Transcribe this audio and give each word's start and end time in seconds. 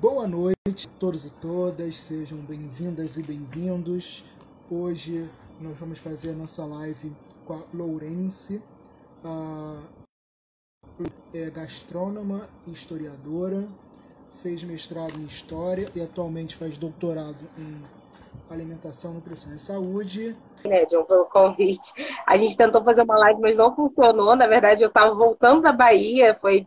Boa 0.00 0.26
noite 0.26 0.88
a 0.88 0.98
todos 0.98 1.26
e 1.26 1.30
todas, 1.30 1.94
sejam 1.98 2.38
bem-vindas 2.38 3.18
e 3.18 3.22
bem-vindos. 3.22 4.24
Hoje 4.70 5.28
nós 5.60 5.76
vamos 5.76 5.98
fazer 5.98 6.30
a 6.30 6.32
nossa 6.32 6.64
live 6.64 7.12
com 7.44 7.52
a 7.52 7.62
Lourence, 7.74 8.62
a 9.22 9.78
é 11.34 11.50
gastrônoma 11.50 12.48
e 12.66 12.72
historiadora, 12.72 13.68
fez 14.42 14.64
mestrado 14.64 15.18
em 15.18 15.26
História 15.26 15.86
e 15.94 16.00
atualmente 16.00 16.56
faz 16.56 16.78
doutorado 16.78 17.46
em 17.58 17.82
Alimentação, 18.50 19.12
Nutrição 19.12 19.54
e 19.54 19.58
Saúde. 19.58 20.34
Né, 20.64 20.86
John, 20.86 21.04
pelo 21.04 21.26
convite. 21.26 21.92
A 22.26 22.38
gente 22.38 22.56
tentou 22.56 22.82
fazer 22.82 23.02
uma 23.02 23.18
live, 23.18 23.38
mas 23.38 23.58
não 23.58 23.76
funcionou. 23.76 24.34
Na 24.34 24.46
verdade, 24.46 24.82
eu 24.82 24.88
estava 24.88 25.14
voltando 25.14 25.60
da 25.60 25.74
Bahia, 25.74 26.34
foi 26.40 26.66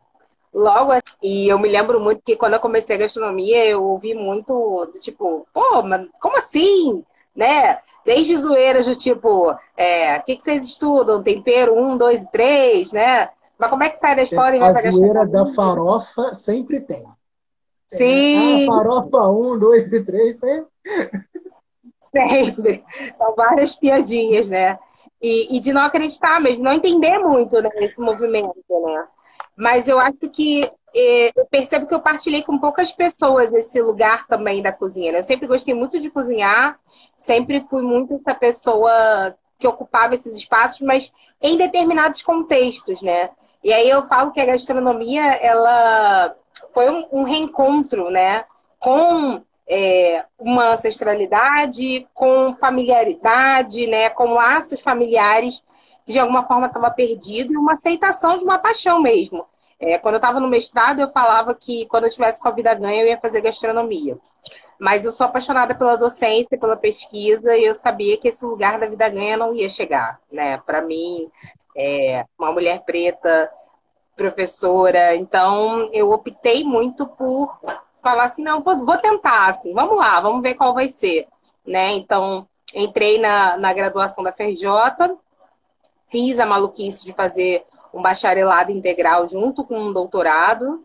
logo 0.53 0.91
assim. 0.91 1.03
E 1.21 1.49
eu 1.49 1.57
me 1.57 1.67
lembro 1.67 1.99
muito 1.99 2.21
que 2.23 2.35
quando 2.35 2.53
eu 2.53 2.59
comecei 2.59 2.95
a 2.95 2.99
gastronomia, 2.99 3.65
eu 3.65 3.83
ouvi 3.83 4.13
muito, 4.13 4.91
tipo, 4.99 5.47
pô, 5.53 5.81
mas 5.83 6.07
como 6.21 6.37
assim? 6.37 7.03
Né? 7.35 7.79
Desde 8.05 8.37
zoeiras 8.37 8.85
do 8.85 8.95
tipo, 8.95 9.55
é, 9.77 10.17
o 10.17 10.23
que, 10.23 10.35
que 10.35 10.43
vocês 10.43 10.65
estudam? 10.65 11.23
Tempero 11.23 11.73
um, 11.75 11.97
dois, 11.97 12.25
três, 12.25 12.91
né? 12.91 13.29
Mas 13.57 13.69
como 13.69 13.83
é 13.83 13.89
que 13.89 13.97
sai 13.97 14.15
da 14.15 14.23
história? 14.23 14.59
A 14.61 14.91
zoeira 14.91 15.25
da 15.25 15.47
farofa 15.47 16.35
sempre 16.35 16.81
tem. 16.81 17.03
Sim. 17.87 18.63
É, 18.63 18.63
ah, 18.63 18.67
farofa 18.67 19.27
um, 19.29 19.57
dois 19.57 19.91
e 19.91 20.03
três 20.03 20.37
sempre. 20.37 20.69
Sempre. 22.11 22.83
São 23.17 23.33
várias 23.35 23.75
piadinhas, 23.75 24.49
né? 24.49 24.77
E, 25.21 25.55
e, 25.55 25.59
de 25.61 25.71
não 25.71 25.81
acreditar 25.81 26.41
mesmo, 26.41 26.63
não 26.63 26.73
entender 26.73 27.17
muito 27.17 27.61
né, 27.61 27.69
esse 27.75 28.01
movimento, 28.01 28.53
né? 28.69 29.07
Mas 29.55 29.87
eu 29.87 29.99
acho 29.99 30.29
que 30.31 30.69
eh, 30.95 31.31
eu 31.35 31.45
percebo 31.45 31.87
que 31.87 31.93
eu 31.93 31.99
partilhei 31.99 32.43
com 32.43 32.57
poucas 32.57 32.91
pessoas 32.91 33.53
esse 33.53 33.81
lugar 33.81 34.27
também 34.27 34.61
da 34.61 34.71
cozinha. 34.71 35.11
Né? 35.11 35.19
Eu 35.19 35.23
sempre 35.23 35.47
gostei 35.47 35.73
muito 35.73 35.99
de 35.99 36.09
cozinhar, 36.09 36.79
sempre 37.15 37.65
fui 37.69 37.81
muito 37.81 38.15
essa 38.15 38.35
pessoa 38.35 39.35
que 39.57 39.67
ocupava 39.67 40.15
esses 40.15 40.35
espaços, 40.35 40.81
mas 40.81 41.11
em 41.41 41.57
determinados 41.57 42.21
contextos, 42.21 43.01
né? 43.01 43.29
E 43.63 43.71
aí 43.71 43.89
eu 43.89 44.05
falo 44.07 44.31
que 44.31 44.41
a 44.41 44.45
gastronomia, 44.45 45.23
ela 45.35 46.35
foi 46.73 46.89
um, 46.89 47.05
um 47.11 47.23
reencontro, 47.23 48.09
né? 48.09 48.43
Com 48.77 49.41
é, 49.67 50.25
uma 50.37 50.73
ancestralidade, 50.73 52.05
com 52.13 52.53
familiaridade, 52.55 53.87
né? 53.87 54.09
Com 54.09 54.33
laços 54.33 54.81
familiares 54.81 55.63
que 56.05 56.11
de 56.11 56.19
alguma 56.19 56.45
forma 56.45 56.67
estava 56.67 56.91
perdido 56.91 57.53
e 57.53 57.57
uma 57.57 57.73
aceitação 57.73 58.37
de 58.37 58.43
uma 58.43 58.59
paixão 58.59 59.01
mesmo. 59.01 59.45
É, 59.79 59.97
quando 59.97 60.15
eu 60.15 60.19
estava 60.19 60.39
no 60.39 60.47
mestrado, 60.47 61.01
eu 61.01 61.09
falava 61.09 61.53
que 61.53 61.85
quando 61.87 62.05
eu 62.05 62.09
tivesse 62.09 62.39
com 62.39 62.47
a 62.47 62.51
vida 62.51 62.73
ganha, 62.73 63.01
eu 63.01 63.07
ia 63.07 63.19
fazer 63.19 63.41
gastronomia. 63.41 64.17
Mas 64.79 65.05
eu 65.05 65.11
sou 65.11 65.25
apaixonada 65.25 65.75
pela 65.75 65.95
docência, 65.95 66.57
pela 66.57 66.75
pesquisa, 66.75 67.55
e 67.57 67.65
eu 67.65 67.75
sabia 67.75 68.17
que 68.17 68.27
esse 68.27 68.45
lugar 68.45 68.79
da 68.79 68.87
vida 68.87 69.07
ganha 69.09 69.37
não 69.37 69.53
ia 69.53 69.69
chegar. 69.69 70.19
Né? 70.31 70.57
Para 70.65 70.81
mim, 70.81 71.29
é, 71.75 72.25
uma 72.37 72.51
mulher 72.51 72.81
preta, 72.81 73.49
professora, 74.15 75.15
então 75.15 75.89
eu 75.91 76.11
optei 76.11 76.63
muito 76.63 77.07
por 77.07 77.57
falar 78.01 78.25
assim, 78.25 78.43
não, 78.43 78.61
vou, 78.61 78.85
vou 78.85 78.97
tentar, 78.97 79.47
assim, 79.47 79.73
vamos 79.73 79.97
lá, 79.97 80.19
vamos 80.19 80.41
ver 80.41 80.55
qual 80.55 80.73
vai 80.73 80.87
ser. 80.89 81.27
Né? 81.65 81.93
Então, 81.93 82.47
entrei 82.75 83.19
na, 83.19 83.57
na 83.57 83.73
graduação 83.73 84.23
da 84.23 84.33
FRJ, 84.33 84.67
fiz 86.11 86.39
a 86.39 86.45
maluquice 86.45 87.05
de 87.05 87.13
fazer 87.13 87.65
um 87.93 88.01
bacharelado 88.01 88.71
integral 88.71 89.27
junto 89.27 89.63
com 89.63 89.77
um 89.79 89.93
doutorado. 89.93 90.83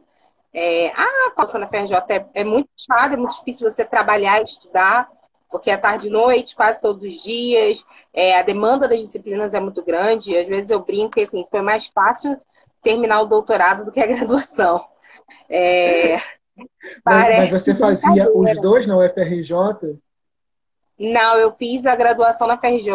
É, 0.52 0.92
ah, 0.94 1.32
a 1.36 1.58
na 1.58 1.68
FRJ 1.68 1.94
é, 2.08 2.26
é 2.34 2.44
muito 2.44 2.68
chato, 2.76 3.12
é 3.12 3.16
muito 3.16 3.36
difícil 3.36 3.68
você 3.68 3.84
trabalhar 3.84 4.40
e 4.40 4.44
estudar, 4.44 5.08
porque 5.50 5.70
é 5.70 5.76
tarde 5.76 6.08
e 6.08 6.10
noite, 6.10 6.54
quase 6.54 6.80
todos 6.80 7.02
os 7.02 7.22
dias, 7.22 7.84
é, 8.12 8.38
a 8.38 8.42
demanda 8.42 8.88
das 8.88 8.98
disciplinas 8.98 9.54
é 9.54 9.60
muito 9.60 9.82
grande. 9.82 10.36
Às 10.36 10.46
vezes 10.46 10.70
eu 10.70 10.80
brinco 10.80 11.12
que 11.12 11.22
assim, 11.22 11.46
foi 11.50 11.62
mais 11.62 11.86
fácil 11.86 12.38
terminar 12.82 13.20
o 13.22 13.26
doutorado 13.26 13.84
do 13.84 13.92
que 13.92 14.00
a 14.00 14.06
graduação. 14.06 14.84
É, 15.48 16.16
mas, 17.04 17.38
mas, 17.38 17.50
você 17.50 17.74
fazia 17.74 18.30
os 18.34 18.60
dois 18.60 18.86
na 18.86 18.98
UFRJ? 18.98 19.54
Não, 20.98 21.36
eu 21.36 21.52
fiz 21.52 21.86
a 21.86 21.94
graduação 21.94 22.46
na 22.46 22.58
FRJ 22.58 22.90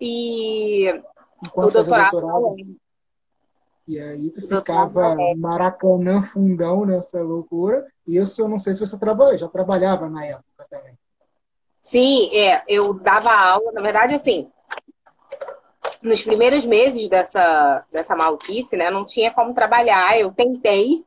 e 0.00 1.02
o 1.54 1.60
doutorado, 1.62 2.12
doutorado. 2.12 2.56
E 3.86 3.98
aí 3.98 4.30
tu 4.30 4.40
ficava 4.42 5.16
Maracanã 5.36 6.22
fundão 6.22 6.84
nessa 6.84 7.20
loucura. 7.20 7.86
E 8.06 8.16
isso 8.16 8.40
eu 8.40 8.48
não 8.48 8.58
sei 8.58 8.74
se 8.74 8.80
você 8.80 8.98
trabalha, 8.98 9.38
já 9.38 9.48
trabalhava 9.48 10.08
na 10.08 10.24
época 10.24 10.66
também. 10.70 10.96
Sim, 11.80 12.30
é, 12.36 12.62
eu 12.68 12.94
dava 12.94 13.32
aula, 13.32 13.72
na 13.72 13.80
verdade, 13.80 14.14
assim, 14.14 14.48
nos 16.00 16.22
primeiros 16.22 16.64
meses 16.64 17.08
dessa, 17.08 17.84
dessa 17.90 18.14
maluquice, 18.14 18.76
né, 18.76 18.88
não 18.88 19.04
tinha 19.04 19.32
como 19.32 19.52
trabalhar, 19.52 20.18
eu 20.18 20.30
tentei, 20.30 21.04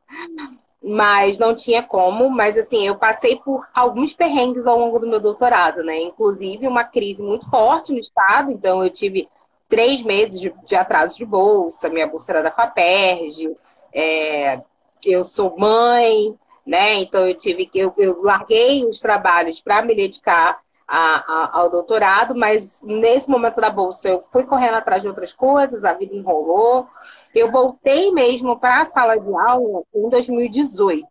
mas 0.82 1.38
não 1.38 1.54
tinha 1.54 1.82
como, 1.82 2.28
mas 2.28 2.58
assim, 2.58 2.86
eu 2.86 2.96
passei 2.96 3.36
por 3.36 3.66
alguns 3.74 4.12
perrengues 4.14 4.66
ao 4.66 4.78
longo 4.78 4.98
do 4.98 5.06
meu 5.06 5.18
doutorado, 5.18 5.82
né, 5.82 5.98
inclusive 5.98 6.68
uma 6.68 6.84
crise 6.84 7.22
muito 7.22 7.48
forte 7.48 7.92
no 7.92 7.98
estado, 7.98 8.52
então 8.52 8.84
eu 8.84 8.90
tive 8.90 9.28
três 9.68 10.02
meses 10.02 10.40
de, 10.40 10.54
de 10.64 10.76
atraso 10.76 11.16
de 11.16 11.24
bolsa, 11.24 11.88
minha 11.88 12.06
bolsa 12.06 12.32
era 12.32 12.42
da 12.42 12.50
FAPERJ, 12.50 13.56
é, 13.92 14.60
eu 15.04 15.24
sou 15.24 15.56
mãe, 15.58 16.34
né? 16.66 16.96
Então 16.96 17.26
eu 17.26 17.34
tive 17.34 17.66
que 17.66 17.78
eu, 17.78 17.94
eu 17.96 18.22
larguei 18.22 18.84
os 18.84 19.00
trabalhos 19.00 19.60
para 19.60 19.82
me 19.82 19.94
dedicar 19.94 20.60
a, 20.86 20.98
a, 20.98 21.60
ao 21.60 21.70
doutorado, 21.70 22.34
mas 22.34 22.82
nesse 22.82 23.28
momento 23.28 23.60
da 23.60 23.70
bolsa 23.70 24.08
eu 24.08 24.24
fui 24.32 24.44
correndo 24.44 24.74
atrás 24.74 25.02
de 25.02 25.08
outras 25.08 25.32
coisas, 25.32 25.84
a 25.84 25.92
vida 25.92 26.14
enrolou. 26.14 26.86
Eu 27.34 27.50
voltei 27.50 28.10
mesmo 28.12 28.58
para 28.58 28.80
a 28.80 28.84
sala 28.84 29.18
de 29.18 29.34
aula 29.34 29.82
em 29.94 30.08
2018, 30.08 31.06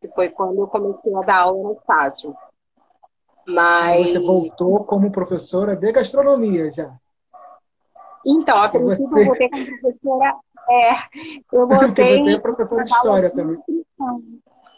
que 0.00 0.08
foi 0.08 0.28
quando 0.28 0.60
eu 0.60 0.66
comecei 0.66 1.14
a 1.14 1.20
dar 1.20 1.40
aula 1.42 1.62
no 1.62 1.72
estágio. 1.74 2.34
Mas 3.46 4.10
você 4.10 4.18
voltou 4.18 4.84
como 4.84 5.10
professora 5.10 5.76
de 5.76 5.92
gastronomia 5.92 6.72
já? 6.72 6.92
Então, 8.26 8.60
a 8.60 8.68
princípio 8.68 9.06
você... 9.06 9.20
eu 9.20 9.26
voltei 9.26 9.48
como 9.48 9.80
professora. 9.80 10.36
É, 10.68 10.92
eu 11.52 11.68
voltei. 11.68 12.22
você 12.22 12.34
é 12.34 12.38
professora 12.38 12.84
de 12.84 12.90
história 12.90 13.30
também. 13.30 13.56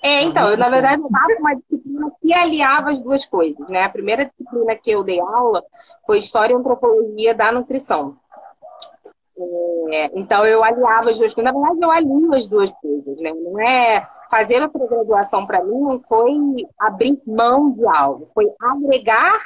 É, 0.03 0.23
então, 0.23 0.51
eu, 0.51 0.57
na 0.59 0.69
verdade, 0.69 1.01
eu 1.01 1.07
estava 1.07 1.41
uma 1.41 1.55
disciplina 1.57 2.13
que 2.21 2.33
aliava 2.33 2.91
as 2.93 3.01
duas 3.01 3.25
coisas, 3.25 3.67
né? 3.69 3.85
A 3.85 3.89
primeira 3.89 4.27
disciplina 4.27 4.77
que 4.77 4.91
eu 4.91 5.03
dei 5.03 5.19
aula 5.19 5.65
foi 6.07 6.19
História 6.19 6.53
e 6.53 6.57
Antropologia 6.57 7.35
da 7.35 7.51
Nutrição. 7.51 8.17
É, 9.91 10.11
então, 10.15 10.45
eu 10.47 10.63
aliava 10.63 11.11
as 11.11 11.17
duas 11.17 11.33
coisas. 11.33 11.53
Na 11.53 11.59
verdade, 11.59 11.83
eu 11.83 11.91
alio 11.91 12.35
as 12.35 12.49
duas 12.49 12.71
coisas, 12.71 13.19
né? 13.19 13.33
Não 13.33 13.59
é... 13.61 14.07
Fazer 14.31 14.61
outra 14.61 14.87
graduação, 14.87 15.47
para 15.47 15.65
mim, 15.65 15.81
não 15.81 16.01
foi 16.01 16.37
abrir 16.79 17.19
mão 17.27 17.71
de 17.71 17.87
algo, 17.87 18.29
foi 18.35 18.47
agregar 18.61 19.41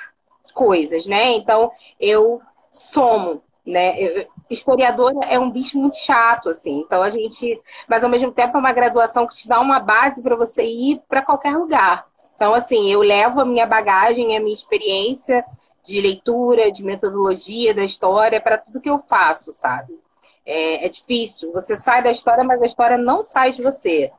coisas, 0.54 1.06
né? 1.06 1.34
Então, 1.34 1.70
eu 2.00 2.42
somo 2.68 3.40
né? 3.64 4.26
Historiador 4.50 5.12
é 5.28 5.38
um 5.38 5.50
bicho 5.50 5.78
muito 5.78 5.96
chato, 5.96 6.48
assim. 6.48 6.80
Então 6.80 7.02
a 7.02 7.10
gente, 7.10 7.60
mas 7.88 8.02
ao 8.02 8.10
mesmo 8.10 8.32
tempo 8.32 8.56
é 8.56 8.60
uma 8.60 8.72
graduação 8.72 9.26
que 9.26 9.36
te 9.36 9.48
dá 9.48 9.60
uma 9.60 9.78
base 9.78 10.20
para 10.22 10.36
você 10.36 10.64
ir 10.64 11.00
para 11.08 11.22
qualquer 11.22 11.56
lugar. 11.56 12.06
Então 12.36 12.54
assim, 12.54 12.90
eu 12.92 13.00
levo 13.00 13.40
a 13.40 13.44
minha 13.44 13.66
bagagem, 13.66 14.36
a 14.36 14.40
minha 14.40 14.54
experiência 14.54 15.44
de 15.84 16.00
leitura, 16.00 16.70
de 16.70 16.82
metodologia 16.84 17.74
da 17.74 17.84
história 17.84 18.40
para 18.40 18.58
tudo 18.58 18.80
que 18.80 18.90
eu 18.90 18.98
faço, 19.00 19.52
sabe? 19.52 19.98
É, 20.44 20.84
é, 20.84 20.88
difícil. 20.88 21.52
Você 21.52 21.76
sai 21.76 22.02
da 22.02 22.10
história, 22.10 22.44
mas 22.44 22.60
a 22.62 22.66
história 22.66 22.98
não 22.98 23.22
sai 23.22 23.52
de 23.52 23.62
você. 23.62 24.10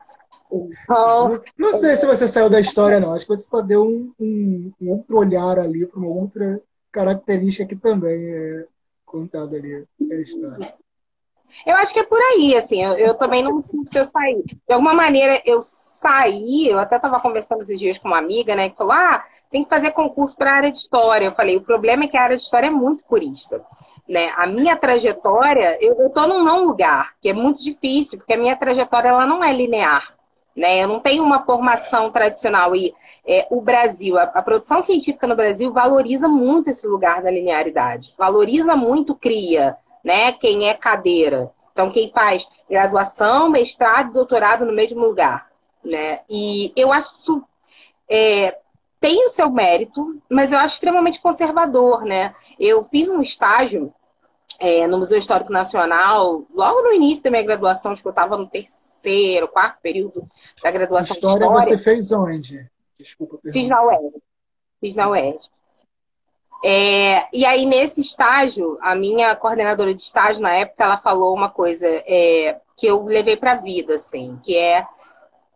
Então, 0.50 1.42
não 1.58 1.74
sei 1.74 1.96
se 1.96 2.06
você 2.06 2.28
saiu 2.28 2.48
da 2.48 2.60
história, 2.60 3.00
não. 3.00 3.12
Acho 3.12 3.26
que 3.26 3.34
você 3.34 3.48
só 3.48 3.60
deu 3.60 3.82
um, 3.82 4.12
um, 4.20 4.72
um 4.80 4.90
outro 4.90 5.16
olhar 5.16 5.58
ali 5.58 5.86
para 5.86 5.98
uma 5.98 6.08
outra 6.08 6.60
característica 6.92 7.66
que 7.66 7.74
também 7.74 8.24
é, 8.32 8.66
contado 9.14 9.54
ali 9.54 9.86
a 10.00 10.14
história. 10.16 10.74
Eu 11.64 11.76
acho 11.76 11.94
que 11.94 12.00
é 12.00 12.04
por 12.04 12.18
aí, 12.18 12.56
assim, 12.56 12.82
eu, 12.82 12.94
eu, 12.94 13.14
também 13.14 13.42
não 13.42 13.62
sinto 13.62 13.88
que 13.88 13.98
eu 13.98 14.04
saí. 14.04 14.42
De 14.42 14.72
alguma 14.72 14.92
maneira, 14.92 15.40
eu 15.44 15.60
saí, 15.62 16.68
eu 16.68 16.80
até 16.80 16.96
estava 16.96 17.20
conversando 17.20 17.62
esses 17.62 17.78
dias 17.78 17.96
com 17.96 18.08
uma 18.08 18.18
amiga, 18.18 18.56
né, 18.56 18.70
que 18.70 18.76
falou, 18.76 18.92
ah, 18.92 19.24
tem 19.50 19.62
que 19.62 19.70
fazer 19.70 19.92
concurso 19.92 20.36
para 20.36 20.50
a 20.50 20.56
área 20.56 20.72
de 20.72 20.78
história. 20.78 21.26
Eu 21.26 21.34
falei, 21.34 21.56
o 21.56 21.60
problema 21.60 22.04
é 22.04 22.06
que 22.08 22.16
a 22.16 22.22
área 22.22 22.36
de 22.36 22.42
história 22.42 22.66
é 22.66 22.70
muito 22.70 23.04
purista. 23.04 23.64
Né? 24.08 24.32
A 24.36 24.48
minha 24.48 24.76
trajetória, 24.76 25.78
eu 25.80 26.08
estou 26.08 26.26
num 26.26 26.42
não 26.42 26.64
lugar, 26.64 27.12
que 27.20 27.28
é 27.28 27.32
muito 27.32 27.62
difícil, 27.62 28.18
porque 28.18 28.34
a 28.34 28.38
minha 28.38 28.56
trajetória 28.56 29.10
ela 29.10 29.24
não 29.24 29.44
é 29.44 29.52
linear. 29.52 30.12
Né? 30.56 30.82
Eu 30.82 30.88
não 30.88 31.00
tenho 31.00 31.22
uma 31.22 31.44
formação 31.44 32.10
tradicional. 32.10 32.74
E 32.76 32.94
é, 33.26 33.46
o 33.50 33.60
Brasil, 33.60 34.18
a, 34.18 34.24
a, 34.24 34.42
produção 34.42 34.82
científica 34.82 35.26
no 35.26 35.36
Brasil 35.36 35.72
valoriza 35.72 36.28
muito 36.28 36.70
esse 36.70 36.86
lugar 36.86 37.22
da 37.22 37.30
linearidade, 37.30 38.14
valoriza 38.16 38.76
muito 38.76 39.14
cria, 39.14 39.76
né? 40.04 40.32
Quem 40.32 40.68
é 40.68 40.74
cadeira. 40.74 41.50
Então, 41.72 41.90
quem 41.90 42.10
faz 42.14 42.46
graduação, 42.70 43.48
mestrado 43.48 44.12
doutorado 44.12 44.64
no 44.64 44.72
mesmo 44.72 45.00
lugar. 45.00 45.50
né? 45.84 46.20
E 46.30 46.72
eu 46.76 46.92
acho 46.92 47.42
é, 48.08 48.56
tem 49.00 49.26
o 49.26 49.28
seu 49.28 49.50
mérito, 49.50 50.18
mas 50.30 50.50
eu 50.50 50.58
acho 50.58 50.74
extremamente 50.74 51.20
conservador, 51.20 52.04
né? 52.04 52.34
Eu 52.58 52.84
fiz 52.84 53.08
um 53.08 53.20
estágio 53.20 53.92
é, 54.64 54.86
no 54.86 54.98
Museu 54.98 55.18
Histórico 55.18 55.52
Nacional, 55.52 56.44
logo 56.54 56.82
no 56.82 56.92
início 56.92 57.22
da 57.22 57.30
minha 57.30 57.42
graduação, 57.42 57.92
acho 57.92 58.00
que 58.00 58.08
eu 58.08 58.10
estava 58.10 58.36
no 58.36 58.46
terceiro, 58.46 59.46
quarto 59.46 59.78
período 59.82 60.26
da 60.62 60.70
graduação 60.70 61.14
história, 61.14 61.38
de 61.38 61.44
História 61.44 61.76
você 61.76 61.78
fez 61.78 62.10
onde? 62.12 62.66
Desculpa. 62.98 63.38
Fiz 63.52 63.68
na 63.68 63.82
UERJ. 63.82 64.22
Fiz 64.80 64.96
na 64.96 65.10
UERJ. 65.10 65.40
É, 66.64 67.26
e 67.30 67.44
aí, 67.44 67.66
nesse 67.66 68.00
estágio, 68.00 68.78
a 68.80 68.94
minha 68.94 69.36
coordenadora 69.36 69.92
de 69.92 70.00
estágio, 70.00 70.40
na 70.40 70.54
época, 70.54 70.82
ela 70.82 70.96
falou 70.96 71.34
uma 71.34 71.50
coisa 71.50 71.86
é, 71.86 72.58
que 72.74 72.86
eu 72.86 73.04
levei 73.04 73.36
para 73.36 73.52
a 73.52 73.56
vida, 73.56 73.96
assim, 73.96 74.40
que 74.42 74.56
é, 74.56 74.86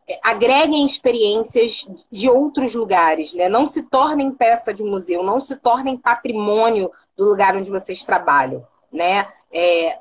é 0.07 0.21
agreguem 0.23 0.85
experiências 0.85 1.89
de 2.11 2.29
outros 2.29 2.75
lugares, 2.75 3.33
né? 3.33 3.49
Não 3.49 3.67
se 3.67 3.85
tornem 3.85 4.31
peça 4.31 4.75
de 4.75 4.83
museu, 4.83 5.23
não 5.23 5.41
se 5.41 5.57
tornem 5.57 5.97
patrimônio 5.97 6.93
do 7.17 7.25
lugar 7.25 7.57
onde 7.57 7.71
vocês 7.71 8.05
trabalham, 8.05 8.67
né? 8.93 9.29
É, 9.53 9.99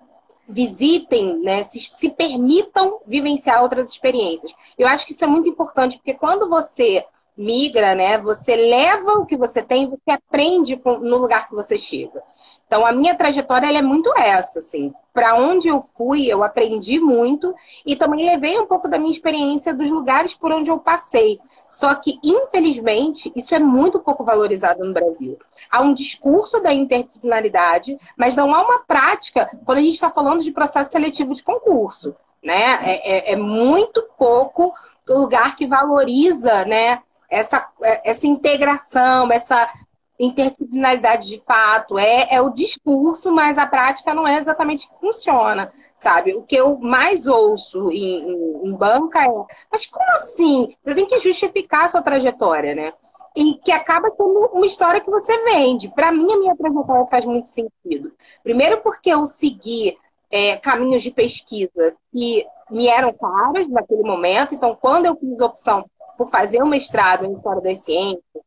visitem, 0.48 1.40
né? 1.40 1.64
Se, 1.64 1.80
se 1.80 2.10
permitam 2.10 3.00
vivenciar 3.06 3.62
outras 3.62 3.92
experiências. 3.92 4.54
Eu 4.78 4.88
acho 4.88 5.06
que 5.06 5.12
isso 5.12 5.24
é 5.24 5.28
muito 5.28 5.50
importante, 5.50 5.98
porque 5.98 6.14
quando 6.14 6.50
você 6.50 7.06
migra, 7.38 7.94
né? 7.94 8.18
Você 8.20 8.56
leva 8.56 9.14
o 9.14 9.26
que 9.26 9.38
você 9.38 9.62
tem, 9.62 9.88
você 9.88 10.12
aprende 10.12 10.80
no 10.86 11.18
lugar 11.18 11.48
que 11.48 11.56
você 11.56 11.78
chega. 11.78 12.24
Então, 12.68 12.86
a 12.86 12.92
minha 12.92 13.16
trajetória 13.16 13.66
é 13.78 13.82
muito 13.82 14.14
essa, 14.18 14.60
assim. 14.60 14.94
Para 15.14 15.36
onde 15.36 15.70
eu 15.70 15.86
fui, 15.98 16.28
eu 16.28 16.44
aprendi 16.44 17.00
muito 17.00 17.56
e 17.86 17.96
também 17.96 18.26
levei 18.26 18.60
um 18.60 18.66
pouco 18.66 18.90
da 18.90 19.00
minha 19.00 19.12
experiência 19.12 19.74
dos 19.74 19.90
lugares 19.90 20.36
por 20.36 20.52
onde 20.52 20.70
eu 20.70 20.78
passei. 20.78 21.40
Só 21.70 21.96
que, 21.96 22.20
infelizmente, 22.24 23.32
isso 23.36 23.56
é 23.56 23.60
muito 23.60 24.00
pouco 24.00 24.24
valorizado 24.24 24.84
no 24.84 24.94
Brasil. 24.94 25.38
Há 25.72 25.82
um 25.82 25.94
discurso 25.94 26.62
da 26.62 26.74
interdisciplinaridade, 26.74 27.98
mas 28.16 28.36
não 28.36 28.54
há 28.54 28.62
uma 28.62 28.80
prática 28.80 29.50
quando 29.66 29.80
a 29.80 29.82
gente 29.82 29.94
está 29.94 30.10
falando 30.10 30.44
de 30.44 30.52
processo 30.52 30.92
seletivo 30.92 31.34
de 31.34 31.44
concurso. 31.44 32.16
Né? 32.44 32.64
É, 32.84 33.32
é, 33.32 33.34
é 33.34 33.36
muito 33.36 34.04
pouco 34.18 34.74
o 35.08 35.20
lugar 35.20 35.56
que 35.56 35.66
valoriza 35.66 36.66
né, 36.66 37.02
essa, 37.30 37.68
é, 37.82 38.12
essa 38.12 38.28
integração, 38.28 39.32
essa 39.32 39.70
interdisciplinaridade 40.20 41.28
de 41.28 41.40
fato, 41.46 41.98
é, 41.98 42.28
é 42.32 42.42
o 42.42 42.50
discurso, 42.50 43.32
mas 43.32 43.58
a 43.58 43.68
prática 43.68 44.14
não 44.14 44.28
é 44.28 44.38
exatamente 44.38 44.88
que 44.88 45.00
funciona, 45.00 45.72
sabe? 45.96 46.34
O 46.34 46.42
que 46.42 46.56
eu 46.56 46.78
mais 46.80 47.28
ouço 47.28 47.92
em, 47.92 48.32
em, 48.32 48.68
em 48.68 48.74
banca 48.74 49.24
é, 49.24 49.30
mas 49.72 49.86
como 49.86 50.10
assim? 50.16 50.76
Você 50.84 50.96
tem 50.96 51.06
que 51.06 51.20
justificar 51.20 51.86
a 51.86 51.90
sua 51.90 52.02
trajetória, 52.02 52.74
né? 52.74 52.94
E 53.36 53.54
que 53.56 53.72
acaba 53.72 54.10
sendo 54.10 54.50
uma 54.52 54.66
história 54.66 55.00
que 55.00 55.12
você 55.12 55.38
vende. 55.44 55.90
Para 55.90 56.12
mim, 56.12 56.32
a 56.32 56.40
minha 56.40 56.56
trajetória 56.56 57.06
faz 57.06 57.24
muito 57.24 57.48
sentido. 57.48 58.12
Primeiro 58.44 58.80
porque 58.82 59.12
eu 59.12 59.28
segui 59.28 59.96
é, 60.32 60.58
caminhos 60.58 61.04
de 61.04 61.12
pesquisa 61.12 61.96
que 62.12 62.46
me 62.70 62.88
eram 62.88 63.14
caros 63.14 63.70
naquele 63.70 64.02
momento. 64.04 64.56
Então, 64.56 64.76
quando 64.80 65.06
eu 65.06 65.16
fiz 65.16 65.40
a 65.40 65.46
opção 65.46 65.86
por 66.18 66.30
fazer 66.30 66.64
um 66.64 66.68
mestrado 66.68 67.26
em 67.26 67.34
História 67.34 67.62
das 67.62 67.80
Ciências, 67.80 68.47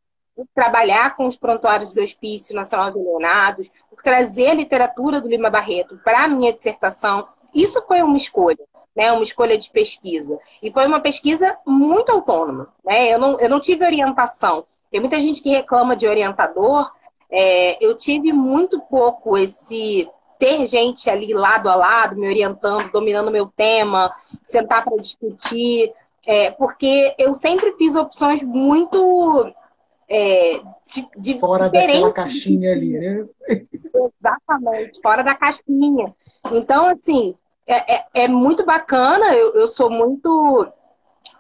trabalhar 0.54 1.16
com 1.16 1.26
os 1.26 1.36
prontuários 1.36 1.94
do 1.94 2.02
Hospício 2.02 2.54
Nacional 2.54 2.90
de 2.90 2.98
Leonados, 2.98 3.70
por 3.88 4.02
trazer 4.02 4.48
a 4.48 4.54
literatura 4.54 5.20
do 5.20 5.28
Lima 5.28 5.50
Barreto 5.50 5.98
para 6.04 6.24
a 6.24 6.28
minha 6.28 6.52
dissertação. 6.52 7.26
Isso 7.54 7.82
foi 7.86 8.02
uma 8.02 8.16
escolha, 8.16 8.64
né? 8.94 9.12
uma 9.12 9.22
escolha 9.22 9.58
de 9.58 9.70
pesquisa. 9.70 10.38
E 10.62 10.70
foi 10.70 10.86
uma 10.86 11.00
pesquisa 11.00 11.56
muito 11.66 12.10
autônoma. 12.10 12.68
Né? 12.84 13.12
Eu, 13.12 13.18
não, 13.18 13.40
eu 13.40 13.48
não 13.48 13.60
tive 13.60 13.84
orientação. 13.84 14.64
Tem 14.90 15.00
muita 15.00 15.16
gente 15.16 15.42
que 15.42 15.50
reclama 15.50 15.94
de 15.94 16.06
orientador. 16.06 16.90
É, 17.30 17.84
eu 17.84 17.96
tive 17.96 18.32
muito 18.32 18.80
pouco 18.80 19.38
esse 19.38 20.08
ter 20.38 20.66
gente 20.66 21.08
ali 21.10 21.34
lado 21.34 21.68
a 21.68 21.74
lado, 21.74 22.16
me 22.16 22.26
orientando, 22.26 22.90
dominando 22.90 23.30
meu 23.30 23.46
tema, 23.46 24.10
sentar 24.48 24.82
para 24.82 24.96
discutir. 24.96 25.92
É, 26.26 26.50
porque 26.50 27.14
eu 27.18 27.34
sempre 27.34 27.74
fiz 27.76 27.94
opções 27.94 28.42
muito 28.42 29.52
é, 30.10 30.60
de, 30.88 31.08
de 31.16 31.38
fora 31.38 31.70
daquela 31.70 32.12
caixinha 32.12 32.72
ali, 32.72 32.98
né? 32.98 33.28
Exatamente, 33.48 35.00
fora 35.00 35.22
da 35.22 35.36
caixinha. 35.36 36.12
Então, 36.50 36.88
assim, 36.88 37.36
é, 37.64 37.94
é, 37.94 38.06
é 38.14 38.28
muito 38.28 38.66
bacana, 38.66 39.32
eu, 39.34 39.54
eu, 39.54 39.68
sou 39.68 39.88
muito 39.88 40.66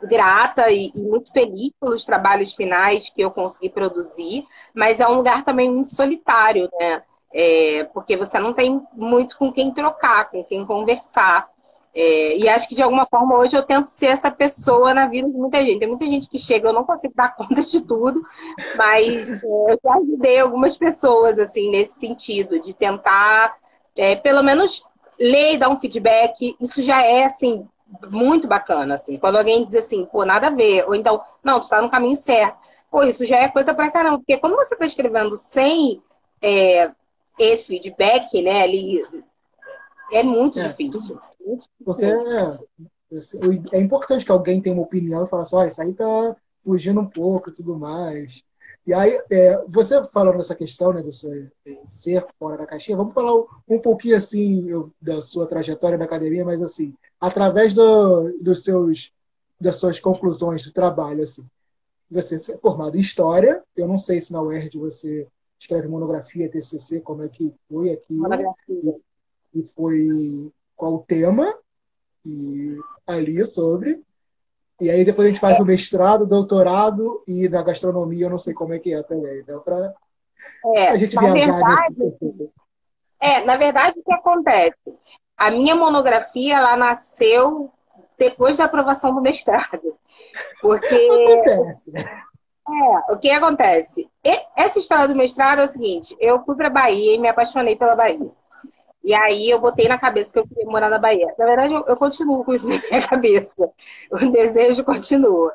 grata 0.02 0.70
e, 0.70 0.92
e, 0.94 1.00
muito 1.00 1.32
feliz 1.32 1.72
pelos 1.80 2.04
trabalhos 2.04 2.54
finais 2.54 3.10
que 3.10 3.20
eu 3.20 3.30
consegui 3.32 3.70
produzir, 3.70 4.46
mas 4.72 5.00
é 5.00 5.08
um 5.08 5.14
lugar 5.14 5.44
também 5.44 5.68
muito 5.68 5.88
solitário, 5.88 6.70
né? 6.78 7.02
É, 7.32 7.84
porque 7.92 8.16
você 8.16 8.38
não 8.38 8.52
tem 8.52 8.80
muito 8.92 9.36
com 9.36 9.52
quem 9.52 9.72
trocar, 9.72 10.30
com 10.30 10.44
quem 10.44 10.64
conversar. 10.64 11.48
É, 11.94 12.38
e 12.38 12.48
acho 12.48 12.68
que 12.68 12.74
de 12.74 12.82
alguma 12.82 13.04
forma 13.06 13.36
hoje 13.36 13.56
eu 13.56 13.62
tento 13.62 13.88
ser 13.88 14.06
essa 14.06 14.30
pessoa 14.30 14.94
na 14.94 15.06
vida 15.06 15.28
de 15.28 15.36
muita 15.36 15.58
gente. 15.58 15.80
Tem 15.80 15.88
muita 15.88 16.06
gente 16.06 16.28
que 16.28 16.38
chega, 16.38 16.68
eu 16.68 16.72
não 16.72 16.84
consigo 16.84 17.14
dar 17.14 17.34
conta 17.36 17.62
de 17.62 17.80
tudo, 17.80 18.22
mas 18.76 19.28
é, 19.28 19.40
eu 19.42 19.80
já 19.82 19.94
ajudei 19.94 20.38
algumas 20.38 20.76
pessoas 20.76 21.38
assim 21.38 21.70
nesse 21.70 21.98
sentido, 21.98 22.60
de 22.60 22.72
tentar 22.72 23.56
é, 23.96 24.14
pelo 24.16 24.42
menos 24.42 24.82
ler 25.18 25.54
e 25.54 25.58
dar 25.58 25.68
um 25.68 25.78
feedback. 25.78 26.56
Isso 26.60 26.82
já 26.82 27.02
é 27.02 27.24
assim 27.24 27.66
muito 28.08 28.46
bacana, 28.46 28.94
assim. 28.94 29.18
Quando 29.18 29.36
alguém 29.38 29.64
diz 29.64 29.74
assim, 29.74 30.04
pô, 30.06 30.24
nada 30.24 30.46
a 30.46 30.50
ver, 30.50 30.84
ou 30.86 30.94
então, 30.94 31.20
não, 31.42 31.60
tu 31.60 31.68
tá 31.68 31.82
no 31.82 31.90
caminho 31.90 32.16
certo. 32.16 32.56
Pô, 32.90 33.02
isso 33.02 33.26
já 33.26 33.38
é 33.38 33.48
coisa 33.48 33.74
pra 33.74 33.90
caramba, 33.90 34.18
porque 34.18 34.36
quando 34.38 34.56
você 34.56 34.76
tá 34.76 34.86
escrevendo 34.86 35.36
sem 35.36 36.02
é, 36.42 36.90
esse 37.38 37.68
feedback, 37.68 38.42
né, 38.42 38.62
ali, 38.62 39.04
é 40.12 40.22
muito 40.22 40.58
é, 40.58 40.68
difícil. 40.68 41.20
Porque 41.84 42.04
é, 42.04 42.58
é 43.72 43.80
importante 43.80 44.24
que 44.24 44.32
alguém 44.32 44.60
tenha 44.60 44.74
uma 44.74 44.84
opinião 44.84 45.24
e 45.24 45.28
fale 45.28 45.42
assim, 45.42 45.56
oh, 45.56 45.64
isso 45.64 45.82
aí 45.82 45.92
tá 45.92 46.36
fugindo 46.64 47.00
um 47.00 47.06
pouco 47.06 47.50
e 47.50 47.52
tudo 47.52 47.78
mais. 47.78 48.42
E 48.86 48.94
aí, 48.94 49.20
é, 49.30 49.62
você 49.68 50.02
falando 50.08 50.38
dessa 50.38 50.54
questão 50.54 50.92
né, 50.92 51.02
do 51.02 51.12
seu 51.12 51.32
é, 51.66 51.78
ser 51.88 52.26
fora 52.38 52.56
da 52.56 52.66
caixinha, 52.66 52.96
vamos 52.96 53.14
falar 53.14 53.32
um 53.68 53.78
pouquinho 53.78 54.16
assim 54.16 54.66
da 55.00 55.22
sua 55.22 55.46
trajetória 55.46 55.98
na 55.98 56.04
academia, 56.04 56.44
mas 56.44 56.62
assim, 56.62 56.94
através 57.20 57.74
do, 57.74 58.32
dos 58.40 58.64
seus, 58.64 59.12
das 59.60 59.76
suas 59.76 60.00
conclusões 60.00 60.64
do 60.64 60.72
trabalho, 60.72 61.22
assim. 61.22 61.44
Você 62.10 62.52
é 62.52 62.58
formado 62.58 62.96
em 62.96 63.00
História, 63.00 63.62
eu 63.76 63.86
não 63.86 63.96
sei 63.96 64.20
se 64.20 64.32
na 64.32 64.42
UERJ 64.42 64.78
você 64.78 65.28
escreve 65.56 65.86
monografia, 65.86 66.48
TCC, 66.48 67.00
como 67.00 67.22
é 67.22 67.28
que 67.28 67.52
foi 67.68 67.92
aqui. 67.92 68.12
Monografia. 68.12 68.96
E 69.54 69.62
foi 69.62 70.50
qual 70.80 70.94
o 70.94 71.04
tema 71.06 71.54
e 72.24 72.74
ali 73.06 73.44
sobre. 73.44 74.02
E 74.80 74.90
aí 74.90 75.04
depois 75.04 75.26
a 75.26 75.28
gente 75.28 75.40
faz 75.40 75.60
o 75.60 75.64
mestrado, 75.64 76.26
doutorado 76.26 77.22
e 77.28 77.46
na 77.50 77.62
gastronomia 77.62 78.24
eu 78.24 78.30
não 78.30 78.38
sei 78.38 78.54
como 78.54 78.72
é 78.72 78.78
que 78.78 78.94
é 78.94 79.02
também. 79.02 79.40
Então, 79.40 79.60
para 79.60 79.92
é, 80.74 80.88
a 80.88 80.96
gente 80.96 81.18
viajar 81.18 81.52
verdade, 81.52 81.94
nesse... 81.98 82.50
É, 83.20 83.44
na 83.44 83.58
verdade, 83.58 84.00
o 84.00 84.02
que 84.02 84.12
acontece? 84.14 84.98
A 85.36 85.50
minha 85.50 85.76
monografia 85.76 86.56
ela 86.56 86.74
nasceu 86.78 87.70
depois 88.18 88.56
da 88.56 88.64
aprovação 88.64 89.14
do 89.14 89.20
mestrado. 89.20 89.98
Porque. 90.62 90.94
acontece. 91.44 91.92
É, 91.94 93.12
o 93.12 93.18
que 93.18 93.30
acontece? 93.30 94.08
E 94.24 94.30
essa 94.56 94.78
história 94.78 95.08
do 95.08 95.14
mestrado 95.14 95.60
é 95.60 95.64
o 95.64 95.68
seguinte: 95.68 96.16
eu 96.18 96.42
fui 96.44 96.56
para 96.56 96.70
Bahia 96.70 97.16
e 97.16 97.18
me 97.18 97.28
apaixonei 97.28 97.76
pela 97.76 97.94
Bahia. 97.94 98.30
E 99.02 99.14
aí 99.14 99.48
eu 99.48 99.58
botei 99.58 99.88
na 99.88 99.98
cabeça 99.98 100.32
que 100.32 100.38
eu 100.38 100.46
queria 100.46 100.66
morar 100.66 100.90
na 100.90 100.98
Bahia. 100.98 101.34
Na 101.38 101.46
verdade, 101.46 101.72
eu, 101.72 101.84
eu 101.86 101.96
continuo 101.96 102.44
com 102.44 102.52
isso 102.52 102.68
na 102.68 102.78
minha 102.78 103.02
cabeça. 103.06 103.70
O 104.10 104.30
desejo 104.30 104.84
continua. 104.84 105.54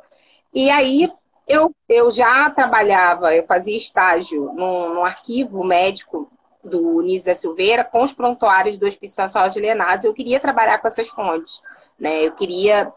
E 0.53 0.69
aí 0.69 1.11
eu, 1.47 1.73
eu 1.87 2.09
já 2.11 2.49
trabalhava, 2.49 3.35
eu 3.35 3.45
fazia 3.45 3.77
estágio 3.77 4.51
no, 4.53 4.95
no 4.95 5.05
arquivo 5.05 5.63
médico 5.63 6.29
do 6.63 7.01
Nise 7.01 7.25
da 7.25 7.35
Silveira 7.35 7.83
com 7.83 8.03
os 8.03 8.13
prontuários 8.13 8.79
do 8.79 8.87
Hospício 8.87 9.15
Nacional 9.17 9.49
de 9.49 9.59
Lenados. 9.59 10.05
Eu 10.05 10.13
queria 10.13 10.39
trabalhar 10.39 10.79
com 10.79 10.87
essas 10.87 11.07
fontes, 11.07 11.61
né? 11.99 12.25
Eu 12.25 12.31
queria 12.31 12.91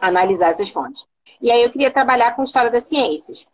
analisar 0.00 0.48
essas 0.48 0.70
fontes. 0.70 1.06
E 1.40 1.50
aí 1.50 1.62
eu 1.62 1.70
queria 1.70 1.90
trabalhar 1.90 2.34
com 2.34 2.44
história 2.44 2.70
das 2.70 2.84
ciências. 2.84 3.46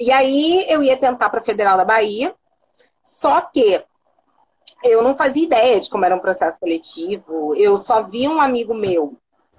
E 0.00 0.10
aí 0.10 0.64
eu 0.68 0.82
ia 0.82 0.96
tentar 0.96 1.28
para 1.28 1.40
a 1.40 1.44
Federal 1.44 1.76
da 1.76 1.84
Bahia, 1.84 2.34
só 3.04 3.42
que 3.42 3.84
eu 4.84 5.02
não 5.02 5.16
fazia 5.16 5.44
ideia 5.44 5.80
de 5.80 5.88
como 5.88 6.04
era 6.04 6.14
um 6.14 6.20
processo 6.20 6.58
seletivo. 6.58 7.54
Eu 7.56 7.76
só 7.78 8.02
vi 8.02 8.28
um 8.28 8.40
amigo 8.40 8.74
meu, 8.74 9.16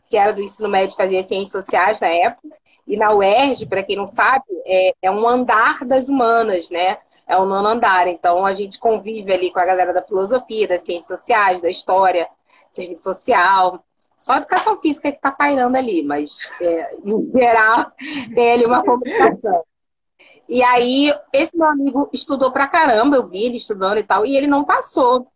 que 0.08 0.16
era 0.16 0.32
do 0.32 0.42
ensino 0.42 0.70
médio, 0.70 0.96
fazia 0.96 1.24
ciências 1.24 1.64
sociais 1.66 2.00
na 2.00 2.08
época, 2.08 2.56
e 2.88 2.96
na 2.96 3.12
UERJ, 3.12 3.66
para 3.66 3.84
quem 3.84 3.96
não 3.96 4.06
sabe, 4.06 4.46
é, 4.66 4.94
é, 5.02 5.12
um 5.12 5.28
andar 5.28 5.84
das 5.84 6.08
humanas, 6.08 6.70
né? 6.70 7.00
É 7.28 7.36
o 7.36 7.46
nono 7.46 7.68
andar. 7.68 8.08
Então 8.08 8.46
a 8.46 8.54
gente 8.54 8.80
convive 8.80 9.34
ali 9.34 9.52
com 9.52 9.60
a 9.60 9.66
galera 9.66 9.92
da 9.92 10.04
filosofia, 10.04 10.68
das 10.68 10.84
ciências 10.84 11.20
sociais, 11.20 11.62
da 11.62 11.70
história, 11.70 12.28
serviço 12.72 13.02
social. 13.02 13.84
Só 14.16 14.34
a 14.34 14.38
educação 14.38 14.80
física 14.80 15.12
que 15.12 15.18
está 15.18 15.32
pairando 15.32 15.76
ali, 15.76 16.04
mas 16.04 16.52
é, 16.62 16.96
em 17.04 17.32
geral 17.32 17.92
tem 18.36 18.54
ali 18.54 18.66
uma 18.66 18.84
comunicação. 18.84 19.64
E 20.48 20.64
aí, 20.64 21.14
esse 21.34 21.56
meu 21.58 21.68
amigo 21.68 22.10
estudou 22.14 22.52
pra 22.52 22.68
caramba, 22.68 23.16
eu 23.16 23.28
vi 23.28 23.46
ele 23.46 23.58
estudando 23.58 23.98
e 23.98 24.04
tal, 24.04 24.26
e 24.26 24.38
ele 24.38 24.48
não 24.48 24.64
passou. 24.64 25.28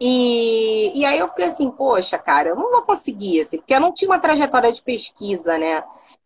E, 0.00 0.92
e 0.94 1.04
aí 1.04 1.18
eu 1.18 1.28
fiquei 1.28 1.46
assim, 1.46 1.70
poxa, 1.70 2.18
cara, 2.18 2.50
eu 2.50 2.56
não 2.56 2.70
vou 2.70 2.82
conseguir, 2.82 3.40
assim, 3.40 3.58
porque 3.58 3.74
eu 3.74 3.80
não 3.80 3.92
tinha 3.92 4.10
uma 4.10 4.18
trajetória 4.18 4.70
de 4.70 4.82
pesquisa, 4.82 5.56
né? 5.56 5.82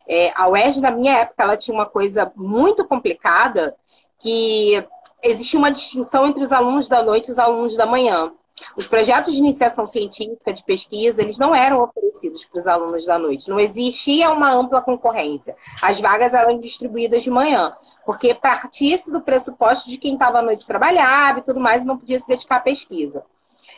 É, 0.07 0.33
a 0.35 0.49
UERJ, 0.49 0.81
na 0.81 0.91
minha 0.91 1.19
época, 1.19 1.43
ela 1.43 1.57
tinha 1.57 1.75
uma 1.75 1.87
coisa 1.87 2.33
muito 2.35 2.85
complicada, 2.85 3.77
que 4.19 4.83
existia 5.23 5.59
uma 5.59 5.71
distinção 5.71 6.27
entre 6.27 6.43
os 6.43 6.51
alunos 6.51 6.89
da 6.89 7.03
noite 7.03 7.29
e 7.29 7.31
os 7.31 7.39
alunos 7.39 7.77
da 7.77 7.87
manhã. 7.87 8.33
Os 8.77 8.87
projetos 8.87 9.33
de 9.33 9.39
iniciação 9.39 9.87
científica, 9.87 10.53
de 10.53 10.65
pesquisa, 10.65 11.23
eles 11.23 11.39
não 11.39 11.55
eram 11.55 11.83
oferecidos 11.83 12.45
para 12.45 12.59
os 12.59 12.67
alunos 12.67 13.05
da 13.05 13.19
noite. 13.19 13.49
Não 13.49 13.61
existia 13.61 14.31
uma 14.31 14.51
ampla 14.51 14.81
concorrência. 14.83 15.55
As 15.81 16.01
vagas 16.01 16.35
eram 16.35 16.59
distribuídas 16.59 17.23
de 17.23 17.31
manhã, 17.31 17.77
porque 18.09 18.33
partisse 18.33 19.13
do 19.13 19.21
pressuposto 19.21 19.91
de 19.91 19.99
quem 19.99 20.15
estava 20.15 20.39
à 20.39 20.43
noite 20.43 20.67
trabalhava 20.67 21.41
e 21.41 21.43
tudo 21.43 21.61
mais 21.61 21.83
e 21.83 21.87
não 21.87 21.99
podia 21.99 22.19
se 22.19 22.27
dedicar 22.27 22.57
à 22.57 22.61
pesquisa. 22.61 23.23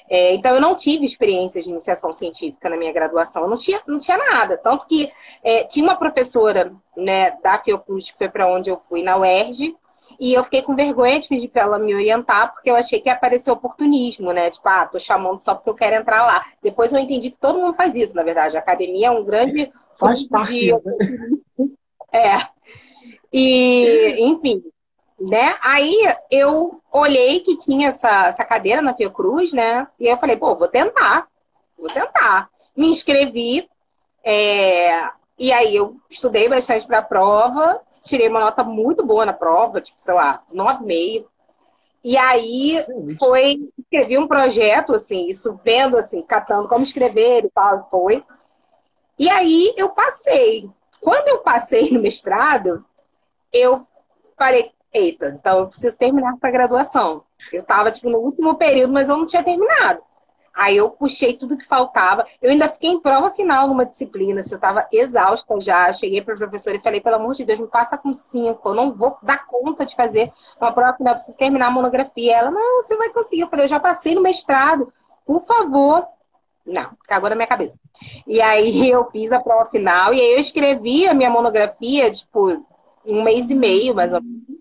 É, 0.08 0.37
então, 0.37 0.54
eu 0.54 0.60
não 0.60 0.76
tive 0.76 1.04
experiência 1.04 1.60
de 1.60 1.68
iniciação 1.68 2.12
científica 2.12 2.70
na 2.70 2.76
minha 2.76 2.92
graduação, 2.92 3.42
eu 3.42 3.49
não 3.49 3.56
tinha, 3.56 3.80
não 3.88 3.99
tinha 3.99 4.16
nada. 4.16 4.56
Tanto 4.56 4.87
que 4.87 5.10
é, 5.42 5.64
tinha 5.64 5.84
uma 5.84 5.96
professora 5.96 6.72
né, 6.96 7.32
da 7.42 7.58
Fiocruz, 7.58 8.12
que 8.12 8.18
foi 8.18 8.28
para 8.28 8.46
onde 8.46 8.70
eu 8.70 8.80
fui, 8.88 9.02
na 9.02 9.16
UERJ, 9.16 9.76
e 10.20 10.32
eu 10.32 10.44
fiquei 10.44 10.62
com 10.62 10.76
vergonha 10.76 11.18
de 11.18 11.26
pedir 11.26 11.49
para 11.49 11.62
ela 11.62 11.78
me 11.80 11.92
orientar, 11.92 12.52
porque 12.52 12.70
eu 12.70 12.76
achei 12.76 13.00
que 13.00 13.08
ia 13.08 13.14
aparecer 13.14 13.50
oportunismo, 13.50 14.32
né? 14.32 14.49
Tipo, 14.49 14.68
ah, 14.68 14.87
tô 14.87 15.00
chamando 15.00 15.40
só 15.40 15.56
porque 15.56 15.70
eu 15.70 15.75
quero 15.75 15.96
entrar 15.96 16.25
lá. 16.25 16.46
Depois 16.62 16.92
eu 16.92 17.00
entendi 17.00 17.32
que 17.32 17.37
todo 17.37 17.58
mundo 17.58 17.75
faz 17.75 17.96
isso, 17.96 18.14
na 18.14 18.22
verdade. 18.22 18.56
A 18.56 18.60
academia 18.60 19.08
é 19.08 19.10
um 19.10 19.25
grande. 19.25 19.72
Faz 19.99 20.22
parte. 20.28 20.54
De... 20.54 20.72
É. 22.12 22.38
E, 23.32 24.16
enfim, 24.18 24.62
né? 25.20 25.56
Aí 25.62 25.96
eu 26.30 26.80
olhei 26.92 27.40
que 27.40 27.56
tinha 27.56 27.88
essa, 27.88 28.26
essa 28.26 28.44
cadeira 28.44 28.80
na 28.80 28.94
Fiocruz, 28.94 29.52
né? 29.52 29.87
E 29.99 30.06
eu 30.06 30.16
falei, 30.16 30.37
pô, 30.37 30.56
vou 30.56 30.68
tentar, 30.68 31.28
vou 31.78 31.88
tentar. 31.88 32.49
Me 32.76 32.88
inscrevi, 32.88 33.68
é... 34.25 35.08
e 35.38 35.52
aí 35.52 35.76
eu 35.76 35.96
estudei 36.08 36.49
bastante 36.49 36.87
para 36.87 36.99
a 36.99 37.02
prova, 37.02 37.80
tirei 38.02 38.28
uma 38.28 38.40
nota 38.40 38.64
muito 38.64 39.04
boa 39.04 39.26
na 39.26 39.32
prova, 39.32 39.80
tipo, 39.80 40.00
sei 40.00 40.14
lá, 40.14 40.42
9,5. 40.52 41.26
E 42.02 42.16
aí 42.16 42.82
foi, 43.18 43.70
escrevi 43.78 44.16
um 44.16 44.26
projeto, 44.26 44.94
assim, 44.94 45.28
isso 45.28 45.60
vendo, 45.62 45.99
assim, 45.99 46.22
catando 46.22 46.66
como 46.66 46.84
escrever 46.84 47.44
e 47.44 47.50
tal, 47.50 47.87
foi. 47.90 48.25
E 49.18 49.28
aí 49.28 49.75
eu 49.76 49.90
passei. 49.90 50.66
Quando 51.00 51.28
eu 51.28 51.38
passei 51.40 51.90
no 51.90 52.00
mestrado, 52.00 52.84
eu 53.52 53.87
falei, 54.37 54.73
eita, 54.92 55.28
então 55.28 55.61
eu 55.61 55.69
preciso 55.69 55.97
terminar 55.97 56.35
essa 56.35 56.50
graduação. 56.50 57.25
Eu 57.52 57.62
estava, 57.62 57.90
tipo, 57.90 58.11
no 58.11 58.19
último 58.19 58.54
período, 58.57 58.92
mas 58.92 59.09
eu 59.09 59.16
não 59.16 59.26
tinha 59.26 59.42
terminado. 59.42 60.02
Aí 60.52 60.76
eu 60.76 60.90
puxei 60.90 61.35
tudo 61.35 61.57
que 61.57 61.66
faltava. 61.66 62.26
Eu 62.42 62.50
ainda 62.50 62.69
fiquei 62.69 62.90
em 62.90 63.00
prova 63.00 63.30
final 63.30 63.69
numa 63.69 63.87
disciplina, 63.87 64.42
se 64.42 64.52
eu 64.52 64.57
estava 64.57 64.87
exausta 64.92 65.61
já. 65.61 65.92
Cheguei 65.92 66.21
para 66.21 66.35
a 66.35 66.37
professora 66.37 66.76
e 66.76 66.80
falei, 66.80 67.00
pelo 67.00 67.16
amor 67.16 67.35
de 67.35 67.45
Deus, 67.45 67.61
me 67.61 67.66
passa 67.66 67.97
com 67.97 68.12
cinco. 68.12 68.69
Eu 68.69 68.75
não 68.75 68.92
vou 68.92 69.16
dar 69.23 69.47
conta 69.47 69.87
de 69.87 69.95
fazer 69.95 70.33
uma 70.61 70.73
prova 70.73 70.97
final, 70.97 71.12
eu 71.12 71.16
preciso 71.16 71.38
terminar 71.38 71.69
a 71.69 71.71
monografia. 71.71 72.37
Ela, 72.37 72.50
não, 72.50 72.83
você 72.83 72.97
vai 72.97 73.11
conseguir. 73.11 73.42
Eu 73.42 73.49
falei, 73.49 73.64
eu 73.64 73.69
já 73.69 73.80
passei 73.80 74.14
no 74.14 74.21
mestrado, 74.21 74.92
por 75.25 75.40
favor. 75.42 76.07
Não, 76.66 76.90
cagou 77.07 77.30
na 77.30 77.37
minha 77.37 77.49
cabeça. 77.49 77.78
E 78.26 78.40
aí 78.42 78.90
eu 78.90 79.09
fiz 79.11 79.33
a 79.33 79.40
prova 79.40 79.71
final 79.71 80.12
e 80.12 80.21
aí 80.21 80.33
eu 80.35 80.40
escrevi 80.40 81.09
a 81.09 81.14
minha 81.14 81.30
monografia, 81.30 82.11
tipo, 82.11 82.64
um 83.04 83.23
mês 83.23 83.50
e 83.50 83.54
meio, 83.54 83.95
mais 83.95 84.12
ou 84.12 84.23
menos. 84.23 84.61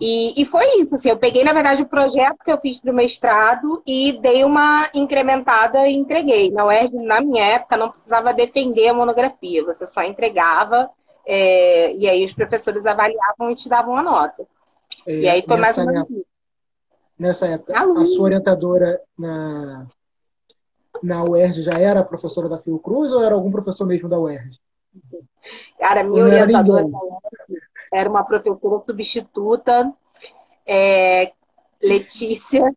E, 0.00 0.40
e 0.40 0.46
foi 0.46 0.64
isso, 0.80 0.94
assim, 0.94 1.10
eu 1.10 1.18
peguei, 1.18 1.44
na 1.44 1.52
verdade, 1.52 1.82
o 1.82 1.88
projeto 1.88 2.38
que 2.42 2.50
eu 2.50 2.58
fiz 2.58 2.78
para 2.80 2.90
o 2.90 2.94
mestrado 2.94 3.82
e 3.86 4.18
dei 4.22 4.44
uma 4.44 4.88
incrementada 4.94 5.86
e 5.86 5.94
entreguei. 5.94 6.50
Na 6.50 6.64
UERJ, 6.64 6.94
na 6.96 7.20
minha 7.20 7.44
época, 7.44 7.76
não 7.76 7.90
precisava 7.90 8.32
defender 8.32 8.88
a 8.88 8.94
monografia, 8.94 9.62
você 9.62 9.86
só 9.86 10.02
entregava 10.02 10.90
é, 11.26 11.94
e 11.96 12.08
aí 12.08 12.24
os 12.24 12.32
professores 12.32 12.86
avaliavam 12.86 13.50
e 13.50 13.54
te 13.54 13.68
davam 13.68 13.94
a 13.94 14.02
nota. 14.02 14.46
É, 15.06 15.14
e 15.20 15.28
aí 15.28 15.42
foi 15.46 15.56
mais 15.58 15.76
ou 15.76 15.86
menos 15.86 16.08
isso. 16.08 16.26
Nessa 17.18 17.46
época, 17.46 17.74
a 17.78 18.06
sua 18.06 18.24
orientadora 18.24 18.98
na, 19.18 19.86
na 21.02 21.22
UERJ 21.22 21.60
já 21.60 21.78
era 21.78 22.02
professora 22.02 22.48
da 22.48 22.58
Fiocruz 22.58 23.12
ou 23.12 23.22
era 23.22 23.34
algum 23.34 23.50
professor 23.50 23.86
mesmo 23.86 24.08
da 24.08 24.18
UERJ? 24.18 24.58
Cara, 25.78 26.02
minha 26.02 26.24
orientadora 26.24 26.86
era 27.92 28.08
uma 28.08 28.24
professora 28.24 28.84
substituta, 28.84 29.92
é, 30.66 31.32
Letícia. 31.82 32.72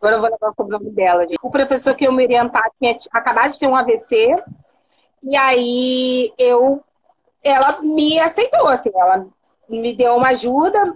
Agora 0.00 0.16
eu 0.16 0.20
vou 0.20 0.30
levar 0.30 0.52
o 0.56 0.64
nome 0.64 0.90
dela. 0.90 1.22
Gente. 1.22 1.38
O 1.42 1.50
professor 1.50 1.94
que 1.94 2.06
eu 2.06 2.12
me 2.12 2.24
orientar 2.24 2.64
tinha 2.74 2.96
acabado 3.12 3.52
de 3.52 3.58
ter 3.58 3.66
um 3.66 3.76
AVC. 3.76 4.36
E 5.22 5.36
aí 5.36 6.32
eu 6.36 6.82
ela 7.42 7.80
me 7.82 8.18
aceitou, 8.20 8.68
assim, 8.68 8.90
ela 8.94 9.26
me 9.68 9.94
deu 9.94 10.16
uma 10.16 10.28
ajuda. 10.28 10.94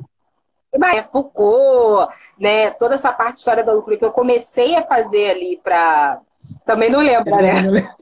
Mas 0.79 1.07
Foucault, 1.11 2.13
né? 2.39 2.71
Toda 2.73 2.97
essa 2.97 3.13
parte 3.13 3.35
de 3.35 3.39
história 3.41 3.65
da 3.65 3.73
lucro 3.73 3.97
que 3.97 4.05
eu 4.05 4.13
comecei 4.13 4.77
a 4.77 4.85
fazer 4.85 5.31
ali 5.31 5.61
para. 5.63 6.21
Também 6.65 6.91
não 6.91 7.01
lembra, 7.01 7.37
né? 7.37 7.97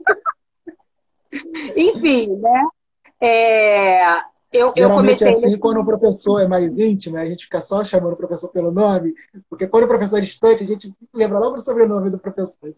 Enfim, 1.76 2.37
né? 2.37 2.62
É, 3.21 4.18
eu, 4.52 4.73
eu 4.76 4.90
comecei. 4.90 5.33
assim, 5.33 5.59
quando 5.59 5.80
o 5.80 5.85
professor 5.85 6.40
é 6.40 6.47
mais 6.47 6.78
íntimo, 6.78 7.16
a 7.16 7.26
gente 7.26 7.44
fica 7.44 7.61
só 7.61 7.83
chamando 7.83 8.12
o 8.12 8.16
professor 8.16 8.49
pelo 8.49 8.71
nome, 8.71 9.14
porque 9.50 9.66
quando 9.66 9.85
o 9.85 9.88
professor 9.88 10.18
é 10.18 10.23
distante, 10.23 10.62
a 10.62 10.66
gente 10.66 10.94
lembra 11.12 11.38
logo 11.38 11.56
do 11.56 11.62
sobrenome 11.62 12.11
do 12.11 12.18
professor. 12.18 12.73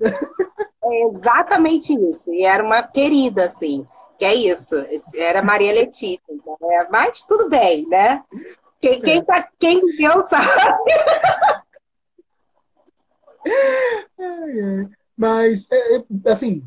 É 0.89 1.09
exatamente 1.11 1.93
isso. 1.93 2.33
E 2.33 2.45
era 2.45 2.65
uma 2.65 2.83
querida, 2.83 3.45
assim. 3.45 3.87
Que 4.19 4.25
é 4.25 4.35
isso. 4.35 4.77
Era 5.17 5.43
Maria 5.43 5.73
Letícia. 5.73 6.21
Né? 6.31 6.87
Mas 6.91 7.25
tudo 7.25 7.49
bem, 7.49 7.87
né? 7.89 8.23
Quem, 8.81 9.01
quem, 9.01 9.23
tá, 9.23 9.49
quem 9.59 9.83
sabe. 10.27 10.47
Mas, 15.17 15.69
é, 15.71 15.97
é, 15.97 16.05
assim, 16.27 16.63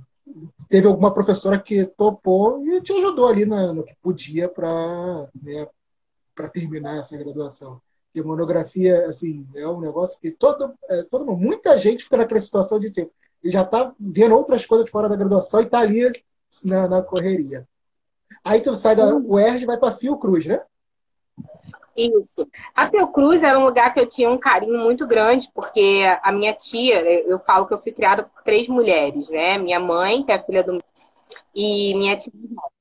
teve 0.70 0.88
alguma 0.88 1.14
professora 1.14 1.60
que 1.60 1.86
topou 1.86 2.66
e 2.66 2.80
te 2.82 2.94
ajudou 2.94 3.28
ali 3.28 3.46
no, 3.46 3.74
no 3.74 3.84
que 3.84 3.96
podia 4.02 4.48
para 4.48 5.28
né, 5.42 5.68
terminar 6.54 7.00
essa 7.00 7.18
graduação. 7.18 7.82
Porque 8.06 8.26
monografia, 8.26 9.08
assim, 9.08 9.48
é 9.56 9.68
um 9.68 9.80
negócio 9.80 10.20
que 10.20 10.32
todo, 10.32 10.74
é, 10.90 11.04
todo 11.04 11.26
muita 11.36 11.78
gente 11.78 12.04
fica 12.04 12.18
naquela 12.18 12.40
situação 12.40 12.80
de 12.80 12.92
tipo, 12.92 13.12
e 13.44 13.50
já 13.50 13.62
está 13.62 13.94
vendo 14.00 14.36
outras 14.36 14.66
coisas 14.66 14.90
fora 14.90 15.10
da 15.10 15.16
graduação 15.16 15.62
e 15.62 15.64
está 15.64 15.80
ali 15.80 16.12
na, 16.64 16.88
na, 16.88 17.02
correria. 17.02 17.68
Aí 18.44 18.62
tu 18.62 18.76
sai 18.76 18.96
da 18.96 19.16
UERJ 19.16 19.64
e 19.64 19.66
vai 19.66 19.78
para 19.78 19.92
Fiocruz, 19.92 20.46
né? 20.46 20.62
Isso. 22.00 22.48
A 22.74 22.90
Fiocruz 22.90 23.44
era 23.44 23.60
um 23.60 23.64
lugar 23.64 23.94
que 23.94 24.00
eu 24.00 24.08
tinha 24.08 24.30
um 24.30 24.38
carinho 24.38 24.80
muito 24.80 25.06
grande, 25.06 25.50
porque 25.54 26.04
a 26.24 26.32
minha 26.32 26.54
tia, 26.54 27.02
eu 27.28 27.40
falo 27.40 27.68
que 27.68 27.74
eu 27.74 27.82
fui 27.82 27.92
criada 27.92 28.24
por 28.24 28.42
três 28.44 28.68
mulheres, 28.70 29.28
né? 29.30 29.58
Minha 29.58 29.80
mãe, 29.80 30.24
que 30.24 30.32
é 30.32 30.40
filha 30.42 30.64
do. 30.64 30.82
E 31.56 31.94
minha 31.96 32.18
tia 32.18 32.32
mais 32.36 32.52
nova. 32.52 32.72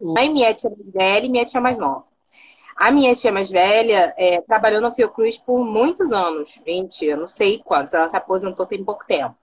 Mãe, 0.00 0.30
minha 0.32 0.54
tia 0.54 0.70
mais 0.70 0.92
velha 0.92 1.26
e 1.26 1.30
minha 1.30 1.46
tia 1.46 1.60
mais 1.60 1.78
nova. 1.78 2.04
A 2.76 2.90
minha 2.92 3.14
tia 3.16 3.32
mais 3.32 3.50
velha 3.50 4.14
é, 4.18 4.40
trabalhou 4.42 4.80
na 4.80 4.92
Fiocruz 4.94 5.38
por 5.38 5.64
muitos 5.64 6.12
anos, 6.12 6.50
20, 6.66 7.04
eu 7.06 7.16
não 7.18 7.28
sei 7.28 7.60
quantos, 7.64 7.94
ela 7.94 8.08
se 8.08 8.16
aposentou 8.16 8.66
tem 8.66 8.84
pouco 8.84 9.04
tempo. 9.06 9.36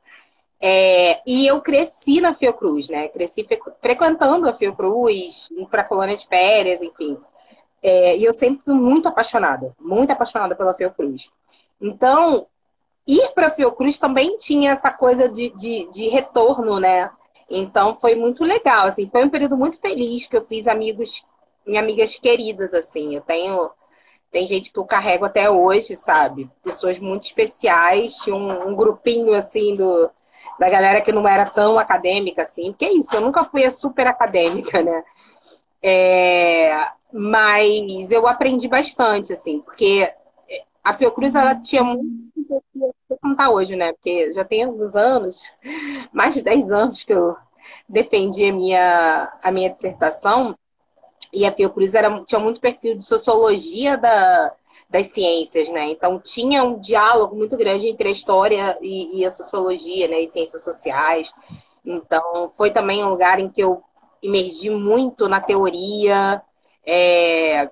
É, 0.62 1.21
e 1.27 1.47
eu 1.47 1.62
cresci 1.62 2.21
na 2.21 2.33
Fiocruz, 2.33 2.89
né? 2.89 3.09
Cresci 3.09 3.47
frequentando 3.81 4.50
a 4.50 4.53
Fiocruz, 4.53 5.50
para 5.71 5.83
colônia 5.83 6.17
de 6.17 6.27
férias, 6.27 6.81
enfim. 6.81 7.17
É, 7.88 8.18
e 8.18 8.24
eu 8.24 8.34
sempre 8.34 8.63
fui 8.65 8.74
muito 8.74 9.08
apaixonada, 9.08 9.75
muito 9.80 10.10
apaixonada 10.10 10.56
pela 10.56 10.74
Fiocruz. 10.74 11.30
Então, 11.80 12.48
ir 13.06 13.32
para 13.36 13.46
a 13.46 13.51
Fiocruz 13.51 14.00
também 14.00 14.38
tinha 14.38 14.72
essa 14.72 14.92
coisa 14.92 15.30
de, 15.30 15.51
de, 15.51 15.88
de, 15.92 16.08
retorno, 16.08 16.80
né? 16.80 17.12
Então, 17.48 17.96
foi 18.01 18.15
muito 18.15 18.44
legal, 18.44 18.88
assim, 18.88 19.08
foi 19.08 19.24
um 19.24 19.30
período 19.30 19.56
muito 19.56 19.80
feliz 19.80 20.25
que 20.25 20.36
eu 20.36 20.44
fiz 20.44 20.68
amigos, 20.68 21.24
minhas 21.63 21.84
amigas 21.84 22.18
queridas, 22.18 22.74
assim. 22.74 23.13
Eu 23.13 23.22
tenho, 23.22 23.70
tem 24.32 24.48
gente 24.48 24.74
que 24.74 24.80
eu 24.80 24.86
carrego 24.86 25.25
até 25.25 25.48
hoje, 25.48 25.96
sabe? 25.96 26.50
Pessoas 26.63 26.98
muito 26.98 27.25
especiais, 27.25 28.15
tinha 28.15 28.36
um, 28.36 28.70
um 28.70 28.75
grupinho, 28.75 29.36
assim, 29.36 29.75
do, 29.75 30.10
da 30.58 30.68
galera 30.72 31.01
que 31.01 31.12
não 31.12 31.27
era 31.27 31.46
tão 31.46 31.77
acadêmica, 31.77 32.42
assim. 32.42 32.72
Porque 32.72 32.86
é 32.86 32.94
isso, 32.94 33.15
eu 33.15 33.22
nunca 33.22 33.44
fui 33.44 33.63
a 33.63 33.72
super 33.72 34.08
acadêmica, 34.08 34.82
né? 34.82 35.04
É, 35.88 36.89
mas 37.13 38.10
eu 38.10 38.27
aprendi 38.27 38.68
bastante, 38.68 39.32
assim, 39.32 39.60
porque 39.62 40.12
a 40.84 40.96
Fiocruz 40.96 41.36
ela 41.36 41.54
tinha 41.54 41.84
muito 41.84 42.34
como 43.22 43.34
está 43.34 43.51
hoje, 43.51 43.75
né? 43.75 43.94
Porque 43.94 44.34
já 44.34 44.44
tem 44.44 44.63
alguns 44.63 44.96
anos, 44.96 45.51
mais 46.12 46.34
de 46.34 46.42
10 46.42 46.72
anos 46.72 47.04
que 47.04 47.13
eu 47.13 47.36
defendi 47.88 48.46
a 48.46 48.54
minha, 48.54 49.34
a 49.44 49.51
minha 49.51 49.70
dissertação, 49.70 50.58
e 51.32 51.46
a 51.46 51.51
Fiocruz 51.51 51.94
era, 51.94 52.24
tinha 52.24 52.39
muito 52.39 52.60
perfil 52.60 52.98
de 52.98 53.06
sociologia 53.06 53.96
da, 53.96 54.54
das 54.89 55.08
ciências, 55.08 55.70
né? 55.70 55.92
Então 55.92 56.20
tinha 56.20 56.63
um 56.63 56.80
diálogo 56.80 57.36
muito 57.36 57.56
grande 57.58 57.88
entre 57.88 58.08
a 58.08 58.12
história 58.12 58.75
e, 58.82 59.20
e 59.20 59.25
a 59.25 59.30
sociologia, 59.30 60.08
né? 60.08 60.22
E 60.22 60.27
ciências 60.27 60.63
sociais. 60.63 61.32
Então 61.86 62.51
foi 62.58 62.72
também 62.72 63.04
um 63.04 63.10
lugar 63.10 63.39
em 63.39 63.50
que 63.50 63.62
eu 63.62 63.84
imergi 64.25 64.70
muito 64.70 65.27
na 65.27 65.39
teoria, 65.39 66.41
é, 66.86 67.70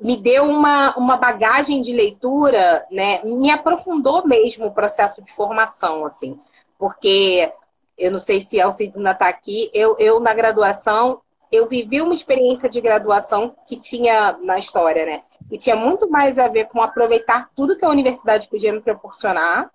me 0.00 0.16
deu 0.16 0.44
uma, 0.44 0.96
uma 0.96 1.16
bagagem 1.16 1.80
de 1.80 1.92
leitura, 1.92 2.86
né? 2.90 3.22
Me 3.24 3.50
aprofundou 3.50 4.26
mesmo 4.26 4.66
o 4.66 4.74
processo 4.74 5.22
de 5.22 5.32
formação, 5.32 6.04
assim, 6.04 6.38
porque 6.78 7.50
eu 7.96 8.10
não 8.10 8.18
sei 8.18 8.40
se 8.40 8.60
a 8.60 8.66
Alcidina 8.66 9.12
está 9.12 9.28
aqui, 9.28 9.70
eu, 9.72 9.96
eu 9.98 10.20
na 10.20 10.34
graduação, 10.34 11.20
eu 11.50 11.66
vivi 11.66 12.00
uma 12.00 12.14
experiência 12.14 12.68
de 12.68 12.80
graduação 12.80 13.54
que 13.66 13.76
tinha 13.76 14.38
na 14.42 14.58
história, 14.58 15.04
né? 15.06 15.22
E 15.50 15.56
tinha 15.56 15.74
muito 15.74 16.08
mais 16.10 16.38
a 16.38 16.46
ver 16.46 16.68
com 16.68 16.82
aproveitar 16.82 17.48
tudo 17.56 17.76
que 17.76 17.84
a 17.84 17.88
universidade 17.88 18.48
podia 18.48 18.72
me 18.72 18.80
proporcionar 18.80 19.70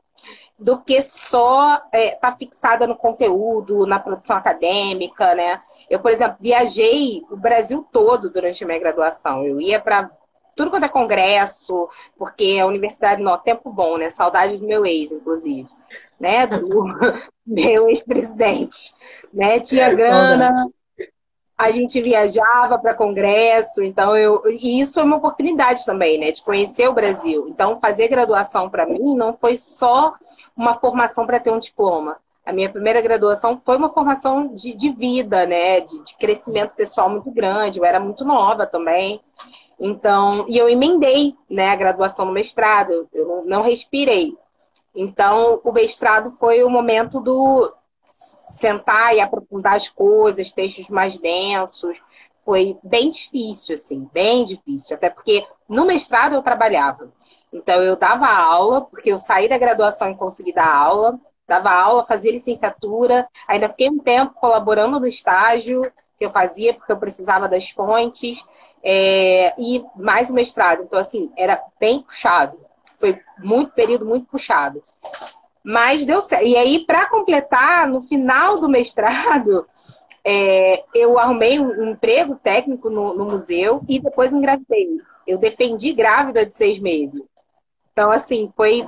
do 0.58 0.80
que 0.80 1.02
só 1.02 1.76
estar 1.76 1.90
é, 1.92 2.12
tá 2.12 2.36
fixada 2.36 2.86
no 2.86 2.96
conteúdo, 2.96 3.88
na 3.88 4.00
produção 4.00 4.38
acadêmica, 4.38 5.34
né? 5.34 5.62
Eu, 5.90 6.00
por 6.00 6.12
exemplo, 6.12 6.38
viajei 6.40 7.24
o 7.30 7.38
Brasil 7.38 7.86
todo 7.92 8.30
durante 8.30 8.64
a 8.64 8.68
minha 8.68 8.80
graduação. 8.80 9.46
Eu 9.46 9.60
ia 9.60 9.80
para 9.80 10.10
tudo 10.56 10.70
quanto 10.70 10.86
é 10.86 10.90
congresso, 10.90 11.90
porque 12.18 12.60
a 12.62 12.66
universidade, 12.66 13.22
não, 13.22 13.38
tempo 13.38 13.72
bom, 13.72 13.98
né? 13.98 14.10
Saudade 14.10 14.58
do 14.58 14.68
meu 14.68 14.86
ex, 14.86 15.12
inclusive, 15.12 15.68
né? 16.20 16.46
Do 16.46 16.86
meu 17.46 17.90
ex-presidente, 17.90 18.94
né? 19.34 19.60
Tinha 19.60 19.94
grana, 19.94 20.54
a 21.58 21.72
gente 21.72 22.02
viajava 22.02 22.78
para 22.78 22.94
congresso, 22.94 23.82
então 23.82 24.18
eu 24.18 24.44
e 24.50 24.82
isso 24.82 25.00
é 25.00 25.04
uma 25.04 25.18
oportunidade 25.18 25.86
também, 25.86 26.20
né? 26.20 26.32
De 26.32 26.44
conhecer 26.44 26.88
o 26.88 26.94
Brasil. 26.94 27.48
Então, 27.48 27.80
fazer 27.80 28.08
graduação 28.08 28.70
para 28.70 28.86
mim 28.86 29.16
não 29.16 29.36
foi 29.36 29.56
só 29.56 30.14
uma 30.56 30.80
formação 30.80 31.26
para 31.26 31.40
ter 31.40 31.52
um 31.52 31.60
diploma. 31.60 32.18
A 32.46 32.52
minha 32.52 32.70
primeira 32.70 33.02
graduação 33.02 33.62
foi 33.64 33.78
uma 33.78 33.94
formação 33.94 34.54
de, 34.54 34.74
de 34.74 34.92
vida, 34.92 35.46
né? 35.46 35.80
De, 35.80 36.04
de, 36.04 36.16
crescimento 36.18 36.72
pessoal 36.76 37.10
muito 37.10 37.32
grande. 37.32 37.80
Eu 37.80 37.86
era 37.86 38.00
muito 38.02 38.26
nova 38.26 38.68
também. 38.68 39.22
Então, 39.80 40.46
e 40.50 40.58
eu 40.58 40.68
emendei, 40.68 41.36
né? 41.50 41.70
A 41.70 41.76
graduação 41.76 42.26
no 42.26 42.34
mestrado. 42.34 43.08
Eu 43.14 43.26
não, 43.26 43.46
não 43.46 43.62
respirei. 43.62 44.38
Então, 44.94 45.62
o 45.64 45.72
mestrado 45.72 46.32
foi 46.38 46.64
o 46.64 46.70
momento 46.70 47.22
do 47.22 47.74
sentar 48.08 49.16
e 49.16 49.22
aprofundar 49.22 49.76
as 49.76 49.88
coisas, 49.88 50.52
textos 50.52 50.90
mais 50.90 51.18
densos. 51.18 51.98
Foi 52.44 52.78
bem 52.84 53.10
difícil, 53.10 53.76
assim, 53.76 54.10
bem 54.12 54.44
difícil. 54.44 54.98
Até 54.98 55.10
porque 55.10 55.48
no 55.68 55.86
mestrado 55.86 56.36
eu 56.36 56.44
trabalhava. 56.44 57.10
Então, 57.54 57.82
eu 57.82 57.96
dava 57.96 58.28
aula, 58.28 58.82
porque 58.82 59.14
eu 59.14 59.18
saí 59.18 59.48
da 59.48 59.58
graduação 59.58 60.12
e 60.12 60.16
consegui 60.18 60.52
dar 60.52 60.68
aula 60.68 61.18
dava 61.54 61.72
aula, 61.72 62.06
fazia 62.06 62.32
licenciatura, 62.32 63.28
ainda 63.48 63.70
fiquei 63.70 63.90
um 63.90 64.00
tempo 64.00 64.34
colaborando 64.36 65.00
no 65.00 65.08
estágio 65.08 65.92
que 66.18 66.26
eu 66.26 66.32
fazia, 66.32 66.74
porque 66.74 66.92
eu 66.92 66.98
precisava 66.98 67.48
das 67.48 67.70
fontes, 67.70 68.44
é, 68.84 69.54
e 69.58 69.84
mais 69.96 70.30
o 70.30 70.34
mestrado. 70.34 70.84
Então, 70.84 71.00
assim, 71.00 71.32
era 71.38 71.62
bem 71.80 72.02
puxado. 72.02 72.58
Foi 73.00 73.20
muito 73.40 73.72
período 73.72 74.06
muito 74.06 74.28
puxado. 74.28 74.84
Mas 75.64 76.06
deu 76.06 76.22
certo. 76.22 76.46
E 76.46 76.58
aí, 76.58 76.86
para 76.86 77.10
completar, 77.10 77.88
no 77.88 78.02
final 78.02 78.60
do 78.60 78.68
mestrado, 78.68 79.66
é, 80.24 80.84
eu 80.94 81.18
arrumei 81.18 81.60
um 81.60 81.92
emprego 81.92 82.36
técnico 82.36 82.90
no, 82.90 83.14
no 83.14 83.26
museu 83.26 83.82
e 83.88 84.00
depois 84.00 84.34
engravidei. 84.34 85.00
Eu 85.26 85.38
defendi 85.38 85.94
grávida 85.94 86.46
de 86.46 86.56
seis 86.56 86.80
meses. 86.80 87.22
Então, 87.94 88.12
assim, 88.12 88.52
foi 88.56 88.86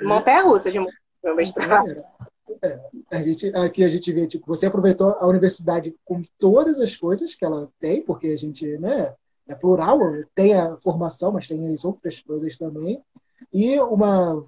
montanha 0.00 0.42
russa 0.42 0.70
de 0.70 0.78
meu 1.22 1.36
mestrado. 1.36 2.02
É, 2.62 2.80
a 3.10 3.22
gente, 3.22 3.46
aqui 3.54 3.84
a 3.84 3.88
gente 3.88 4.12
vê, 4.12 4.26
tipo, 4.26 4.46
você 4.46 4.66
aproveitou 4.66 5.10
a 5.10 5.26
universidade 5.26 5.94
com 6.04 6.22
todas 6.38 6.80
as 6.80 6.96
coisas 6.96 7.34
que 7.34 7.44
ela 7.44 7.70
tem, 7.78 8.02
porque 8.02 8.28
a 8.28 8.36
gente, 8.36 8.66
né, 8.78 9.14
é 9.48 9.54
plural, 9.54 9.98
tem 10.34 10.54
a 10.54 10.76
formação, 10.76 11.32
mas 11.32 11.48
tem 11.48 11.72
as 11.72 11.84
outras 11.84 12.20
coisas 12.20 12.56
também. 12.56 13.02
E 13.52 13.78
uma, 13.80 14.44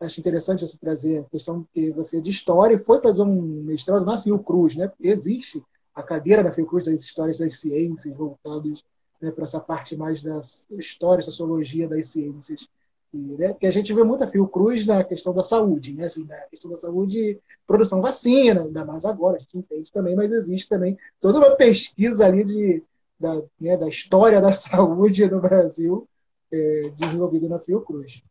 acho 0.00 0.20
interessante 0.20 0.66
você 0.66 0.78
trazer 0.78 1.18
a 1.18 1.24
questão 1.24 1.66
que 1.72 1.90
você 1.90 2.20
de 2.20 2.30
história 2.30 2.78
foi 2.78 3.00
fazer 3.00 3.22
um 3.22 3.62
mestrado 3.62 4.04
na 4.04 4.20
Fiocruz, 4.20 4.74
né? 4.74 4.88
Porque 4.88 5.08
existe 5.08 5.62
a 5.94 6.02
cadeira 6.02 6.42
da 6.42 6.52
Fiocruz 6.52 6.84
das 6.84 7.02
histórias 7.02 7.38
das 7.38 7.58
ciências 7.58 8.16
voltadas 8.16 8.82
né, 9.20 9.30
para 9.30 9.44
essa 9.44 9.60
parte 9.60 9.96
mais 9.96 10.22
da 10.22 10.40
história, 10.78 11.22
sociologia 11.22 11.88
das 11.88 12.08
ciências 12.08 12.66
né? 13.16 13.54
que 13.54 13.66
a 13.66 13.70
gente 13.70 13.92
vê 13.92 14.02
muita 14.02 14.26
Fiocruz 14.26 14.86
na 14.86 15.04
questão 15.04 15.32
da 15.32 15.42
saúde, 15.42 15.92
né? 15.92 16.06
Assim, 16.06 16.24
na 16.24 16.36
questão 16.42 16.70
da 16.70 16.76
saúde, 16.76 17.38
produção 17.66 18.00
vacina, 18.00 18.62
ainda 18.62 18.84
mais 18.84 19.04
agora, 19.04 19.36
a 19.36 19.40
gente 19.40 19.58
entende 19.58 19.92
também, 19.92 20.14
mas 20.14 20.32
existe 20.32 20.68
também 20.68 20.98
toda 21.20 21.38
uma 21.38 21.56
pesquisa 21.56 22.26
ali 22.26 22.44
de, 22.44 22.82
da, 23.18 23.42
né, 23.60 23.76
da 23.76 23.88
história 23.88 24.40
da 24.40 24.52
saúde 24.52 25.28
no 25.30 25.40
Brasil 25.40 26.08
é, 26.52 26.90
desenvolvida 26.96 27.48
na 27.48 27.58
Fiocruz. 27.58 28.22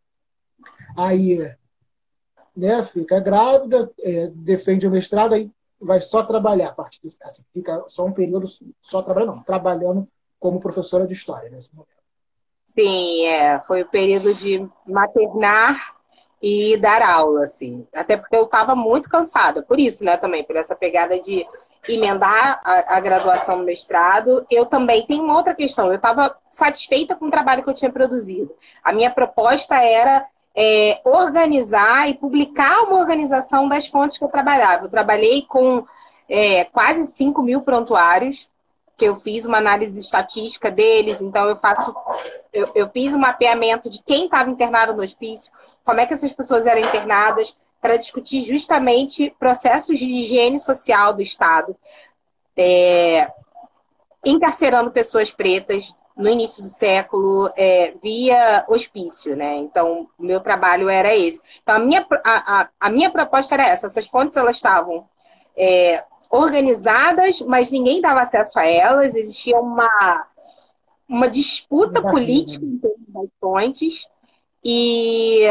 Aí, 0.96 1.40
né, 2.56 2.84
fica 2.84 3.20
grávida, 3.20 3.92
é, 4.00 4.28
defende 4.28 4.88
o 4.88 4.92
mestrado, 4.92 5.34
aí 5.34 5.52
vai 5.80 6.02
só 6.02 6.24
trabalhar 6.24 6.70
a 6.70 6.74
partir 6.74 7.02
disso. 7.02 7.18
Assim, 7.24 7.44
fica 7.54 7.84
só 7.88 8.06
um 8.06 8.14
período 8.14 8.48
só 8.82 9.02
trabalhando, 9.02 9.36
não, 9.36 9.44
trabalhando 9.44 10.08
como 10.40 10.60
professora 10.60 11.08
de 11.08 11.14
história 11.14 11.50
nesse 11.50 11.74
momento. 11.74 12.03
Sim, 12.74 13.26
é. 13.28 13.62
Foi 13.68 13.84
o 13.84 13.88
período 13.88 14.34
de 14.34 14.68
maternar 14.86 15.94
e 16.42 16.76
dar 16.78 17.04
aula, 17.04 17.44
assim. 17.44 17.88
Até 17.94 18.18
porque 18.18 18.36
eu 18.36 18.46
estava 18.46 18.76
muito 18.76 19.08
cansada, 19.08 19.62
por 19.62 19.80
isso, 19.80 20.04
né, 20.04 20.18
também, 20.18 20.44
por 20.44 20.56
essa 20.56 20.76
pegada 20.76 21.20
de 21.20 21.46
emendar 21.88 22.62
a, 22.64 22.98
a, 22.98 23.00
graduação 23.00 23.58
no 23.58 23.64
mestrado. 23.64 24.46
Eu 24.50 24.66
também 24.66 25.06
tenho 25.06 25.24
uma 25.24 25.38
outra 25.38 25.54
questão. 25.54 25.88
Eu 25.88 25.96
estava 25.96 26.36
satisfeita 26.50 27.16
com 27.16 27.28
o 27.28 27.32
trabalho 27.32 27.62
que 27.62 27.70
eu 27.70 27.74
tinha 27.74 27.92
produzido. 27.92 28.54
A 28.84 28.92
minha 28.92 29.12
proposta 29.12 29.76
era 29.76 30.26
é, 30.56 31.00
organizar 31.04 32.10
e 32.10 32.16
publicar 32.16 32.84
uma 32.84 33.00
organização 33.00 33.68
das 33.68 33.86
fontes 33.86 34.18
que 34.18 34.24
eu 34.24 34.30
trabalhava. 34.30 34.86
Eu 34.86 34.90
trabalhei 34.90 35.44
com 35.44 35.86
é, 36.28 36.64
quase 36.66 37.06
5 37.06 37.42
mil 37.44 37.62
prontuários 37.62 38.50
que 38.98 39.06
eu 39.06 39.16
fiz 39.16 39.46
uma 39.46 39.58
análise 39.58 40.00
estatística 40.00 40.70
deles, 40.70 41.22
então 41.22 41.50
eu 41.50 41.56
faço, 41.56 41.96
eu, 42.52 42.72
eu 42.76 42.90
fiz 42.90 43.14
um 43.14 43.20
mapeamento 43.20 43.90
de 43.90 44.02
quem 44.04 44.26
estava 44.26 44.50
internado 44.50 44.94
no 44.94 45.02
hospício, 45.02 45.52
como 45.84 46.00
é 46.00 46.06
que 46.06 46.14
essas 46.14 46.32
pessoas 46.32 46.66
eram 46.66 46.82
internadas, 46.82 47.56
para 47.82 47.98
discutir 47.98 48.44
justamente 48.44 49.36
processos 49.38 50.00
de 50.00 50.06
higiene 50.06 50.58
social 50.58 51.14
do 51.14 51.22
Estado, 51.22 51.76
é, 52.56 53.30
encarcerando 54.24 54.90
pessoas 54.90 55.34
pretas 55.34 55.94
no 56.16 56.30
início 56.30 56.64
do 56.64 56.70
século 56.70 57.52
é, 57.58 57.94
via 58.02 58.64
hospício, 58.70 59.36
né? 59.36 59.58
Então, 59.58 60.08
o 60.18 60.24
meu 60.24 60.40
trabalho 60.40 60.88
era 60.88 61.14
esse. 61.14 61.42
Então, 61.62 61.76
a 61.76 61.80
minha, 61.80 62.06
a, 62.24 62.62
a, 62.62 62.70
a 62.80 62.90
minha 62.90 63.10
proposta 63.10 63.56
era 63.56 63.68
essa. 63.68 63.88
Essas 63.88 64.08
fontes, 64.08 64.38
elas 64.38 64.56
estavam 64.56 65.06
é, 65.58 66.06
organizadas, 66.34 67.42
mas 67.42 67.70
ninguém 67.70 68.02
dava 68.02 68.22
acesso 68.22 68.58
a 68.58 68.66
elas, 68.66 69.16
existia 69.16 69.56
uma, 69.60 70.26
uma 71.08 71.30
disputa 71.30 72.02
política 72.02 72.66
em 72.66 72.80
termos 72.80 73.08
das 73.08 73.30
fontes, 73.40 74.08
e 74.66 75.46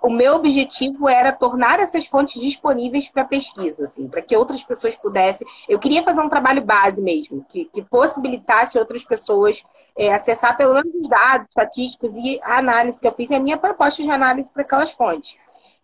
o 0.00 0.08
meu 0.08 0.36
objetivo 0.36 1.08
era 1.08 1.32
tornar 1.32 1.80
essas 1.80 2.06
fontes 2.06 2.40
disponíveis 2.40 3.08
para 3.08 3.24
pesquisa, 3.24 3.84
assim, 3.84 4.06
para 4.06 4.22
que 4.22 4.36
outras 4.36 4.62
pessoas 4.62 4.94
pudessem. 4.94 5.48
Eu 5.68 5.80
queria 5.80 6.04
fazer 6.04 6.20
um 6.20 6.28
trabalho 6.28 6.62
base 6.62 7.02
mesmo, 7.02 7.44
que, 7.48 7.64
que 7.64 7.82
possibilitasse 7.82 8.78
outras 8.78 9.02
pessoas 9.02 9.64
é, 9.98 10.14
acessar 10.14 10.56
pelo 10.56 10.74
menos 10.74 10.94
os 10.94 11.08
dados 11.08 11.48
estatísticos 11.48 12.14
e 12.16 12.40
a 12.44 12.58
análise 12.58 13.00
que 13.00 13.06
eu 13.06 13.12
fiz 13.12 13.30
e 13.30 13.34
a 13.34 13.40
minha 13.40 13.56
proposta 13.56 14.00
de 14.00 14.10
análise 14.10 14.52
para 14.52 14.62
aquelas 14.62 14.92
fontes. 14.92 15.36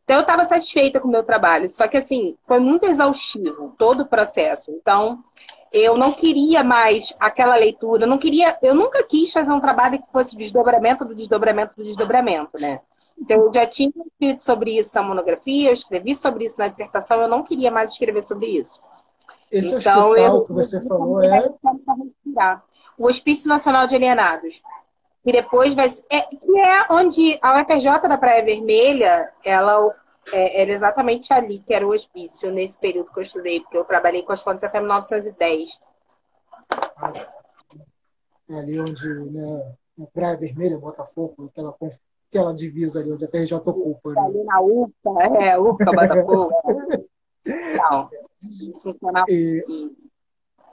Então, 0.05 0.17
eu 0.17 0.23
estava 0.23 0.45
satisfeita 0.45 0.99
com 0.99 1.09
o 1.09 1.11
meu 1.11 1.23
trabalho, 1.23 1.69
só 1.69 1.87
que, 1.87 1.97
assim, 1.97 2.37
foi 2.45 2.59
muito 2.59 2.85
exaustivo 2.87 3.75
todo 3.79 4.01
o 4.01 4.07
processo. 4.07 4.71
Então, 4.71 5.23
eu 5.73 5.97
não 5.97 6.13
queria 6.13 6.65
mais 6.65 7.15
aquela 7.21 7.55
leitura, 7.55 8.05
eu 8.05 8.09
não 8.09 8.19
queria, 8.19 8.59
eu 8.61 8.75
nunca 8.75 9.05
quis 9.05 9.33
fazer 9.33 9.53
um 9.53 9.61
trabalho 9.61 10.03
que 10.03 10.11
fosse 10.11 10.37
desdobramento 10.37 11.05
do 11.05 11.15
desdobramento 11.15 11.77
do 11.77 11.85
desdobramento, 11.85 12.59
né? 12.59 12.81
Então, 13.17 13.37
eu 13.37 13.53
já 13.55 13.67
tinha 13.67 13.93
escrito 14.07 14.43
sobre 14.43 14.77
isso 14.77 14.95
na 14.95 15.03
monografia, 15.03 15.69
eu 15.71 15.75
escrevi 15.75 16.15
sobre 16.15 16.45
isso 16.45 16.59
na 16.59 16.69
dissertação, 16.69 17.21
eu 17.21 17.29
não 17.29 17.43
queria 17.43 17.71
mais 17.71 17.93
escrever 17.93 18.23
sobre 18.23 18.47
isso. 18.47 18.81
Esse 19.51 19.75
então, 19.75 20.09
hospital 20.11 20.17
eu, 20.17 20.45
que 20.45 20.53
você 20.53 20.81
falou 20.83 21.23
é... 21.23 21.53
O 22.97 23.07
Hospício 23.07 23.49
Nacional 23.49 23.87
de 23.87 23.95
Alienados. 23.95 24.61
E 25.25 25.33
depois 25.33 25.75
vai. 25.75 25.87
É, 26.11 26.23
que 26.23 26.59
é 26.59 26.87
onde 26.91 27.39
a 27.43 27.61
UFRJ 27.61 28.09
da 28.09 28.17
Praia 28.17 28.45
Vermelha, 28.45 29.31
ela 29.45 29.95
é, 30.33 30.63
era 30.63 30.73
exatamente 30.73 31.33
ali 31.33 31.61
que 31.61 31.75
era 31.75 31.87
o 31.87 31.93
hospício, 31.93 32.51
nesse 32.51 32.79
período 32.79 33.13
que 33.13 33.19
eu 33.19 33.23
estudei, 33.23 33.61
porque 33.61 33.77
eu 33.77 33.85
trabalhei 33.85 34.23
com 34.23 34.33
as 34.33 34.43
fontes 34.43 34.65
até 34.65 34.81
1910. 34.81 35.79
É 38.49 38.55
ali 38.55 38.81
onde, 38.81 39.09
né, 39.09 39.75
na 39.97 40.07
Praia 40.07 40.37
Vermelha, 40.37 40.79
Botafogo, 40.79 41.51
aquela, 41.53 41.75
aquela 42.31 42.55
divisa 42.55 43.01
ali 43.01 43.13
onde 43.13 43.25
a 43.25 43.29
FRJ 43.29 43.55
ocupa. 43.57 44.13
Né? 44.13 44.21
Ali 44.21 44.45
na 44.45 44.61
UFA, 44.61 45.23
é, 45.39 45.59
UFA, 45.59 45.85
Botafogo. 45.85 46.51
Não, 47.45 48.11
funcionava 48.83 49.27
e, 49.29 49.65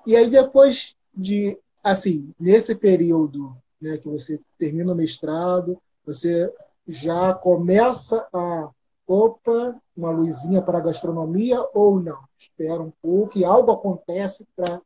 e 0.05 0.15
aí 0.15 0.29
depois 0.29 0.95
de, 1.13 1.57
assim, 1.83 2.33
nesse 2.39 2.75
período 2.75 3.55
né, 3.81 3.97
que 3.97 4.07
você 4.07 4.39
termina 4.57 4.93
o 4.93 4.95
mestrado, 4.95 5.81
você 6.05 6.51
já 6.87 7.33
começa 7.33 8.27
a 8.33 8.69
opa, 9.05 9.75
uma 9.95 10.11
luzinha 10.11 10.61
para 10.61 10.77
a 10.79 10.81
gastronomia 10.81 11.65
ou 11.73 11.99
não? 11.99 12.19
Espera 12.37 12.81
um 12.81 12.91
pouco 13.01 13.37
e 13.37 13.45
algo 13.45 13.71
acontece 13.71 14.45
para 14.55 14.81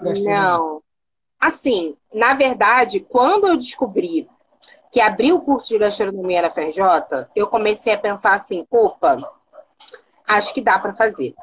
gastronomia. 0.00 0.42
Não. 0.42 0.82
Assim, 1.38 1.96
na 2.12 2.34
verdade, 2.34 3.00
quando 3.00 3.46
eu 3.46 3.56
descobri 3.56 4.28
que 4.90 5.00
abri 5.00 5.32
o 5.32 5.40
curso 5.40 5.68
de 5.68 5.78
gastronomia 5.78 6.42
na 6.42 6.50
FRJ, 6.50 7.28
eu 7.34 7.46
comecei 7.46 7.94
a 7.94 7.98
pensar 7.98 8.34
assim, 8.34 8.66
opa, 8.70 9.16
acho 10.26 10.52
que 10.52 10.60
dá 10.60 10.78
para 10.78 10.94
fazer. 10.94 11.34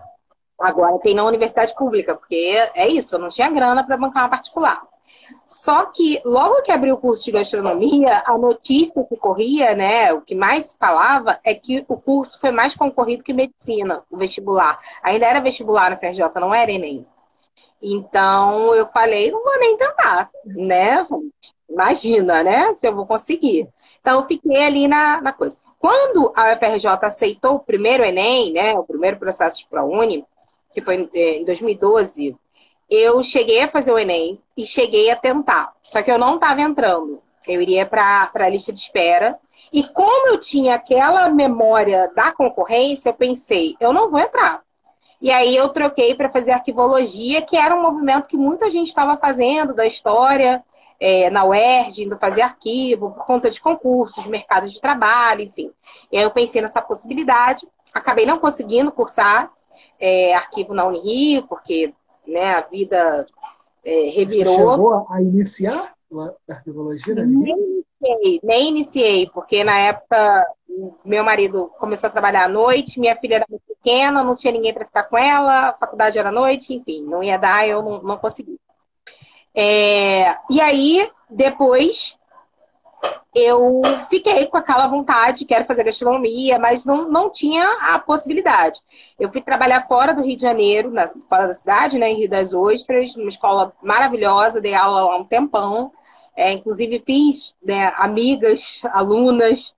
Agora 0.60 1.00
tem 1.00 1.16
na 1.16 1.24
universidade 1.24 1.74
pública, 1.76 2.16
porque 2.16 2.56
é 2.76 2.88
isso, 2.88 3.16
eu 3.16 3.20
não 3.20 3.30
tinha 3.30 3.50
grana 3.50 3.84
para 3.84 3.98
bancar 3.98 4.24
uma 4.24 4.30
particular. 4.30 4.89
Só 5.46 5.86
que 5.86 6.22
logo 6.24 6.62
que 6.62 6.72
abriu 6.72 6.96
o 6.96 6.98
curso 6.98 7.26
de 7.26 7.32
gastronomia, 7.32 8.24
a 8.26 8.38
notícia 8.38 9.04
que 9.04 9.16
corria, 9.18 9.76
né, 9.76 10.14
o 10.14 10.22
que 10.22 10.36
mais 10.36 10.76
falava 10.80 11.40
é 11.44 11.54
que 11.54 11.84
o 11.88 11.98
curso 11.98 12.40
foi 12.40 12.52
mais 12.52 12.76
concorrido 12.76 13.24
que 13.24 13.34
medicina, 13.34 14.04
o 14.10 14.18
vestibular. 14.18 14.80
Ainda 15.04 15.26
era 15.26 15.40
vestibular 15.40 15.90
na 15.90 15.98
FRJ, 15.98 16.24
não 16.36 16.54
era 16.54 16.72
ENEM. 16.72 17.06
Então 17.82 18.76
eu 18.76 18.88
falei, 18.88 19.32
não 19.32 19.44
vou 19.44 19.58
nem 19.60 19.78
tentar, 19.78 20.30
né? 20.46 21.08
Imagina, 21.70 22.44
né? 22.44 22.74
Se 22.76 22.88
eu 22.88 22.96
vou 22.96 23.06
conseguir. 23.06 23.68
Então 24.02 24.20
eu 24.20 24.28
fiquei 24.28 24.64
ali 24.64 24.88
na, 24.88 25.22
na 25.22 25.32
coisa. 25.32 25.58
Quando 25.80 26.32
a 26.36 26.54
UFRJ 26.54 26.88
aceitou 27.04 27.56
o 27.56 27.60
primeiro 27.60 28.04
Enem, 28.04 28.52
né, 28.52 28.74
o 28.78 28.84
primeiro 28.84 29.18
processo 29.18 29.60
de 29.60 29.68
ProUni, 29.68 30.26
que 30.74 30.82
foi 30.82 31.10
em 31.14 31.46
2012, 31.46 32.36
eu 32.90 33.22
cheguei 33.24 33.64
a 33.64 33.68
fazer 33.68 33.92
o 33.92 34.00
Enem 34.00 34.42
e 34.60 34.66
cheguei 34.66 35.10
a 35.10 35.16
tentar. 35.16 35.72
Só 35.82 36.04
que 36.04 36.12
eu 36.12 36.18
não 36.18 36.36
estava 36.36 36.62
entrando. 36.62 37.22
Eu 37.48 37.62
iria 37.62 37.86
para 37.86 38.30
a 38.34 38.50
lista 38.50 38.74
de 38.74 38.80
espera. 38.82 39.40
E 39.72 39.86
como 39.86 40.28
eu 40.28 40.38
tinha 40.38 40.76
aquela 40.76 41.30
memória 41.30 42.12
da 42.14 42.34
concorrência, 42.34 43.08
eu 43.08 43.14
pensei, 43.14 43.78
eu 43.80 43.94
não 43.94 44.12
vou 44.12 44.20
entrar. 44.20 44.62
E 45.22 45.32
aí 45.32 45.56
eu 45.56 45.70
troquei 45.70 46.14
para 46.14 46.30
fazer 46.30 46.52
arquivologia, 46.52 47.42
que 47.42 47.56
era 47.56 47.74
um 47.74 47.82
movimento 47.82 48.28
que 48.28 48.36
muita 48.36 48.70
gente 48.70 48.88
estava 48.88 49.16
fazendo 49.16 49.74
da 49.74 49.88
história, 49.88 50.62
é, 51.00 51.30
na 51.30 51.46
UERJ, 51.46 52.04
indo 52.04 52.18
fazer 52.18 52.42
arquivo, 52.42 53.12
por 53.12 53.26
conta 53.26 53.50
de 53.50 53.62
concursos, 53.62 54.28
mercado 54.28 54.68
de 54.68 54.82
trabalho, 54.82 55.42
enfim. 55.42 55.72
E 56.12 56.18
aí 56.18 56.24
eu 56.24 56.32
pensei 56.32 56.62
nessa 56.62 56.82
possibilidade, 56.82 57.66
acabei 57.94 58.26
não 58.26 58.38
conseguindo 58.38 58.92
cursar 58.92 59.50
é, 59.98 60.34
arquivo 60.34 60.74
na 60.74 60.86
Unirio, 60.86 61.44
porque 61.48 61.94
né, 62.28 62.56
a 62.56 62.62
vida 62.62 63.26
é, 63.84 64.10
revirou. 64.10 64.54
Você 64.54 64.60
chegou 64.60 65.08
a 65.10 65.22
iniciar 65.22 65.94
a 66.48 66.54
arquivologia? 66.54 67.16
Né? 67.16 67.26
Nem 67.26 67.56
iniciei, 67.56 68.40
nem 68.44 68.68
iniciei, 68.70 69.30
porque 69.34 69.64
na 69.64 69.78
época 69.78 70.46
meu 71.04 71.24
marido 71.24 71.72
começou 71.80 72.08
a 72.08 72.12
trabalhar 72.12 72.46
à 72.46 72.48
noite, 72.48 73.00
minha 73.00 73.16
filha 73.18 73.36
era 73.36 73.46
muito 73.50 73.64
pequena, 73.68 74.24
não 74.24 74.36
tinha 74.36 74.54
ninguém 74.54 74.74
para 74.74 74.86
ficar 74.86 75.04
com 75.04 75.18
ela, 75.18 75.70
a 75.70 75.74
faculdade 75.74 76.18
era 76.18 76.30
à 76.30 76.32
noite, 76.32 76.74
enfim, 76.74 77.04
não 77.04 77.24
ia 77.24 77.38
dar, 77.38 77.68
eu 77.68 77.82
não, 77.82 78.02
não 78.02 78.18
consegui. 78.18 78.60
É, 79.54 80.38
e 80.50 80.62
aí, 80.62 81.10
depois, 81.30 82.16
eu 83.34 83.82
fiquei 84.10 84.48
com 84.48 84.58
aquela 84.58 84.88
vontade, 84.88 85.46
quero 85.46 85.66
fazer 85.66 85.84
gastronomia, 85.84 86.58
mas 86.58 86.84
não, 86.84 87.10
não 87.10 87.30
tinha 87.30 87.66
a 87.82 88.00
possibilidade. 88.00 88.82
Eu 89.20 89.32
fui 89.32 89.42
trabalhar 89.42 89.88
fora 89.88 90.14
do 90.14 90.24
Rio 90.24 90.36
de 90.36 90.42
Janeiro, 90.42 90.92
na, 90.92 91.10
fora 91.30 91.48
da 91.48 91.54
cidade, 91.54 92.00
né, 92.00 92.10
em 92.10 92.18
Rio 92.18 92.30
das 92.30 92.54
Ostras, 92.54 93.16
numa 93.16 93.30
escola 93.30 93.72
maravilhosa, 93.82 94.62
dei 94.62 94.74
aula 94.74 95.02
há 95.02 95.18
um 95.18 95.26
tempão. 95.26 95.92
É, 96.36 96.54
inclusive 96.54 97.04
fiz 97.06 97.54
né, 97.64 97.94
amigas, 97.98 98.82
alunas, 98.92 99.76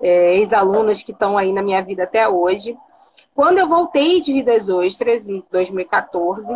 é, 0.00 0.36
ex-alunas 0.36 1.02
que 1.02 1.12
estão 1.12 1.36
aí 1.36 1.52
na 1.52 1.62
minha 1.62 1.82
vida 1.82 2.04
até 2.04 2.28
hoje. 2.28 2.76
Quando 3.34 3.58
eu 3.58 3.68
voltei 3.68 4.20
de 4.20 4.32
Rio 4.32 4.44
das 4.44 4.68
Ostras, 4.68 5.28
em 5.28 5.44
2014, 5.50 6.54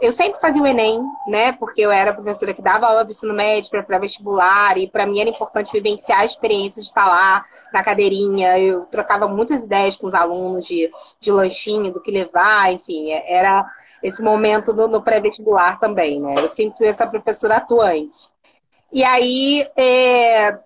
eu 0.00 0.12
sempre 0.12 0.40
fazia 0.40 0.62
o 0.62 0.66
Enem, 0.66 1.02
né? 1.26 1.52
Porque 1.52 1.80
eu 1.80 1.90
era 1.90 2.14
professora 2.14 2.54
que 2.54 2.62
dava 2.62 2.86
aula 2.86 3.04
de 3.04 3.10
ensino 3.10 3.34
médio 3.34 3.70
para 3.84 3.98
vestibular, 3.98 4.78
e 4.78 4.88
para 4.88 5.06
mim 5.06 5.20
era 5.20 5.30
importante 5.30 5.72
vivenciar 5.72 6.20
a 6.20 6.24
experiência 6.24 6.80
de 6.80 6.88
estar 6.88 7.06
lá 7.06 7.44
na 7.72 7.82
cadeirinha. 7.82 8.58
Eu 8.58 8.86
trocava 8.86 9.28
muitas 9.28 9.64
ideias 9.64 9.96
com 9.96 10.06
os 10.06 10.14
alunos 10.14 10.66
de, 10.66 10.90
de 11.20 11.30
lanchinho, 11.30 11.92
do 11.92 12.00
que 12.00 12.10
levar, 12.10 12.72
enfim, 12.72 13.10
é, 13.10 13.32
era 13.32 13.64
esse 14.02 14.22
momento 14.22 14.72
no, 14.72 14.88
no 14.88 15.02
pré-vestibular 15.02 15.78
também, 15.78 16.20
né? 16.20 16.34
Eu 16.38 16.48
sempre 16.48 16.78
fui 16.78 16.86
essa 16.86 17.06
professora 17.06 17.56
atuante. 17.56 18.28
E 18.92 19.04
aí 19.04 19.68
é, 19.76 20.58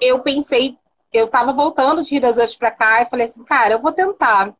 eu 0.00 0.18
pensei, 0.18 0.76
eu 1.12 1.26
estava 1.26 1.52
voltando 1.52 2.02
de 2.02 2.10
Rio 2.10 2.20
das 2.20 2.38
Ostras 2.38 2.56
para 2.56 2.70
cá 2.70 3.02
e 3.02 3.06
falei 3.06 3.26
assim, 3.26 3.44
cara, 3.44 3.74
eu 3.74 3.80
vou 3.80 3.92
tentar. 3.92 4.52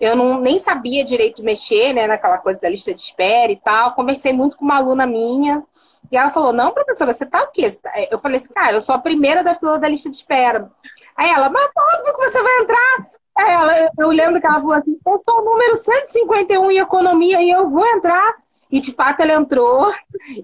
Eu 0.00 0.16
não, 0.16 0.40
nem 0.40 0.58
sabia 0.58 1.04
direito 1.04 1.42
mexer, 1.42 1.92
né, 1.92 2.06
naquela 2.06 2.38
coisa 2.38 2.58
da 2.58 2.70
lista 2.70 2.94
de 2.94 3.02
espera 3.02 3.52
e 3.52 3.56
tal. 3.56 3.92
Conversei 3.94 4.32
muito 4.32 4.56
com 4.56 4.64
uma 4.64 4.76
aluna 4.76 5.06
minha. 5.06 5.62
E 6.10 6.16
ela 6.16 6.30
falou: 6.30 6.52
Não, 6.52 6.72
professora, 6.72 7.12
você 7.12 7.26
tá 7.26 7.42
o 7.42 7.48
quê? 7.48 7.70
Tá... 7.70 7.92
Eu 8.10 8.18
falei 8.18 8.38
assim: 8.38 8.52
Cara, 8.52 8.72
eu 8.72 8.80
sou 8.80 8.94
a 8.94 8.98
primeira 8.98 9.44
da 9.44 9.54
fila 9.54 9.78
da 9.78 9.88
lista 9.88 10.08
de 10.08 10.16
espera. 10.16 10.70
Aí 11.14 11.30
ela, 11.30 11.50
mas 11.50 11.70
óbvio 11.76 12.14
que 12.16 12.30
você 12.30 12.42
vai 12.42 12.58
entrar. 12.60 13.10
Aí 13.36 13.52
ela, 13.52 13.90
eu 13.98 14.08
lembro 14.08 14.40
que 14.40 14.46
ela 14.46 14.60
falou 14.60 14.72
assim: 14.72 14.98
Eu 15.06 15.20
sou 15.22 15.40
o 15.40 15.44
número 15.44 15.76
151 15.76 16.70
em 16.70 16.78
economia 16.78 17.42
e 17.42 17.50
eu 17.50 17.68
vou 17.68 17.86
entrar. 17.86 18.36
E 18.72 18.80
de 18.80 18.92
fato 18.92 19.20
ela 19.20 19.34
entrou 19.34 19.92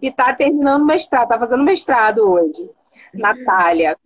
e 0.03 0.11
tá 0.11 0.33
terminando 0.35 0.83
o 0.83 0.87
mestrado, 0.87 1.29
tá 1.29 1.39
fazendo 1.39 1.63
mestrado 1.63 2.19
hoje. 2.19 2.69
Natália. 3.15 3.97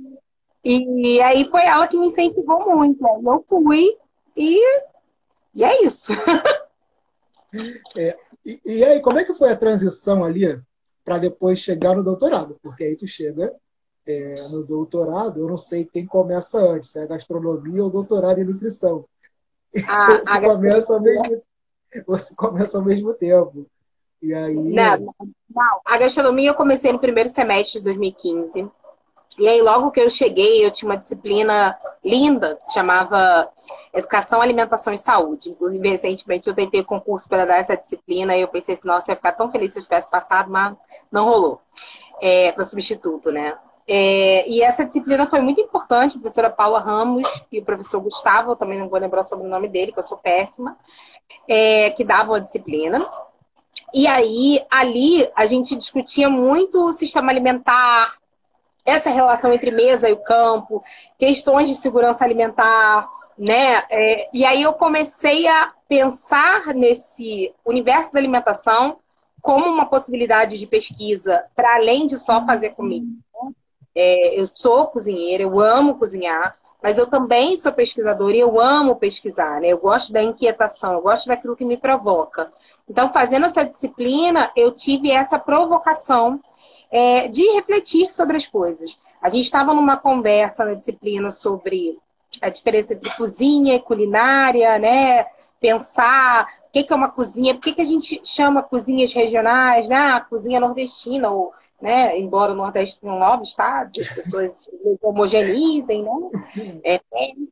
E 0.62 1.20
aí 1.22 1.48
foi 1.50 1.64
ela 1.64 1.88
que 1.88 1.96
me 1.96 2.06
incentivou 2.06 2.76
muito. 2.76 3.02
Eu 3.02 3.44
fui 3.48 3.96
e 4.36 4.60
e 5.54 5.64
é 5.64 5.84
isso. 5.84 6.12
é, 7.96 8.16
e, 8.44 8.60
e, 8.64 8.84
aí, 8.84 9.00
como 9.00 9.18
é 9.18 9.24
que 9.24 9.34
foi 9.34 9.50
a 9.50 9.56
transição 9.56 10.24
ali 10.24 10.60
para 11.04 11.18
depois 11.18 11.58
chegar 11.58 11.94
no 11.94 12.02
doutorado? 12.04 12.58
Porque 12.62 12.84
aí 12.84 12.96
tu 12.96 13.06
chega 13.06 13.52
é, 14.06 14.48
no 14.48 14.64
doutorado, 14.64 15.40
eu 15.40 15.48
não 15.48 15.58
sei 15.58 15.84
quem 15.84 16.06
começa 16.06 16.58
antes, 16.58 16.90
se 16.90 17.00
é 17.00 17.06
gastronomia 17.06 17.82
ou 17.84 17.90
doutorado 17.90 18.40
em 18.40 18.44
nutrição. 18.44 19.04
Ah, 19.86 20.20
você, 20.24 20.40
começa 20.40 20.94
ao 20.94 21.00
mesmo, 21.00 21.42
você 22.06 22.34
começa 22.34 22.78
ao 22.78 22.84
mesmo 22.84 23.14
tempo. 23.14 23.66
E 24.22 24.34
aí... 24.34 24.54
Não, 24.54 25.14
não, 25.54 25.80
a 25.84 25.98
gastronomia 25.98 26.50
eu 26.50 26.54
comecei 26.54 26.92
no 26.92 26.98
primeiro 26.98 27.28
semestre 27.28 27.78
de 27.78 27.84
2015. 27.84 28.70
E 29.38 29.48
aí, 29.48 29.62
logo 29.62 29.90
que 29.90 30.00
eu 30.00 30.10
cheguei, 30.10 30.64
eu 30.64 30.70
tinha 30.70 30.90
uma 30.90 30.98
disciplina 30.98 31.78
linda, 32.04 32.58
que 32.64 32.72
chamava 32.72 33.48
Educação, 33.92 34.40
Alimentação 34.40 34.92
e 34.92 34.98
Saúde. 34.98 35.50
Inclusive, 35.50 35.88
recentemente 35.88 36.48
eu 36.48 36.54
tentei 36.54 36.82
concurso 36.82 37.28
para 37.28 37.44
dar 37.44 37.58
essa 37.58 37.76
disciplina 37.76 38.36
e 38.36 38.40
eu 38.40 38.48
pensei 38.48 38.74
assim, 38.74 38.88
nossa, 38.88 39.10
eu 39.10 39.12
ia 39.12 39.16
ficar 39.16 39.32
tão 39.32 39.50
feliz 39.50 39.72
se 39.72 39.78
eu 39.78 39.84
tivesse 39.84 40.10
passado, 40.10 40.50
mas 40.50 40.76
não 41.10 41.26
rolou. 41.26 41.60
É, 42.20 42.52
para 42.52 42.64
substituto, 42.64 43.30
né? 43.32 43.56
É, 43.92 44.48
e 44.48 44.62
essa 44.62 44.84
disciplina 44.84 45.26
foi 45.26 45.40
muito 45.40 45.60
importante, 45.60 46.16
a 46.16 46.20
professora 46.20 46.50
Paula 46.50 46.78
Ramos 46.78 47.28
e 47.50 47.58
o 47.58 47.64
professor 47.64 48.00
Gustavo, 48.00 48.54
também 48.54 48.78
não 48.78 48.88
vou 48.88 49.00
lembrar 49.00 49.24
sobre 49.24 49.46
o 49.46 49.50
nome 49.50 49.68
dele, 49.68 49.90
que 49.90 49.98
eu 49.98 50.04
sou 50.04 50.16
péssima, 50.18 50.76
é, 51.48 51.90
que 51.90 52.04
davam 52.04 52.34
a 52.34 52.38
disciplina. 52.38 53.04
E 53.92 54.06
aí, 54.06 54.64
ali, 54.70 55.28
a 55.34 55.46
gente 55.46 55.74
discutia 55.74 56.28
muito 56.28 56.84
o 56.84 56.92
sistema 56.92 57.32
alimentar, 57.32 58.19
essa 58.84 59.10
relação 59.10 59.52
entre 59.52 59.70
mesa 59.70 60.08
e 60.08 60.12
o 60.12 60.22
campo, 60.22 60.82
questões 61.18 61.68
de 61.68 61.76
segurança 61.76 62.24
alimentar, 62.24 63.08
né? 63.36 63.84
É, 63.88 64.28
e 64.32 64.44
aí 64.44 64.62
eu 64.62 64.72
comecei 64.72 65.46
a 65.48 65.72
pensar 65.88 66.74
nesse 66.74 67.52
universo 67.64 68.12
da 68.12 68.18
alimentação 68.18 68.98
como 69.40 69.66
uma 69.66 69.86
possibilidade 69.86 70.58
de 70.58 70.66
pesquisa 70.66 71.44
para 71.54 71.76
além 71.76 72.06
de 72.06 72.18
só 72.18 72.44
fazer 72.44 72.70
comida. 72.70 73.06
É, 73.94 74.38
eu 74.38 74.46
sou 74.46 74.86
cozinheira, 74.86 75.42
eu 75.42 75.58
amo 75.58 75.96
cozinhar, 75.96 76.56
mas 76.82 76.96
eu 76.96 77.06
também 77.06 77.56
sou 77.56 77.72
pesquisadora 77.72 78.36
e 78.36 78.40
eu 78.40 78.60
amo 78.60 78.96
pesquisar, 78.96 79.60
né? 79.60 79.68
Eu 79.68 79.78
gosto 79.78 80.12
da 80.12 80.22
inquietação, 80.22 80.92
eu 80.94 81.02
gosto 81.02 81.26
daquilo 81.26 81.56
que 81.56 81.64
me 81.64 81.76
provoca. 81.76 82.52
Então, 82.88 83.12
fazendo 83.12 83.46
essa 83.46 83.64
disciplina, 83.64 84.50
eu 84.56 84.72
tive 84.72 85.10
essa 85.10 85.38
provocação 85.38 86.40
é, 86.90 87.28
de 87.28 87.42
refletir 87.52 88.12
sobre 88.12 88.36
as 88.36 88.46
coisas. 88.46 88.96
A 89.20 89.28
gente 89.28 89.44
estava 89.44 89.74
numa 89.74 89.96
conversa 89.96 90.64
na 90.64 90.74
disciplina 90.74 91.30
sobre 91.30 91.98
a 92.40 92.48
diferença 92.48 92.94
entre 92.94 93.10
cozinha 93.16 93.74
e 93.74 93.80
culinária, 93.80 94.78
né? 94.78 95.26
Pensar 95.60 96.48
o 96.68 96.70
que 96.72 96.86
é 96.90 96.96
uma 96.96 97.10
cozinha, 97.10 97.54
por 97.54 97.62
que 97.62 97.80
a 97.80 97.84
gente 97.84 98.20
chama 98.24 98.62
cozinhas 98.62 99.12
regionais, 99.12 99.88
né? 99.88 99.96
A 99.96 100.20
cozinha 100.20 100.60
nordestina, 100.60 101.30
ou, 101.30 101.52
né? 101.80 102.18
embora 102.18 102.52
o 102.52 102.56
Nordeste 102.56 103.00
tenha 103.00 103.14
nove 103.14 103.42
estados, 103.42 103.98
as 103.98 104.08
pessoas 104.08 104.68
homogeneizem, 105.02 106.02
né? 106.02 106.80
É 106.84 107.00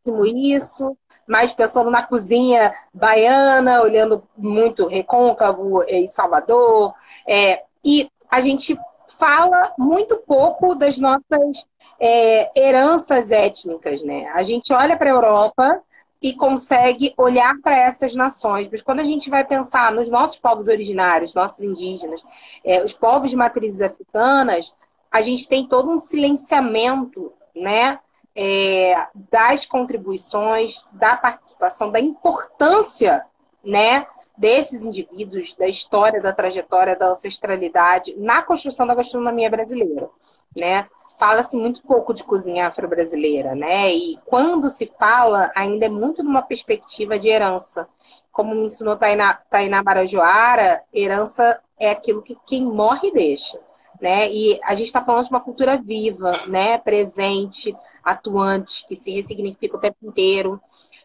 isso. 0.07 0.97
Mas 1.27 1.53
pensando 1.53 1.91
na 1.91 2.03
cozinha 2.03 2.75
baiana, 2.95 3.83
olhando 3.83 4.23
muito 4.37 4.87
Recôncavo 4.87 5.83
e 5.83 6.09
Salvador. 6.09 6.95
É, 7.27 7.65
e 7.85 8.11
a 8.31 8.41
gente 8.41 8.79
fala 9.19 9.73
muito 9.79 10.17
pouco 10.17 10.75
das 10.75 10.99
nossas 10.99 11.67
é, 12.01 12.51
heranças 12.55 13.31
étnicas, 13.31 14.03
né? 14.03 14.31
A 14.35 14.43
gente 14.43 14.73
olha 14.73 14.97
para 14.97 15.11
a 15.11 15.15
Europa 15.15 15.83
e 16.21 16.33
consegue 16.33 17.13
olhar 17.17 17.55
para 17.63 17.77
essas 17.77 18.15
nações. 18.15 18.69
Mas 18.71 18.83
quando 18.83 19.01
a 19.01 19.05
gente 19.05 19.31
vai 19.31 19.45
pensar 19.45 19.93
nos 19.93 20.09
nossos 20.09 20.39
povos 20.39 20.69
originários, 20.69 21.35
nossos 21.35 21.61
indígenas, 21.61 22.23
é, 22.65 22.83
os 22.83 22.95
povos 22.95 23.31
de 23.31 23.37
matrizes 23.37 23.81
africanas, 23.81 24.75
a 25.11 25.21
gente 25.21 25.49
tem 25.49 25.67
todo 25.67 25.91
um 25.91 25.99
silenciamento, 25.99 27.33
né? 27.55 27.99
É, 28.41 28.95
das 29.33 29.67
contribuições, 29.67 30.87
da 30.93 31.17
participação, 31.17 31.91
da 31.91 31.99
importância, 31.99 33.25
né? 33.65 34.07
Desses 34.39 34.87
indivíduos, 34.87 35.55
da 35.55 35.67
história, 35.67 36.23
da 36.23 36.33
trajetória, 36.33 36.97
da 36.97 37.11
ancestralidade 37.11 38.15
na 38.17 38.41
construção 38.41 38.87
da 38.87 38.95
gastronomia 38.95 39.51
brasileira, 39.51 40.09
né? 40.57 40.89
fala-se 41.19 41.57
muito 41.57 41.83
pouco 41.83 42.15
de 42.15 42.23
cozinha 42.23 42.69
afro-brasileira, 42.69 43.55
né? 43.55 43.93
E 43.93 44.19
quando 44.25 44.71
se 44.71 44.91
fala, 44.99 45.51
ainda 45.55 45.87
é 45.87 45.89
muito 45.89 46.23
numa 46.23 46.43
perspectiva 46.43 47.19
de 47.19 47.29
herança. 47.29 47.89
Como 48.31 48.55
me 48.55 48.67
ensinou 48.67 48.97
Tainá, 48.97 49.35
Tainá 49.51 49.83
Barajoara, 49.83 50.83
herança 50.95 51.59
é 51.79 51.91
aquilo 51.91 52.23
que 52.23 52.39
quem 52.47 52.65
morre 52.65 53.11
deixa, 53.11 53.59
né? 54.01 54.31
E 54.31 54.61
a 54.63 54.75
gente 54.75 54.87
está 54.87 55.05
falando 55.05 55.25
de 55.25 55.31
uma 55.31 55.41
cultura 55.41 55.77
viva, 55.77 56.31
né? 56.47 56.79
Presente, 56.79 57.77
atuante, 58.05 58.87
que 58.87 58.95
se 58.95 59.11
ressignifica 59.11 59.77
o 59.77 59.81
tempo 59.81 59.99
inteiro. 60.03 60.61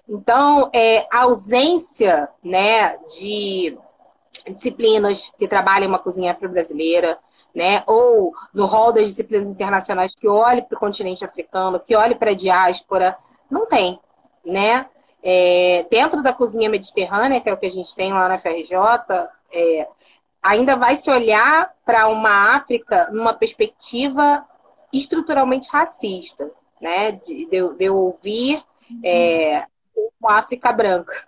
Então, 0.07 0.69
é, 0.73 1.07
a 1.11 1.23
ausência, 1.23 2.27
né, 2.43 2.97
de 3.19 3.77
disciplinas 4.51 5.31
que 5.37 5.47
trabalham 5.47 5.87
uma 5.87 5.99
cozinha 5.99 6.31
afro-brasileira, 6.31 7.17
né? 7.53 7.83
ou 7.85 8.33
no 8.53 8.65
rol 8.65 8.91
das 8.91 9.07
disciplinas 9.07 9.49
internacionais 9.49 10.13
que 10.15 10.27
olhe 10.27 10.61
para 10.61 10.75
o 10.75 10.79
continente 10.79 11.23
africano, 11.23 11.79
que 11.79 11.95
olhe 11.95 12.15
para 12.15 12.31
a 12.31 12.35
diáspora, 12.35 13.17
não 13.49 13.65
tem. 13.65 13.99
Né? 14.43 14.85
É, 15.21 15.85
dentro 15.89 16.21
da 16.21 16.33
cozinha 16.33 16.69
mediterrânea, 16.69 17.39
que 17.39 17.49
é 17.49 17.53
o 17.53 17.57
que 17.57 17.67
a 17.67 17.71
gente 17.71 17.95
tem 17.95 18.11
lá 18.11 18.27
na 18.27 18.37
FRJ, 18.37 18.75
é, 19.51 19.87
ainda 20.41 20.75
vai 20.75 20.95
se 20.95 21.09
olhar 21.09 21.73
para 21.85 22.07
uma 22.07 22.55
África 22.55 23.09
numa 23.11 23.33
perspectiva 23.33 24.45
estruturalmente 24.91 25.69
racista, 25.71 26.51
né? 26.81 27.11
de, 27.11 27.45
de, 27.45 27.69
de 27.77 27.89
ouvir 27.89 28.61
é, 29.03 29.65
uma 30.19 30.37
África 30.37 30.71
branca, 30.71 31.27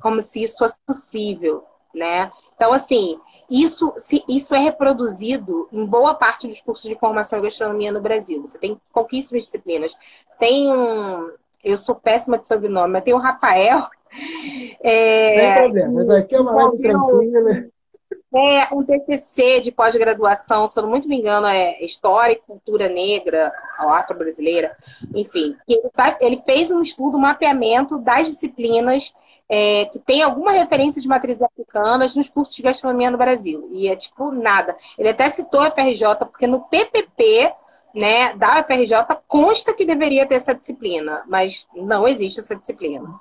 como 0.00 0.20
se 0.20 0.42
isso 0.42 0.58
fosse 0.58 0.80
possível. 0.86 1.64
Né? 1.94 2.30
Então, 2.54 2.72
assim, 2.72 3.20
isso, 3.50 3.92
se, 3.96 4.24
isso 4.26 4.54
é 4.54 4.58
reproduzido 4.58 5.68
em 5.70 5.84
boa 5.84 6.14
parte 6.14 6.48
dos 6.48 6.60
cursos 6.60 6.88
de 6.88 6.98
formação 6.98 7.38
em 7.38 7.42
gastronomia 7.42 7.92
no 7.92 8.00
Brasil. 8.00 8.40
Você 8.42 8.58
tem 8.58 8.80
pouquíssimas 8.92 9.44
disciplinas. 9.44 9.94
Tem 10.38 10.70
um. 10.70 11.30
Eu 11.62 11.76
sou 11.76 11.94
péssima 11.94 12.38
de 12.38 12.46
sobrenome, 12.46 12.94
mas 12.94 13.04
tem 13.04 13.14
o 13.14 13.18
Rafael. 13.18 13.86
É, 14.84 15.30
Sem 15.30 15.54
problema, 15.54 15.92
mas 15.94 16.10
aqui 16.10 16.34
é 16.34 16.40
uma 16.40 16.52
live 16.52 16.82
tranquila. 16.82 17.71
É 18.34 18.74
um 18.74 18.82
TCC 18.82 19.60
de 19.60 19.70
pós-graduação, 19.70 20.66
se 20.66 20.78
eu 20.78 20.84
não 20.84 20.90
me 20.90 21.18
engano, 21.18 21.46
é 21.46 21.78
História 21.82 22.32
e 22.32 22.36
Cultura 22.36 22.88
Negra, 22.88 23.52
afro-brasileira, 23.78 24.74
enfim. 25.14 25.54
Ele, 25.68 25.82
ele 26.20 26.42
fez 26.46 26.70
um 26.70 26.80
estudo, 26.80 27.18
um 27.18 27.20
mapeamento 27.20 27.98
das 27.98 28.26
disciplinas 28.26 29.12
é, 29.48 29.84
que 29.86 29.98
tem 29.98 30.22
alguma 30.22 30.52
referência 30.52 31.02
de 31.02 31.06
matrizes 31.06 31.42
africanas 31.42 32.16
nos 32.16 32.30
cursos 32.30 32.56
de 32.56 32.62
gastronomia 32.62 33.10
no 33.10 33.18
Brasil. 33.18 33.68
E 33.72 33.86
é 33.86 33.94
tipo 33.94 34.32
nada. 34.32 34.74
Ele 34.96 35.10
até 35.10 35.28
citou 35.28 35.60
a 35.60 35.70
FRJ, 35.70 36.16
porque 36.20 36.46
no 36.46 36.60
PPP 36.60 37.52
né, 37.94 38.34
da 38.34 38.60
UFRJ 38.60 38.96
consta 39.28 39.74
que 39.74 39.84
deveria 39.84 40.24
ter 40.24 40.36
essa 40.36 40.54
disciplina, 40.54 41.22
mas 41.28 41.68
não 41.74 42.08
existe 42.08 42.40
essa 42.40 42.56
disciplina. 42.56 43.12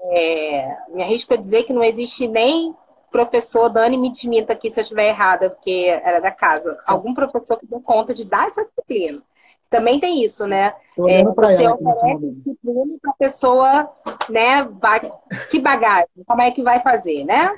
É, 0.00 0.76
me 0.88 1.02
arrisco 1.02 1.34
a 1.34 1.36
dizer 1.36 1.64
que 1.64 1.74
não 1.74 1.82
existe 1.82 2.26
nem 2.26 2.74
professor, 3.16 3.70
Dani 3.70 3.96
me 3.96 4.10
desminta 4.10 4.52
aqui 4.52 4.70
se 4.70 4.78
eu 4.78 4.82
estiver 4.82 5.08
errada, 5.08 5.48
porque 5.48 5.86
era 6.04 6.20
da 6.20 6.30
casa, 6.30 6.78
algum 6.86 7.14
professor 7.14 7.58
que 7.58 7.66
deu 7.66 7.80
conta 7.80 8.12
de 8.12 8.26
dar 8.26 8.46
essa 8.46 8.62
disciplina. 8.64 9.22
Também 9.70 9.98
tem 9.98 10.22
isso, 10.22 10.46
né? 10.46 10.74
É, 11.08 11.24
você 11.24 11.66
oferece 11.66 12.18
disciplina 12.18 12.98
para 13.00 13.10
a 13.10 13.14
pessoa, 13.14 13.90
né? 14.28 14.62
Vai, 14.64 15.10
que 15.50 15.58
bagagem, 15.58 16.08
como 16.26 16.42
é 16.42 16.50
que 16.50 16.62
vai 16.62 16.80
fazer, 16.80 17.24
né? 17.24 17.50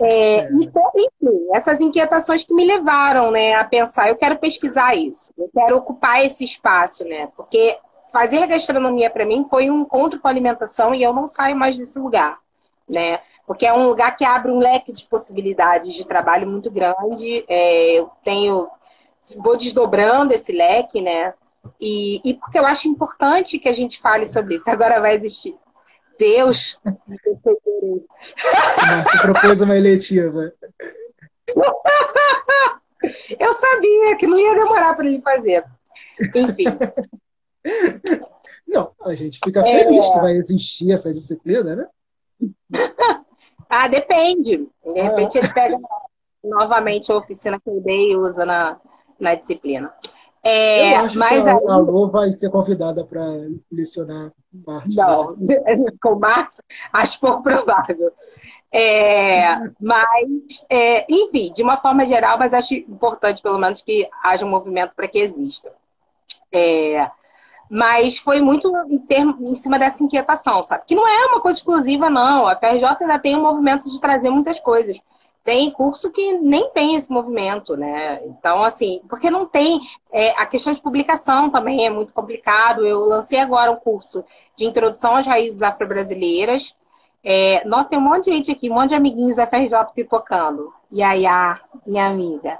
É, 0.00 0.40
é. 0.40 0.48
Então, 0.60 0.90
enfim, 0.96 1.46
essas 1.54 1.80
inquietações 1.80 2.44
que 2.44 2.52
me 2.52 2.64
levaram 2.64 3.30
né, 3.30 3.54
a 3.54 3.64
pensar, 3.64 4.08
eu 4.08 4.16
quero 4.16 4.36
pesquisar 4.36 4.94
isso, 4.96 5.30
eu 5.38 5.48
quero 5.54 5.76
ocupar 5.76 6.24
esse 6.24 6.44
espaço, 6.44 7.04
né? 7.04 7.28
Porque 7.36 7.78
fazer 8.12 8.46
gastronomia 8.48 9.08
para 9.08 9.24
mim 9.24 9.46
foi 9.48 9.70
um 9.70 9.82
encontro 9.82 10.20
com 10.20 10.26
a 10.26 10.30
alimentação 10.30 10.92
e 10.92 11.02
eu 11.02 11.12
não 11.12 11.28
saio 11.28 11.56
mais 11.56 11.76
desse 11.76 11.98
lugar, 11.98 12.38
né? 12.88 13.20
Porque 13.46 13.66
é 13.66 13.72
um 13.72 13.86
lugar 13.86 14.16
que 14.16 14.24
abre 14.24 14.50
um 14.50 14.58
leque 14.58 14.92
de 14.92 15.04
possibilidades 15.04 15.94
de 15.94 16.06
trabalho 16.06 16.46
muito 16.46 16.70
grande. 16.70 17.44
É, 17.48 17.98
eu 17.98 18.10
tenho 18.24 18.68
vou 19.36 19.56
desdobrando 19.56 20.34
esse 20.34 20.52
leque, 20.52 21.00
né? 21.00 21.34
E, 21.80 22.20
e 22.24 22.34
porque 22.34 22.58
eu 22.58 22.66
acho 22.66 22.88
importante 22.88 23.58
que 23.58 23.68
a 23.68 23.72
gente 23.72 24.00
fale 24.00 24.26
sobre 24.26 24.56
isso. 24.56 24.68
Agora 24.68 25.00
vai 25.00 25.14
existir. 25.14 25.56
Deus. 26.18 26.78
Você 29.04 29.18
propôs 29.22 29.60
uma 29.60 29.76
eletiva. 29.76 30.52
Eu 33.36 33.52
sabia 33.54 34.16
que 34.16 34.28
não 34.28 34.38
ia 34.38 34.54
demorar 34.54 34.94
para 34.94 35.06
ele 35.06 35.20
fazer. 35.20 35.64
Enfim. 36.34 36.66
Não, 38.66 38.92
a 39.02 39.14
gente 39.16 39.40
fica 39.44 39.60
feliz 39.60 40.06
é... 40.06 40.12
que 40.12 40.20
vai 40.20 40.32
existir 40.34 40.92
essa 40.92 41.12
disciplina, 41.12 41.74
né? 41.74 41.86
Ah, 43.74 43.88
depende. 43.88 44.68
De 44.84 45.00
repente 45.00 45.38
ah. 45.38 45.40
ele 45.40 45.48
pega 45.48 45.78
novamente 46.44 47.10
a 47.10 47.16
oficina 47.16 47.58
que 47.58 47.70
eu 47.70 47.80
dei 47.80 48.10
e 48.10 48.16
usa 48.16 48.44
na, 48.44 48.78
na 49.18 49.34
disciplina. 49.34 49.90
É, 50.44 50.92
eu 50.92 50.98
acho 50.98 51.18
mas 51.18 51.42
que 51.42 51.48
a, 51.48 51.54
aí... 51.54 51.66
a 51.68 51.76
Lô 51.78 52.10
vai 52.10 52.30
ser 52.32 52.50
convidada 52.50 53.02
para 53.02 53.24
lecionar 53.70 54.30
Marx. 54.52 54.94
Não, 54.94 55.28
com 56.02 56.16
Marx 56.16 56.60
acho 56.92 57.18
pouco 57.18 57.42
provável. 57.42 58.12
É, 58.70 59.56
mas, 59.80 60.66
é, 60.68 61.06
enfim, 61.10 61.50
de 61.54 61.62
uma 61.62 61.78
forma 61.78 62.04
geral, 62.04 62.38
mas 62.38 62.52
acho 62.52 62.74
importante, 62.74 63.40
pelo 63.40 63.58
menos, 63.58 63.80
que 63.80 64.06
haja 64.22 64.44
um 64.44 64.50
movimento 64.50 64.92
para 64.94 65.08
que 65.08 65.18
exista. 65.18 65.72
É, 66.52 67.10
mas 67.74 68.18
foi 68.18 68.42
muito 68.42 68.70
em, 68.90 68.98
termo, 68.98 69.34
em 69.48 69.54
cima 69.54 69.78
dessa 69.78 70.04
inquietação, 70.04 70.62
sabe? 70.62 70.84
Que 70.86 70.94
não 70.94 71.08
é 71.08 71.24
uma 71.24 71.40
coisa 71.40 71.58
exclusiva, 71.58 72.10
não. 72.10 72.46
A 72.46 72.54
FRJ 72.54 72.84
ainda 73.00 73.18
tem 73.18 73.34
um 73.34 73.40
movimento 73.40 73.90
de 73.90 73.98
trazer 73.98 74.28
muitas 74.28 74.60
coisas. 74.60 75.00
Tem 75.42 75.70
curso 75.70 76.10
que 76.10 76.34
nem 76.34 76.68
tem 76.68 76.96
esse 76.96 77.10
movimento, 77.10 77.74
né? 77.74 78.20
Então, 78.26 78.62
assim, 78.62 79.00
porque 79.08 79.30
não 79.30 79.46
tem. 79.46 79.80
É, 80.12 80.32
a 80.32 80.44
questão 80.44 80.70
de 80.70 80.82
publicação 80.82 81.48
também 81.48 81.86
é 81.86 81.88
muito 81.88 82.12
complicado. 82.12 82.86
Eu 82.86 83.06
lancei 83.06 83.38
agora 83.38 83.72
um 83.72 83.76
curso 83.76 84.22
de 84.54 84.66
introdução 84.66 85.16
às 85.16 85.26
raízes 85.26 85.62
afro-brasileiras. 85.62 86.76
É, 87.24 87.66
nossa, 87.66 87.88
tem 87.88 87.98
um 87.98 88.02
monte 88.02 88.24
de 88.24 88.32
gente 88.32 88.50
aqui, 88.50 88.68
um 88.68 88.74
monte 88.74 88.90
de 88.90 88.96
amiguinhos 88.96 89.36
da 89.36 89.46
FRJ 89.46 89.94
pipocando. 89.94 90.74
Yaya, 90.92 91.58
minha 91.86 92.06
amiga. 92.06 92.58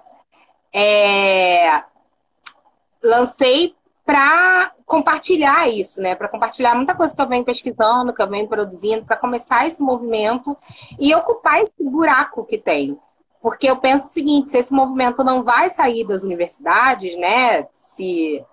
É, 0.72 1.82
lancei 3.02 3.74
para 4.04 4.72
compartilhar 4.84 5.68
isso, 5.68 6.00
né? 6.02 6.14
Para 6.14 6.28
compartilhar 6.28 6.74
muita 6.74 6.94
coisa 6.94 7.14
que 7.14 7.22
eu 7.22 7.28
venho 7.28 7.44
pesquisando, 7.44 8.12
que 8.12 8.20
eu 8.20 8.28
venho 8.28 8.48
produzindo, 8.48 9.04
para 9.04 9.16
começar 9.16 9.66
esse 9.66 9.82
movimento 9.82 10.56
e 10.98 11.14
ocupar 11.14 11.60
esse 11.60 11.74
buraco 11.80 12.44
que 12.44 12.58
tem. 12.58 12.98
Porque 13.40 13.68
eu 13.68 13.76
penso 13.76 14.06
o 14.06 14.10
seguinte, 14.10 14.50
se 14.50 14.58
esse 14.58 14.72
movimento 14.72 15.24
não 15.24 15.42
vai 15.42 15.70
sair 15.70 16.06
das 16.06 16.22
universidades, 16.22 17.16
né? 17.16 17.66
Se 17.72 18.44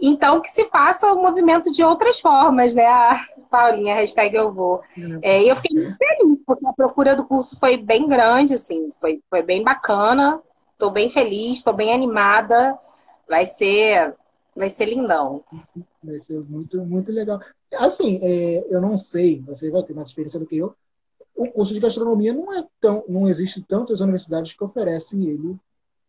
então 0.00 0.40
que 0.40 0.50
se 0.50 0.64
faça 0.68 1.12
o 1.12 1.22
movimento 1.22 1.70
de 1.70 1.84
outras 1.84 2.18
formas, 2.20 2.74
né? 2.74 2.86
A 2.86 3.24
Paulinha, 3.48 3.94
hashtag 3.94 4.34
eu 4.34 4.52
vou. 4.52 4.80
Uhum. 4.96 5.20
É, 5.22 5.42
eu 5.42 5.54
fiquei 5.56 5.76
muito 5.76 5.96
feliz, 5.96 6.38
porque 6.44 6.66
a 6.66 6.72
procura 6.72 7.14
do 7.14 7.24
curso 7.24 7.56
foi 7.58 7.76
bem 7.76 8.08
grande, 8.08 8.54
assim, 8.54 8.92
foi, 9.00 9.22
foi 9.30 9.42
bem 9.42 9.62
bacana. 9.62 10.40
Estou 10.72 10.90
bem 10.90 11.10
feliz, 11.10 11.58
estou 11.58 11.72
bem 11.72 11.92
animada. 11.92 12.76
Vai 13.28 13.46
ser 13.46 14.16
vai 14.54 14.70
ser 14.70 14.86
lindão. 14.86 15.44
Vai 16.02 16.20
ser 16.20 16.38
muito, 16.40 16.84
muito 16.84 17.10
legal. 17.10 17.40
Assim, 17.74 18.18
é, 18.22 18.64
eu 18.68 18.80
não 18.80 18.98
sei, 18.98 19.40
você 19.40 19.70
vai 19.70 19.82
ter 19.82 19.94
mais 19.94 20.08
experiência 20.08 20.38
do 20.38 20.46
que 20.46 20.56
eu. 20.56 20.74
O 21.34 21.50
curso 21.50 21.72
de 21.72 21.80
gastronomia 21.80 22.32
não 22.32 22.52
é 22.52 22.64
tão, 22.80 23.04
não 23.08 23.28
existe 23.28 23.62
tantas 23.62 24.00
universidades 24.00 24.52
que 24.52 24.62
oferecem 24.62 25.24
ele, 25.26 25.56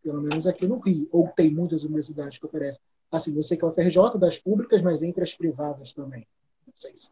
pelo 0.04 0.22
menos 0.22 0.46
aqui 0.46 0.68
no 0.68 0.80
Rio, 0.80 1.08
ou 1.12 1.30
tem 1.30 1.50
muitas 1.50 1.84
universidades 1.84 2.38
que 2.38 2.46
oferecem. 2.46 2.82
Assim, 3.12 3.36
eu 3.36 3.44
sei 3.44 3.58
que 3.58 3.64
é 3.64 3.68
o 3.68 3.72
FRJ 3.72 4.18
das 4.18 4.38
públicas, 4.38 4.82
mas 4.82 5.02
entre 5.02 5.24
as 5.24 5.34
privadas 5.34 5.94
também. 5.94 6.28
Não 6.68 6.74
sei 6.78 6.92
se. 6.96 7.10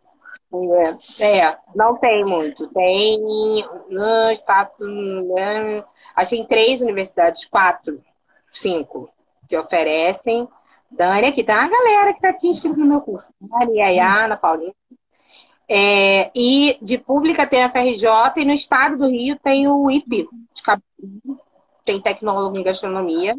É, 1.20 1.40
é, 1.40 1.58
não 1.74 1.98
tem 1.98 2.26
muito. 2.26 2.68
Tem 2.70 3.24
um, 3.24 3.62
quatro, 4.46 4.86
né? 5.34 5.84
acho 6.16 6.32
que 6.32 6.36
tem 6.38 6.46
três 6.46 6.82
universidades, 6.82 7.46
quatro, 7.46 8.04
cinco, 8.52 9.10
que 9.48 9.58
oferecem. 9.58 10.48
Dani, 10.92 11.28
aqui 11.28 11.44
tá 11.44 11.64
a 11.64 11.68
galera 11.68 12.12
que 12.12 12.20
está 12.20 12.30
aqui 12.30 12.48
inscrito 12.48 12.78
no 12.78 12.86
meu 12.86 13.02
curso. 13.02 13.34
Dani, 13.40 13.82
Ayana, 13.82 14.38
Paulinha. 14.38 14.74
É, 15.68 16.30
e 16.36 16.78
de 16.82 16.98
pública 16.98 17.48
tem 17.48 17.64
a 17.64 17.70
FRJ 17.70 18.06
e 18.38 18.46
no 18.46 18.54
estado 18.54 18.98
do 18.98 19.08
Rio 19.08 19.40
tem 19.42 19.70
o 19.70 19.90
IP, 19.90 20.28
de 20.54 20.62
tem 21.86 22.02
tecnólogo 22.02 22.58
em 22.58 22.64
gastronomia. 22.64 23.36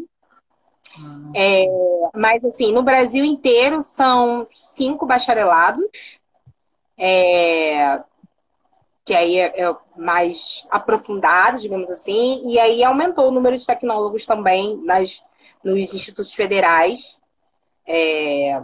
Ah. 0.99 1.31
É, 1.35 1.67
mas 2.15 2.45
assim, 2.45 2.73
no 2.73 2.83
Brasil 2.83 3.25
inteiro 3.25 3.83
são 3.83 4.47
cinco 4.51 5.05
bacharelados, 5.07 6.19
é, 6.97 8.01
que 9.05 9.15
aí 9.15 9.39
é, 9.39 9.63
é, 9.63 9.77
mais 9.97 10.67
aprofundado, 10.71 11.61
digamos 11.61 11.91
assim, 11.91 12.43
e 12.47 12.59
aí 12.59 12.83
aumentou 12.83 13.29
o 13.29 13.31
número 13.31 13.57
de 13.57 13.67
tecnólogos 13.67 14.25
também 14.25 14.77
nas, 14.85 15.23
nos 15.63 15.95
institutos 15.95 16.33
federais. 16.33 17.21
É, 17.87 18.61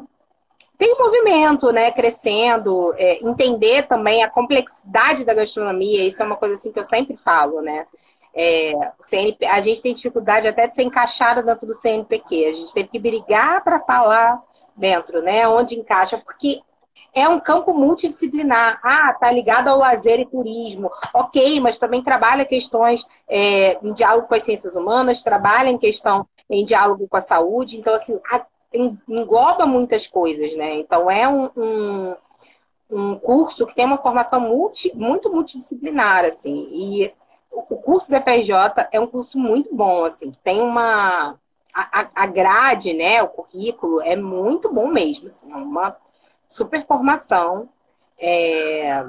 tem 0.78 0.94
um 0.94 0.98
movimento, 0.98 1.72
né, 1.72 1.90
crescendo, 1.90 2.94
é, 2.96 3.18
entender 3.26 3.82
também 3.82 4.22
a 4.22 4.30
complexidade 4.30 5.24
da 5.24 5.34
gastronomia, 5.34 6.04
isso 6.04 6.22
é 6.22 6.26
uma 6.26 6.36
coisa 6.36 6.54
assim 6.54 6.70
que 6.70 6.78
eu 6.78 6.84
sempre 6.84 7.16
falo, 7.16 7.60
né? 7.60 7.86
É, 8.32 8.72
CNP, 9.02 9.44
a 9.46 9.60
gente 9.60 9.82
tem 9.82 9.92
dificuldade 9.92 10.46
até 10.46 10.68
de 10.68 10.76
ser 10.76 10.84
encaixada 10.84 11.42
dentro 11.42 11.66
do 11.66 11.74
CNPq, 11.74 12.46
a 12.46 12.52
gente 12.52 12.72
teve 12.72 12.88
que 12.88 12.98
brigar 12.98 13.64
para 13.64 13.80
falar 13.80 14.40
dentro, 14.76 15.20
né, 15.20 15.48
onde 15.48 15.76
encaixa, 15.76 16.16
porque 16.18 16.60
é 17.12 17.28
um 17.28 17.40
campo 17.40 17.74
multidisciplinar. 17.74 18.78
Ah, 18.82 19.12
tá 19.14 19.30
ligado 19.32 19.68
ao 19.68 19.78
lazer 19.78 20.20
e 20.20 20.26
turismo. 20.26 20.90
Ok, 21.12 21.58
mas 21.58 21.78
também 21.78 22.02
trabalha 22.02 22.44
questões 22.44 23.04
é, 23.28 23.76
em 23.82 23.92
diálogo 23.92 24.28
com 24.28 24.34
as 24.34 24.44
ciências 24.44 24.76
humanas, 24.76 25.22
trabalha 25.22 25.68
em 25.68 25.78
questão 25.78 26.28
em 26.48 26.62
diálogo 26.64 27.08
com 27.08 27.16
a 27.16 27.20
saúde. 27.20 27.78
Então, 27.78 27.94
assim, 27.94 28.20
a, 28.30 28.44
engloba 28.72 29.66
muitas 29.66 30.06
coisas, 30.06 30.54
né? 30.56 30.76
Então 30.76 31.10
é 31.10 31.28
um, 31.28 31.50
um, 31.56 32.16
um, 32.90 33.18
curso 33.18 33.66
que 33.66 33.74
tem 33.74 33.86
uma 33.86 33.98
formação 33.98 34.40
multi, 34.40 34.94
muito 34.94 35.30
multidisciplinar, 35.30 36.24
assim, 36.24 36.68
e 36.70 37.12
o 37.50 37.62
curso 37.62 38.10
da 38.10 38.20
FRJ 38.20 38.52
é 38.92 39.00
um 39.00 39.06
curso 39.06 39.38
muito 39.38 39.74
bom, 39.74 40.04
assim, 40.04 40.32
tem 40.44 40.60
uma 40.60 41.38
a, 41.74 42.08
a 42.14 42.26
grade, 42.26 42.92
né, 42.92 43.22
o 43.22 43.28
currículo 43.28 44.00
é 44.02 44.16
muito 44.16 44.72
bom 44.72 44.88
mesmo, 44.88 45.28
assim, 45.28 45.50
é 45.52 45.56
uma 45.56 45.96
super 46.48 46.84
formação. 46.86 47.68
É, 48.20 49.04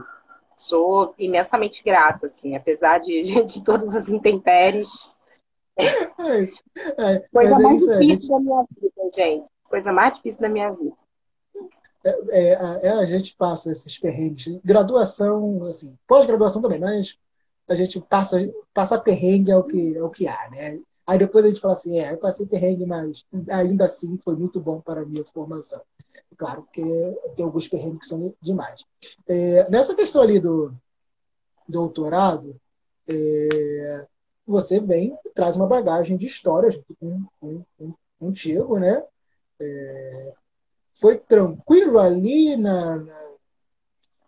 sou 0.56 1.16
imensamente 1.18 1.82
grata, 1.84 2.28
assim, 2.28 2.56
apesar 2.56 3.00
de, 3.00 3.22
de 3.44 3.64
todas 3.64 3.96
as 3.96 4.10
intempéries. 4.10 5.10
É 6.20 6.42
isso. 6.42 6.58
É, 6.98 7.20
Coisa 7.32 7.56
é 7.56 7.60
mais 7.60 7.88
é 7.88 8.00
difícil 8.00 8.22
gente... 8.22 8.30
da 8.30 8.40
minha 8.40 8.66
vida, 8.82 9.10
gente. 9.16 9.46
Coisa 9.64 9.92
mais 9.94 10.14
difícil 10.16 10.42
da 10.42 10.50
minha 10.50 10.72
vida. 10.72 10.96
É, 12.04 12.54
é, 12.88 12.90
a 12.92 13.06
gente 13.06 13.36
passa 13.36 13.72
esses 13.72 13.98
perrengues. 13.98 14.60
Graduação, 14.64 15.66
assim, 15.66 15.98
pós-graduação 16.08 16.62
também, 16.62 16.80
mas 16.80 17.18
a 17.68 17.76
gente 17.76 18.00
passa, 18.02 18.52
passa 18.74 19.00
perrengue 19.00 19.52
é 19.52 19.58
o 19.58 19.64
que, 19.64 19.98
é 19.98 20.04
o 20.04 20.10
que 20.10 20.28
há, 20.28 20.50
né? 20.50 20.80
Aí 21.06 21.18
depois 21.18 21.44
a 21.44 21.48
gente 21.48 21.62
fala 21.62 21.74
assim, 21.74 22.00
é, 22.00 22.14
eu 22.14 22.18
passei 22.18 22.46
perrengue, 22.46 22.86
mas 22.86 23.26
ainda 23.50 23.86
assim 23.86 24.18
foi 24.24 24.36
muito 24.36 24.60
bom 24.60 24.80
para 24.80 25.02
a 25.02 25.06
minha 25.06 25.26
formação. 25.26 25.82
Claro 26.38 26.68
que 26.72 26.82
tem 27.36 27.44
alguns 27.44 27.68
perrengues 27.68 28.02
que 28.02 28.06
são 28.06 28.34
demais. 28.42 28.86
É, 29.28 29.70
nessa 29.70 29.96
questão 29.96 30.22
ali 30.22 30.40
do 30.40 30.74
doutorado, 31.68 32.56
é, 33.08 34.06
você 34.50 34.80
vem 34.80 35.18
e 35.26 35.30
traz 35.30 35.56
uma 35.56 35.68
bagagem 35.68 36.18
de 36.18 36.28
história 36.28 36.72
junto 36.72 36.96
com, 37.40 37.64
contigo, 38.20 38.78
né? 38.78 39.04
É, 39.60 40.34
foi 40.94 41.18
tranquilo 41.18 42.00
ali 42.00 42.56
na, 42.58 42.98
na, 42.98 43.30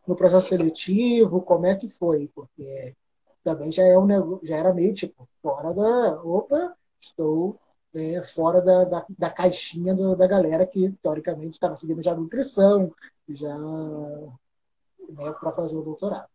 no 0.08 0.16
processo 0.16 0.50
seletivo? 0.50 1.42
Como 1.42 1.66
é 1.66 1.76
que 1.76 1.88
foi? 1.88 2.30
Porque 2.34 2.96
também 3.44 3.72
já, 3.72 3.84
é 3.84 3.98
um, 3.98 4.40
já 4.44 4.58
era 4.58 4.74
meio 4.74 4.94
tipo, 4.94 5.28
fora 5.42 5.74
da. 5.74 6.22
Opa, 6.24 6.76
estou 7.02 7.60
né, 7.94 8.22
fora 8.24 8.62
da, 8.62 8.84
da, 8.86 9.06
da 9.10 9.30
caixinha 9.30 9.94
do, 9.94 10.16
da 10.16 10.28
galera 10.28 10.66
que, 10.66 10.92
teoricamente, 11.02 11.54
estava 11.56 11.76
seguindo 11.76 12.02
já 12.02 12.16
nutrição, 12.16 12.94
já 13.30 13.58
né, 13.58 15.32
para 15.40 15.52
fazer 15.52 15.78
o 15.78 15.84
doutorado. 15.84 16.30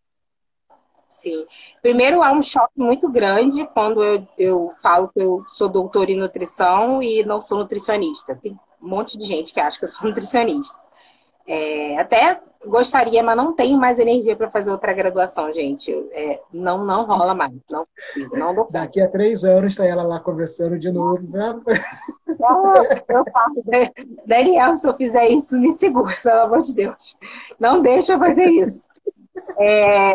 Sim. 1.16 1.46
Primeiro, 1.80 2.22
há 2.22 2.30
um 2.30 2.42
choque 2.42 2.74
muito 2.76 3.08
grande 3.08 3.66
quando 3.72 4.04
eu, 4.04 4.28
eu 4.38 4.72
falo 4.82 5.08
que 5.08 5.20
eu 5.20 5.44
sou 5.48 5.66
doutora 5.66 6.10
em 6.10 6.18
nutrição 6.18 7.02
e 7.02 7.24
não 7.24 7.40
sou 7.40 7.58
nutricionista. 7.58 8.38
Tem 8.40 8.52
um 8.82 8.88
monte 8.88 9.16
de 9.16 9.24
gente 9.24 9.52
que 9.52 9.58
acha 9.58 9.78
que 9.78 9.86
eu 9.86 9.88
sou 9.88 10.04
nutricionista. 10.06 10.78
É, 11.46 11.98
até 11.98 12.40
gostaria, 12.66 13.22
mas 13.22 13.36
não 13.36 13.54
tenho 13.54 13.78
mais 13.78 13.98
energia 13.98 14.36
para 14.36 14.50
fazer 14.50 14.70
outra 14.70 14.92
graduação, 14.92 15.52
gente. 15.54 15.90
É, 16.12 16.40
não, 16.52 16.84
não 16.84 17.06
rola 17.06 17.34
mais. 17.34 17.52
Não, 17.70 17.86
não 18.32 18.54
dou 18.54 18.68
Daqui 18.70 19.00
a 19.00 19.08
três 19.08 19.42
anos 19.42 19.72
está 19.72 19.86
ela 19.86 20.02
lá 20.02 20.20
conversando 20.20 20.78
de 20.78 20.90
novo. 20.90 21.22
Né? 21.30 21.58
eu 23.08 23.24
falo? 23.32 23.64
Daniel, 24.26 24.76
se 24.76 24.86
eu 24.86 24.94
fizer 24.94 25.28
isso, 25.28 25.58
me 25.58 25.72
segura, 25.72 26.14
pelo 26.22 26.40
amor 26.40 26.60
de 26.60 26.74
Deus. 26.74 27.16
Não 27.58 27.80
deixa 27.80 28.12
eu 28.14 28.18
fazer 28.18 28.48
isso. 28.50 28.86
É, 29.58 30.14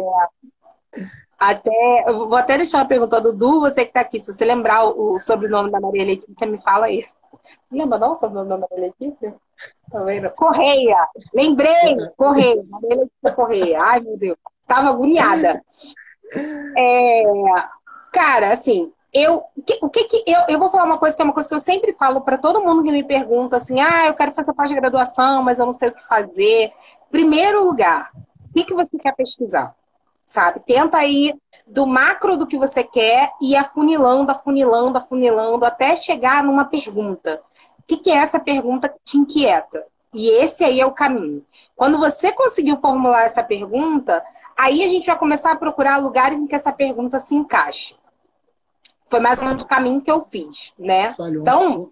até, 1.41 2.03
eu 2.05 2.29
vou 2.29 2.37
até 2.37 2.55
deixar 2.55 2.77
uma 2.77 2.85
pergunta 2.85 3.19
do 3.19 3.33
Du, 3.33 3.61
você 3.61 3.81
que 3.81 3.89
está 3.89 4.01
aqui, 4.01 4.19
se 4.19 4.31
você 4.31 4.45
lembrar 4.45 4.85
o, 4.85 5.13
o 5.13 5.19
sobrenome 5.19 5.71
da 5.71 5.79
Maria 5.79 6.05
Letícia, 6.05 6.45
me 6.45 6.59
fala 6.59 6.87
isso. 6.91 7.15
Lembra 7.71 7.97
não 7.97 8.11
o 8.11 8.15
sobrenome 8.15 8.47
da 8.47 8.57
Maria 8.59 8.93
Letícia? 8.99 9.33
Tá? 9.91 9.99
Correia. 10.35 11.07
Lembrei. 11.33 11.97
Correia. 12.15 12.63
Maria 12.69 12.89
Letícia 12.89 13.31
Correia. 13.35 13.81
Ai, 13.81 14.01
meu 14.01 14.15
Deus. 14.17 14.37
Tava 14.67 14.89
agoniada. 14.89 15.63
É, 16.77 17.23
cara, 18.13 18.51
assim, 18.53 18.93
eu, 19.11 19.43
o 19.81 19.89
que 19.89 20.03
que 20.03 20.23
eu, 20.27 20.41
eu 20.47 20.59
vou 20.59 20.69
falar 20.69 20.83
uma 20.83 20.99
coisa 20.99 21.15
que 21.15 21.23
é 21.23 21.25
uma 21.25 21.33
coisa 21.33 21.49
que 21.49 21.55
eu 21.55 21.59
sempre 21.59 21.93
falo 21.93 22.21
para 22.21 22.37
todo 22.37 22.61
mundo 22.61 22.83
que 22.83 22.91
me 22.91 23.03
pergunta 23.03 23.57
assim, 23.57 23.81
ah, 23.81 24.05
eu 24.05 24.13
quero 24.13 24.31
fazer 24.33 24.53
pós-graduação, 24.53 25.41
mas 25.41 25.57
eu 25.57 25.65
não 25.65 25.73
sei 25.73 25.89
o 25.89 25.91
que 25.91 26.07
fazer. 26.07 26.71
Primeiro 27.09 27.63
lugar, 27.63 28.11
o 28.47 28.53
que, 28.53 28.63
que 28.63 28.75
você 28.75 28.95
quer 28.99 29.15
pesquisar? 29.15 29.75
Sabe? 30.31 30.61
Tenta 30.61 31.03
ir 31.03 31.35
do 31.67 31.85
macro 31.85 32.37
do 32.37 32.47
que 32.47 32.57
você 32.57 32.83
quer 32.83 33.31
e 33.41 33.55
afunilando, 33.55 34.31
afunilando, 34.31 34.97
afunilando, 34.97 35.65
até 35.65 35.95
chegar 35.95 36.43
numa 36.43 36.65
pergunta 36.65 37.41
que, 37.91 37.97
que 37.97 38.09
é 38.09 38.15
essa 38.15 38.39
pergunta 38.39 38.87
que 38.87 38.99
te 39.03 39.17
inquieta? 39.17 39.85
E 40.13 40.29
esse 40.29 40.63
aí 40.63 40.79
é 40.79 40.85
o 40.85 40.91
caminho. 40.91 41.45
Quando 41.75 41.97
você 41.97 42.31
conseguiu 42.31 42.77
formular 42.77 43.23
essa 43.23 43.43
pergunta, 43.43 44.23
aí 44.57 44.83
a 44.83 44.87
gente 44.87 45.05
vai 45.05 45.17
começar 45.17 45.51
a 45.51 45.57
procurar 45.57 45.97
lugares 45.97 46.39
em 46.39 46.47
que 46.47 46.55
essa 46.55 46.71
pergunta 46.71 47.19
se 47.19 47.35
encaixe. 47.35 47.95
Foi 49.09 49.19
mais 49.19 49.39
ou 49.39 49.45
menos 49.45 49.61
o 49.61 49.67
caminho 49.67 50.01
que 50.01 50.11
eu 50.11 50.23
fiz, 50.23 50.73
né? 50.77 51.13
Então, 51.41 51.89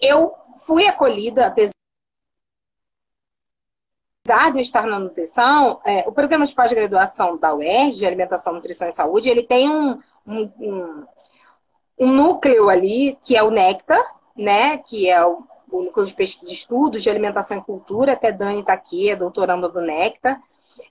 eu 0.00 0.32
fui 0.56 0.86
acolhida, 0.86 1.46
apesar 1.46 1.75
de 4.26 4.58
eu 4.58 4.62
estar 4.62 4.86
na 4.86 4.98
nutrição, 4.98 5.80
é, 5.84 6.04
o 6.06 6.12
programa 6.12 6.44
de 6.44 6.54
pós-graduação 6.54 7.36
da 7.36 7.54
UERJ, 7.54 7.96
de 7.96 8.06
Alimentação, 8.06 8.52
Nutrição 8.52 8.88
e 8.88 8.92
Saúde, 8.92 9.28
ele 9.28 9.42
tem 9.42 9.70
um, 9.70 9.98
um, 10.26 10.50
um, 10.60 11.04
um 12.00 12.12
núcleo 12.12 12.68
ali, 12.68 13.18
que 13.22 13.36
é 13.36 13.42
o 13.42 13.50
Nectar, 13.50 14.04
né, 14.36 14.78
que 14.78 15.08
é 15.08 15.24
o, 15.24 15.42
o 15.70 15.82
núcleo 15.82 16.06
de 16.06 16.14
pesquisa 16.14 16.46
de 16.46 16.52
estudos 16.52 17.02
de 17.02 17.10
alimentação 17.10 17.58
e 17.58 17.62
cultura, 17.62 18.12
até 18.12 18.30
Dani 18.32 18.60
está 18.60 18.72
aqui, 18.72 19.10
é 19.10 19.16
doutoranda 19.16 19.68
do 19.68 19.80
Necta, 19.80 20.40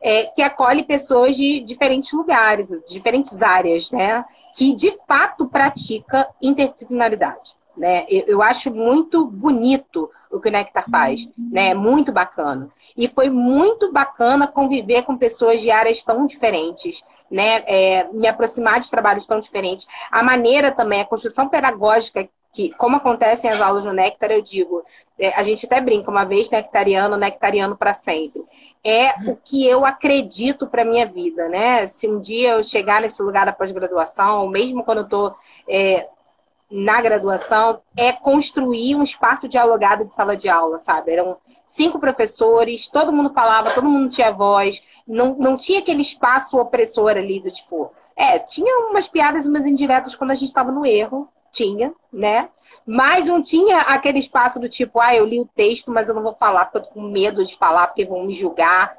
é, 0.01 0.25
que 0.25 0.41
acolhe 0.41 0.83
pessoas 0.83 1.35
de 1.35 1.59
diferentes 1.59 2.11
lugares, 2.11 2.69
diferentes 2.87 3.41
áreas, 3.41 3.91
né, 3.91 4.25
que 4.55 4.73
de 4.73 4.97
fato 5.07 5.45
pratica 5.47 6.27
interdisciplinaridade. 6.41 7.55
Né? 7.75 8.05
Eu, 8.09 8.23
eu 8.27 8.41
acho 8.41 8.73
muito 8.73 9.25
bonito 9.25 10.09
o 10.31 10.39
que 10.39 10.49
o 10.49 10.51
Nectar 10.51 10.85
faz, 10.89 11.27
né? 11.37 11.73
Muito 11.73 12.11
bacana. 12.11 12.69
E 12.95 13.07
foi 13.07 13.29
muito 13.29 13.91
bacana 13.91 14.47
conviver 14.47 15.03
com 15.03 15.17
pessoas 15.17 15.61
de 15.61 15.71
áreas 15.71 16.03
tão 16.03 16.25
diferentes, 16.25 17.03
né? 17.29 17.63
É, 17.65 18.07
me 18.11 18.27
aproximar 18.27 18.79
de 18.79 18.89
trabalhos 18.89 19.25
tão 19.25 19.39
diferentes. 19.39 19.87
A 20.11 20.23
maneira 20.23 20.71
também, 20.71 21.01
a 21.01 21.05
construção 21.05 21.49
pedagógica 21.49 22.27
que, 22.55 22.69
como 22.77 22.95
acontecem 22.95 23.49
as 23.49 23.59
aulas 23.59 23.83
no 23.83 23.91
Nectar, 23.91 24.31
eu 24.31 24.41
digo, 24.41 24.81
é, 25.19 25.33
a 25.33 25.43
gente 25.43 25.65
até 25.65 25.81
brinca, 25.81 26.09
uma 26.09 26.23
vez 26.23 26.49
nectariano, 26.49 27.17
nectariano 27.17 27.75
para 27.75 27.93
sempre. 27.93 28.41
É 28.81 29.09
o 29.29 29.35
que 29.35 29.67
eu 29.67 29.85
acredito 29.85 30.65
para 30.65 30.85
minha 30.85 31.05
vida, 31.05 31.49
né? 31.49 31.85
Se 31.85 32.07
um 32.07 32.19
dia 32.19 32.51
eu 32.51 32.63
chegar 32.63 33.01
nesse 33.01 33.21
lugar 33.21 33.45
da 33.45 33.51
pós-graduação, 33.51 34.47
mesmo 34.47 34.83
quando 34.85 34.99
eu 34.99 35.03
estou 35.03 35.35
é, 35.67 36.07
na 36.69 37.01
graduação, 37.01 37.81
é 37.95 38.11
construir 38.11 38.95
um 38.95 39.03
espaço 39.03 39.47
dialogado 39.47 40.05
de 40.05 40.15
sala 40.15 40.35
de 40.35 40.49
aula, 40.49 40.79
sabe? 40.79 41.11
Eram 41.11 41.37
cinco 41.63 41.99
professores, 41.99 42.87
todo 42.87 43.13
mundo 43.13 43.33
falava, 43.33 43.71
todo 43.71 43.89
mundo 43.89 44.09
tinha 44.09 44.31
voz, 44.31 44.81
não, 45.07 45.35
não 45.35 45.57
tinha 45.57 45.79
aquele 45.79 46.01
espaço 46.01 46.57
opressor 46.57 47.11
ali 47.11 47.39
do 47.39 47.51
tipo. 47.51 47.91
É, 48.15 48.39
tinha 48.39 48.89
umas 48.89 49.07
piadas, 49.07 49.45
umas 49.45 49.65
indiretas 49.65 50.15
quando 50.15 50.31
a 50.31 50.35
gente 50.35 50.47
estava 50.47 50.71
no 50.71 50.85
erro, 50.85 51.27
tinha, 51.51 51.93
né? 52.11 52.49
Mas 52.85 53.27
não 53.27 53.41
tinha 53.41 53.79
aquele 53.79 54.19
espaço 54.19 54.59
do 54.59 54.67
tipo, 54.67 54.99
ah, 54.99 55.15
eu 55.15 55.25
li 55.25 55.39
o 55.39 55.49
texto, 55.55 55.91
mas 55.91 56.09
eu 56.09 56.15
não 56.15 56.23
vou 56.23 56.35
falar 56.35 56.65
porque 56.65 56.77
eu 56.77 56.83
tô 56.83 56.89
com 56.89 57.01
medo 57.01 57.45
de 57.45 57.55
falar, 57.57 57.87
porque 57.87 58.05
vão 58.05 58.25
me 58.25 58.33
julgar. 58.33 58.95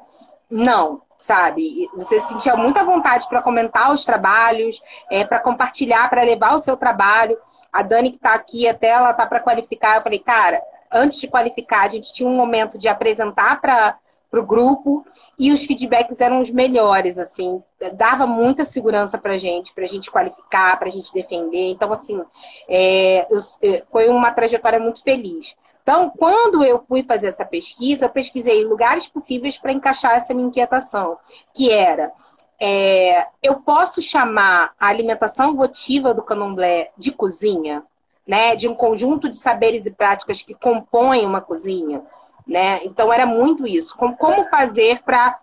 Não, 0.49 1.01
sabe? 1.17 1.89
Você 1.95 2.19
sentia 2.21 2.55
muita 2.55 2.83
vontade 2.83 3.27
para 3.27 3.41
comentar 3.41 3.91
os 3.91 4.05
trabalhos, 4.05 4.81
é, 5.11 5.23
para 5.23 5.39
compartilhar, 5.39 6.09
para 6.09 6.23
levar 6.23 6.55
o 6.55 6.59
seu 6.59 6.77
trabalho. 6.77 7.37
A 7.77 7.83
Dani 7.83 8.09
que 8.09 8.15
está 8.15 8.33
aqui, 8.33 8.67
até 8.67 8.87
ela 8.87 9.13
tá 9.13 9.27
para 9.27 9.39
qualificar. 9.39 9.97
Eu 9.97 10.01
falei, 10.01 10.17
cara, 10.17 10.59
antes 10.91 11.21
de 11.21 11.27
qualificar, 11.27 11.83
a 11.83 11.89
gente 11.89 12.11
tinha 12.11 12.27
um 12.27 12.35
momento 12.35 12.75
de 12.75 12.87
apresentar 12.87 13.61
para 13.61 13.99
o 14.33 14.41
grupo 14.41 15.05
e 15.37 15.51
os 15.51 15.63
feedbacks 15.63 16.19
eram 16.19 16.41
os 16.41 16.49
melhores, 16.49 17.19
assim, 17.19 17.61
dava 17.93 18.25
muita 18.25 18.65
segurança 18.65 19.15
para 19.15 19.37
gente, 19.37 19.75
para 19.75 19.83
a 19.83 19.87
gente 19.87 20.09
qualificar, 20.09 20.79
para 20.79 20.87
a 20.87 20.91
gente 20.91 21.13
defender. 21.13 21.69
Então, 21.69 21.93
assim, 21.93 22.19
é, 22.67 23.27
eu, 23.29 23.37
é, 23.61 23.83
foi 23.91 24.09
uma 24.09 24.31
trajetória 24.31 24.79
muito 24.79 25.03
feliz. 25.03 25.55
Então, 25.83 26.09
quando 26.17 26.63
eu 26.63 26.83
fui 26.87 27.03
fazer 27.03 27.27
essa 27.27 27.45
pesquisa, 27.45 28.05
eu 28.05 28.09
pesquisei 28.09 28.65
lugares 28.65 29.07
possíveis 29.07 29.55
para 29.59 29.71
encaixar 29.71 30.15
essa 30.15 30.33
minha 30.33 30.47
inquietação, 30.47 31.19
que 31.53 31.71
era 31.71 32.11
é, 32.59 33.27
eu 33.43 33.55
posso 33.55 34.01
chamar 34.01 34.73
a 34.79 34.87
alimentação 34.87 35.55
votiva 35.55 36.13
do 36.13 36.21
candomblé 36.21 36.91
de 36.97 37.11
cozinha? 37.11 37.83
né, 38.27 38.55
de 38.55 38.67
um 38.67 38.75
conjunto 38.75 39.29
de 39.29 39.37
saberes 39.37 39.85
e 39.85 39.91
práticas 39.91 40.41
que 40.41 40.53
compõem 40.53 41.25
uma 41.25 41.39
cozinha, 41.39 42.01
né? 42.45 42.81
Então 42.83 43.11
era 43.11 43.25
muito 43.25 43.65
isso. 43.65 43.95
Como, 43.95 44.49
fazer 44.49 45.01
para 45.03 45.39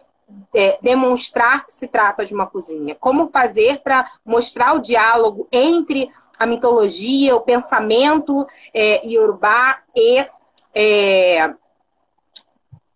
é, 0.55 0.79
demonstrar 0.83 1.65
que 1.65 1.73
se 1.73 1.89
trata 1.89 2.27
de 2.27 2.35
uma 2.35 2.47
cozinha? 2.47 2.95
Como 2.95 3.31
fazer 3.31 3.81
para 3.81 4.11
mostrar 4.25 4.75
o 4.75 4.81
diálogo 4.81 5.49
entre 5.51 6.11
a 6.39 6.45
mitologia, 6.45 7.35
o 7.35 7.41
pensamento 7.41 8.47
é, 8.75 9.07
iorubá 9.07 9.79
e 9.97 10.27
é, 10.75 11.55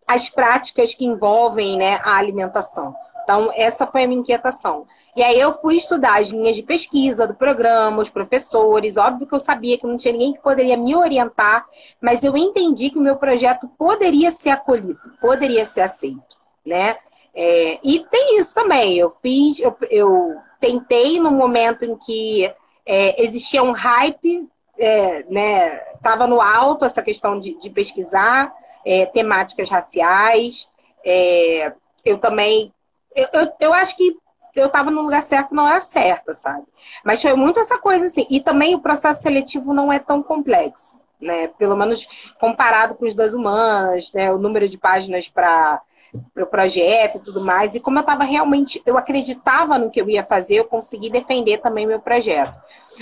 as 0.06 0.28
práticas 0.28 0.94
que 0.94 1.06
envolvem 1.06 1.78
né, 1.78 1.98
a 2.02 2.16
alimentação. 2.16 2.94
Então, 3.28 3.52
essa 3.54 3.86
foi 3.86 4.04
a 4.04 4.06
minha 4.06 4.20
inquietação. 4.20 4.86
E 5.14 5.22
aí 5.22 5.38
eu 5.38 5.52
fui 5.60 5.76
estudar 5.76 6.18
as 6.18 6.30
linhas 6.30 6.56
de 6.56 6.62
pesquisa 6.62 7.26
do 7.26 7.34
programa, 7.34 8.00
os 8.00 8.08
professores. 8.08 8.96
Óbvio 8.96 9.26
que 9.26 9.34
eu 9.34 9.40
sabia 9.40 9.76
que 9.76 9.86
não 9.86 9.98
tinha 9.98 10.12
ninguém 10.12 10.32
que 10.32 10.40
poderia 10.40 10.78
me 10.78 10.96
orientar, 10.96 11.66
mas 12.00 12.24
eu 12.24 12.34
entendi 12.38 12.88
que 12.88 12.96
o 12.96 13.02
meu 13.02 13.16
projeto 13.16 13.68
poderia 13.76 14.30
ser 14.30 14.48
acolhido, 14.48 14.98
poderia 15.20 15.66
ser 15.66 15.82
aceito, 15.82 16.22
né? 16.64 16.96
É, 17.34 17.78
e 17.84 18.00
tem 18.10 18.38
isso 18.38 18.54
também. 18.54 18.96
Eu 18.96 19.14
fiz, 19.20 19.60
eu, 19.60 19.76
eu 19.90 20.36
tentei 20.58 21.20
no 21.20 21.30
momento 21.30 21.84
em 21.84 21.98
que 21.98 22.50
é, 22.86 23.22
existia 23.22 23.62
um 23.62 23.72
hype, 23.72 24.48
é, 24.78 25.26
né? 25.28 25.82
Estava 25.96 26.26
no 26.26 26.40
alto 26.40 26.86
essa 26.86 27.02
questão 27.02 27.38
de, 27.38 27.58
de 27.58 27.68
pesquisar 27.68 28.54
é, 28.86 29.04
temáticas 29.04 29.68
raciais. 29.68 30.66
É, 31.04 31.74
eu 32.02 32.16
também, 32.16 32.72
eu, 33.14 33.28
eu, 33.32 33.52
eu 33.60 33.74
acho 33.74 33.96
que 33.96 34.16
eu 34.54 34.66
estava 34.66 34.90
no 34.90 35.02
lugar 35.02 35.22
certo, 35.22 35.54
não 35.54 35.68
era 35.68 35.80
certa, 35.80 36.32
sabe? 36.34 36.64
Mas 37.04 37.22
foi 37.22 37.34
muito 37.34 37.60
essa 37.60 37.78
coisa 37.78 38.06
assim. 38.06 38.26
E 38.28 38.40
também 38.40 38.74
o 38.74 38.80
processo 38.80 39.22
seletivo 39.22 39.72
não 39.72 39.92
é 39.92 39.98
tão 39.98 40.22
complexo, 40.22 40.96
né? 41.20 41.48
Pelo 41.58 41.76
menos 41.76 42.06
comparado 42.40 42.94
com 42.94 43.06
os 43.06 43.14
das 43.14 43.34
humanas, 43.34 44.12
né? 44.12 44.32
O 44.32 44.38
número 44.38 44.68
de 44.68 44.78
páginas 44.78 45.28
para 45.28 45.80
o 46.12 46.20
pro 46.34 46.46
projeto 46.46 47.16
e 47.16 47.20
tudo 47.20 47.40
mais. 47.40 47.74
E 47.74 47.80
como 47.80 47.98
eu 47.98 48.00
estava 48.00 48.24
realmente, 48.24 48.82
eu 48.86 48.96
acreditava 48.96 49.78
no 49.78 49.90
que 49.90 50.00
eu 50.00 50.08
ia 50.08 50.24
fazer, 50.24 50.56
eu 50.56 50.64
consegui 50.64 51.10
defender 51.10 51.58
também 51.58 51.86
meu 51.86 52.00
projeto. 52.00 52.54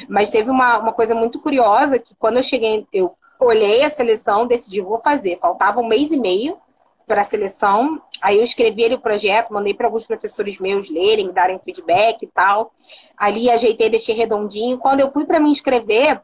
Mas 0.08 0.30
teve 0.30 0.50
uma, 0.50 0.78
uma 0.78 0.92
coisa 0.92 1.14
muito 1.14 1.40
curiosa 1.40 1.98
que 1.98 2.14
quando 2.16 2.38
eu 2.38 2.42
cheguei, 2.42 2.86
eu 2.92 3.16
olhei 3.38 3.84
a 3.84 3.90
seleção, 3.90 4.46
decidi, 4.46 4.80
vou 4.80 4.98
fazer. 4.98 5.38
Faltava 5.38 5.80
um 5.80 5.86
mês 5.86 6.10
e 6.10 6.18
meio 6.18 6.58
para 7.06 7.22
a 7.22 7.24
seleção. 7.24 8.02
Aí 8.20 8.36
eu 8.36 8.42
escrevi 8.42 8.82
ele 8.82 8.94
o 8.96 9.00
projeto, 9.00 9.52
mandei 9.52 9.72
para 9.72 9.86
alguns 9.86 10.06
professores 10.06 10.58
meus 10.58 10.90
lerem, 10.90 11.32
darem 11.32 11.58
feedback 11.60 12.22
e 12.22 12.26
tal. 12.26 12.72
Ali 13.16 13.50
ajeitei, 13.50 13.88
deixei 13.88 14.14
redondinho. 14.14 14.78
Quando 14.78 15.00
eu 15.00 15.10
fui 15.10 15.24
para 15.24 15.40
me 15.40 15.50
inscrever, 15.50 16.20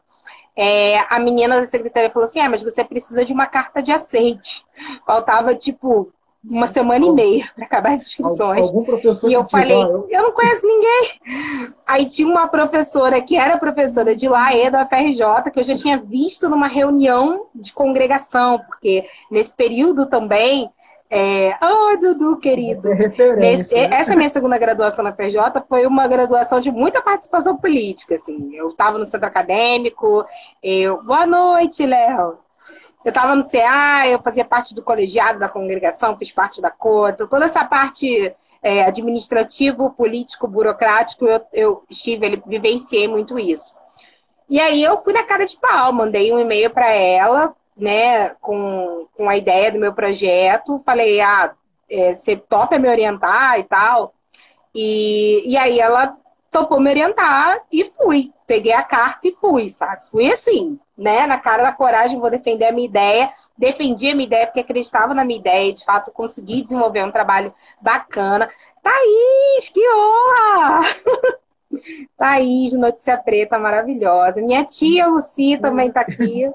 é, 0.55 0.99
a 1.09 1.19
menina 1.19 1.59
da 1.59 1.65
secretaria 1.65 2.11
falou 2.11 2.27
assim: 2.27 2.39
ah, 2.39 2.49
mas 2.49 2.61
você 2.61 2.83
precisa 2.83 3.23
de 3.23 3.33
uma 3.33 3.47
carta 3.47 3.81
de 3.81 3.91
aceite. 3.91 4.65
Faltava, 5.05 5.55
tipo, 5.55 6.11
uma 6.43 6.67
semana 6.67 7.05
e 7.05 7.11
meia 7.11 7.49
para 7.55 7.65
acabar 7.65 7.93
as 7.93 8.07
inscrições. 8.07 8.67
Algum 8.67 8.83
professor 8.83 9.29
e 9.29 9.33
eu 9.33 9.47
falei, 9.47 9.81
eu... 9.81 10.07
eu 10.09 10.23
não 10.23 10.31
conheço 10.31 10.67
ninguém. 10.67 11.71
Aí 11.87 12.05
tinha 12.05 12.27
uma 12.27 12.47
professora 12.47 13.21
que 13.21 13.35
era 13.35 13.57
professora 13.57 14.15
de 14.15 14.27
lá, 14.27 14.53
e 14.55 14.69
da 14.69 14.85
FRJ, 14.85 15.51
que 15.51 15.59
eu 15.59 15.63
já 15.63 15.75
tinha 15.75 15.97
visto 15.97 16.49
numa 16.49 16.67
reunião 16.67 17.47
de 17.55 17.71
congregação, 17.71 18.59
porque 18.67 19.05
nesse 19.31 19.55
período 19.55 20.05
também. 20.05 20.69
É... 21.15 21.55
Oh, 21.61 21.95
Dudu, 21.97 22.37
querido. 22.37 22.89
Nesse, 23.37 23.75
essa 23.75 24.15
minha 24.15 24.29
segunda 24.31 24.57
graduação 24.57 25.05
na 25.05 25.13
FRJ 25.13 25.39
foi 25.69 25.85
uma 25.85 26.07
graduação 26.07 26.59
de 26.59 26.71
muita 26.71 27.03
participação 27.03 27.55
política. 27.55 28.15
Assim. 28.15 28.55
Eu 28.55 28.69
estava 28.69 28.97
no 28.97 29.05
centro 29.05 29.27
acadêmico. 29.27 30.25
Eu... 30.61 31.03
Boa 31.03 31.27
noite, 31.27 31.85
Léo. 31.85 32.39
Eu 33.03 33.09
estava 33.09 33.35
no 33.35 33.43
CA, 33.43 34.07
eu 34.07 34.21
fazia 34.21 34.45
parte 34.45 34.73
do 34.73 34.81
colegiado 34.81 35.39
da 35.39 35.49
congregação, 35.49 36.17
fiz 36.17 36.31
parte 36.31 36.61
da 36.61 36.71
cota, 36.71 37.27
toda 37.27 37.45
essa 37.45 37.65
parte 37.65 38.33
é, 38.61 38.85
administrativo, 38.85 39.91
político, 39.91 40.47
burocrático, 40.47 41.25
eu, 41.25 41.41
eu 41.51 41.83
estive, 41.89 42.41
vivenciei 42.47 43.07
muito 43.07 43.37
isso. 43.37 43.73
E 44.49 44.59
aí 44.59 44.83
eu 44.83 45.01
fui 45.03 45.13
na 45.13 45.23
cara 45.23 45.45
de 45.45 45.57
pau, 45.57 45.91
mandei 45.91 46.31
um 46.31 46.39
e-mail 46.39 46.69
para 46.69 46.91
ela, 46.91 47.53
né, 47.75 48.29
com, 48.41 49.07
com 49.15 49.29
a 49.29 49.35
ideia 49.35 49.71
do 49.71 49.79
meu 49.79 49.93
projeto, 49.93 50.81
falei, 50.85 51.19
ah, 51.19 51.53
é, 51.89 52.13
você 52.13 52.35
topa 52.35 52.79
me 52.79 52.87
orientar 52.87 53.59
e 53.59 53.63
tal. 53.63 54.13
E, 54.73 55.43
e 55.45 55.57
aí 55.57 55.79
ela 55.79 56.17
topou 56.53 56.79
me 56.79 56.89
orientar 56.89 57.61
e 57.71 57.83
fui. 57.83 58.31
Peguei 58.47 58.71
a 58.71 58.83
carta 58.83 59.27
e 59.27 59.35
fui, 59.35 59.69
sabe? 59.69 60.03
Fui 60.11 60.31
assim, 60.31 60.79
né? 60.97 61.25
Na 61.25 61.37
cara 61.37 61.63
da 61.63 61.71
coragem, 61.71 62.19
vou 62.19 62.29
defender 62.29 62.65
a 62.65 62.71
minha 62.71 62.87
ideia. 62.87 63.33
Defendi 63.57 64.11
a 64.11 64.15
minha 64.15 64.27
ideia 64.27 64.45
porque 64.45 64.59
acreditava 64.61 65.13
na 65.13 65.25
minha 65.25 65.39
ideia 65.39 65.69
e, 65.69 65.73
de 65.73 65.83
fato, 65.83 66.11
consegui 66.11 66.61
desenvolver 66.61 67.03
um 67.03 67.11
trabalho 67.11 67.53
bacana. 67.81 68.49
Thaís, 68.81 69.69
que 69.69 69.81
honra! 69.89 70.81
Thaís, 72.17 72.73
Notícia 72.73 73.17
Preta, 73.17 73.57
maravilhosa. 73.57 74.41
Minha 74.41 74.63
tia 74.63 75.07
Luci 75.07 75.57
também 75.57 75.87
está 75.87 76.01
aqui. 76.01 76.49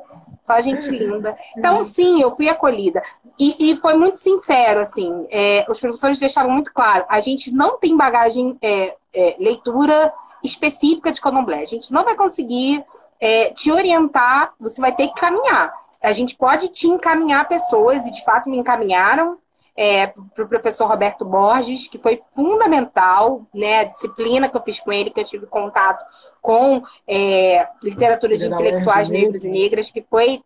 Só 0.48 0.62
gente 0.62 0.88
linda. 0.88 1.36
Então, 1.54 1.84
sim, 1.84 2.22
eu 2.22 2.34
fui 2.34 2.48
acolhida. 2.48 3.02
E, 3.38 3.54
e 3.72 3.76
foi 3.76 3.92
muito 3.92 4.16
sincero, 4.16 4.80
assim. 4.80 5.26
É, 5.30 5.66
os 5.68 5.78
professores 5.78 6.18
deixaram 6.18 6.48
muito 6.48 6.72
claro. 6.72 7.04
A 7.06 7.20
gente 7.20 7.52
não 7.52 7.78
tem 7.78 7.94
bagagem, 7.94 8.56
é, 8.62 8.96
é, 9.12 9.36
leitura 9.38 10.10
específica 10.42 11.12
de 11.12 11.20
candomblé. 11.20 11.60
A 11.60 11.66
gente 11.66 11.92
não 11.92 12.02
vai 12.02 12.16
conseguir 12.16 12.82
é, 13.20 13.50
te 13.50 13.70
orientar, 13.70 14.54
você 14.58 14.80
vai 14.80 14.94
ter 14.94 15.08
que 15.08 15.20
caminhar. 15.20 15.70
A 16.02 16.12
gente 16.12 16.34
pode 16.34 16.68
te 16.68 16.88
encaminhar 16.88 17.46
pessoas, 17.46 18.06
e 18.06 18.10
de 18.10 18.24
fato 18.24 18.48
me 18.48 18.56
encaminharam 18.56 19.36
é, 19.76 20.06
para 20.06 20.44
o 20.44 20.48
professor 20.48 20.86
Roberto 20.86 21.26
Borges, 21.26 21.88
que 21.88 21.98
foi 21.98 22.22
fundamental, 22.34 23.42
né, 23.52 23.80
a 23.80 23.84
disciplina 23.84 24.48
que 24.48 24.56
eu 24.56 24.62
fiz 24.62 24.80
com 24.80 24.90
ele, 24.90 25.10
que 25.10 25.20
eu 25.20 25.24
tive 25.24 25.44
contato 25.44 26.02
com 26.40 26.82
é, 27.06 27.68
literatura 27.82 28.36
de 28.36 28.46
intelectuais 28.46 29.08
negros 29.08 29.44
e 29.44 29.48
negras, 29.48 29.90
que 29.90 30.02
foi 30.02 30.42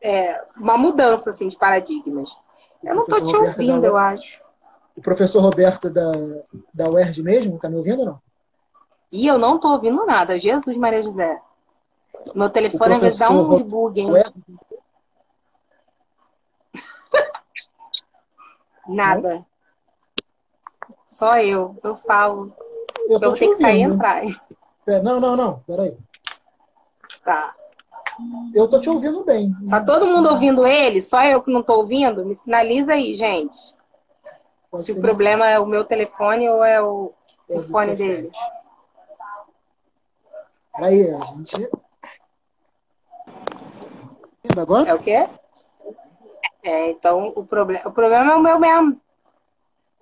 é, 0.00 0.42
uma 0.56 0.76
mudança 0.76 1.30
assim, 1.30 1.48
de 1.48 1.56
paradigmas. 1.56 2.30
Eu 2.82 2.94
não 2.94 3.02
estou 3.02 3.24
te 3.24 3.36
ouvindo, 3.36 3.80
da... 3.80 3.88
eu 3.88 3.96
acho. 3.96 4.42
O 4.96 5.00
professor 5.00 5.40
Roberto 5.40 5.90
da, 5.90 6.12
da 6.72 6.88
UERJ 6.88 7.22
mesmo, 7.22 7.56
está 7.56 7.68
me 7.68 7.76
ouvindo 7.76 8.00
ou 8.00 8.06
não? 8.06 8.22
E 9.10 9.26
eu 9.26 9.38
não 9.38 9.56
estou 9.56 9.72
ouvindo 9.72 10.04
nada. 10.04 10.38
Jesus 10.38 10.76
Maria 10.76 11.02
José. 11.02 11.40
Meu 12.34 12.50
telefone 12.50 12.98
vezes 12.98 13.18
dá 13.18 13.30
uns 13.30 13.62
bug, 13.62 14.00
hein? 14.00 14.10
Nada. 18.88 19.44
Só 21.06 21.38
eu. 21.38 21.78
Eu 21.82 21.96
falo. 21.96 22.52
Eu, 23.08 23.18
eu 23.20 23.32
tenho 23.34 23.52
que 23.52 23.58
sair 23.58 23.78
e 23.78 23.82
entrar. 23.82 24.22
É, 24.86 25.00
não, 25.00 25.18
não, 25.20 25.36
não. 25.36 25.60
Peraí. 25.60 25.96
Tá. 27.24 27.54
Eu 28.54 28.68
tô 28.68 28.80
te 28.80 28.88
ouvindo 28.88 29.24
bem. 29.24 29.54
Tá 29.68 29.82
todo 29.82 30.06
mundo 30.06 30.30
ouvindo 30.30 30.66
ele? 30.66 31.00
Só 31.00 31.24
eu 31.24 31.42
que 31.42 31.52
não 31.52 31.62
tô 31.62 31.76
ouvindo? 31.76 32.24
Me 32.24 32.36
sinaliza 32.36 32.92
aí, 32.92 33.16
gente. 33.16 33.58
Pode 34.70 34.84
Se 34.84 34.92
o 34.92 35.00
problema 35.00 35.48
é 35.48 35.58
o 35.58 35.66
meu 35.66 35.84
telefone 35.84 36.48
ou 36.48 36.64
é 36.64 36.80
o, 36.80 37.12
é 37.48 37.56
o 37.56 37.62
fone 37.62 37.96
dele. 37.96 38.30
Peraí, 40.74 41.10
a 41.10 41.24
gente. 41.24 41.68
Agora? 44.56 44.90
É 44.90 44.94
o 44.94 44.98
quê? 44.98 45.28
É, 46.62 46.90
então 46.90 47.32
o 47.34 47.44
problema, 47.44 47.88
o 47.88 47.92
problema 47.92 48.32
é 48.32 48.36
o 48.36 48.42
meu 48.42 48.58
mesmo. 48.58 49.00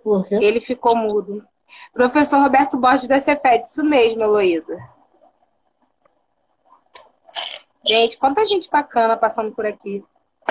Por 0.03 0.26
quê? 0.26 0.35
Ele 0.37 0.61
ficou 0.61 0.97
mudo. 0.97 1.47
Professor 1.93 2.41
Roberto 2.41 2.77
Borges 2.77 3.09
da 3.09 3.20
Ceped, 3.20 3.64
isso 3.64 3.85
mesmo, 3.85 4.23
Heloísa. 4.23 4.77
Gente, 7.87 8.16
quanta 8.16 8.47
gente 8.47 8.70
bacana 8.70 9.16
passando 9.16 9.53
por 9.53 9.66
aqui. 9.66 10.05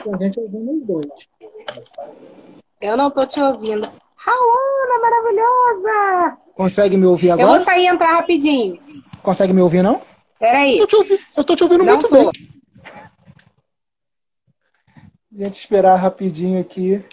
Tem 0.03 0.19
gente 0.19 0.39
ouvindo 0.39 0.71
os 0.73 0.87
dois. 0.87 1.29
Eu 2.79 2.97
não 2.97 3.09
tô 3.09 3.25
te 3.25 3.39
ouvindo. 3.39 3.89
Raona, 4.15 4.99
maravilhosa! 5.01 6.37
Consegue 6.53 6.97
me 6.97 7.05
ouvir 7.05 7.31
agora? 7.31 7.49
Eu 7.49 7.55
vou 7.55 7.65
sair 7.65 7.83
e 7.83 7.87
entrar 7.87 8.13
rapidinho. 8.13 8.79
Consegue 9.23 9.53
me 9.53 9.61
ouvir, 9.61 9.81
não? 9.81 10.01
Peraí. 10.37 10.77
Eu, 10.77 10.87
eu 11.37 11.43
tô 11.43 11.55
te 11.55 11.63
ouvindo 11.63 11.83
não 11.83 11.93
muito 11.93 12.07
tô. 12.07 12.15
bem. 12.15 12.31
Gente, 15.31 15.55
esperar 15.55 15.95
rapidinho 15.95 16.59
aqui. 16.59 17.03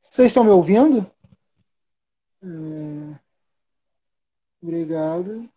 Vocês 0.00 0.28
estão 0.28 0.44
me 0.44 0.50
ouvindo? 0.50 1.10
É... 2.44 3.18
Obrigado. 4.62 5.48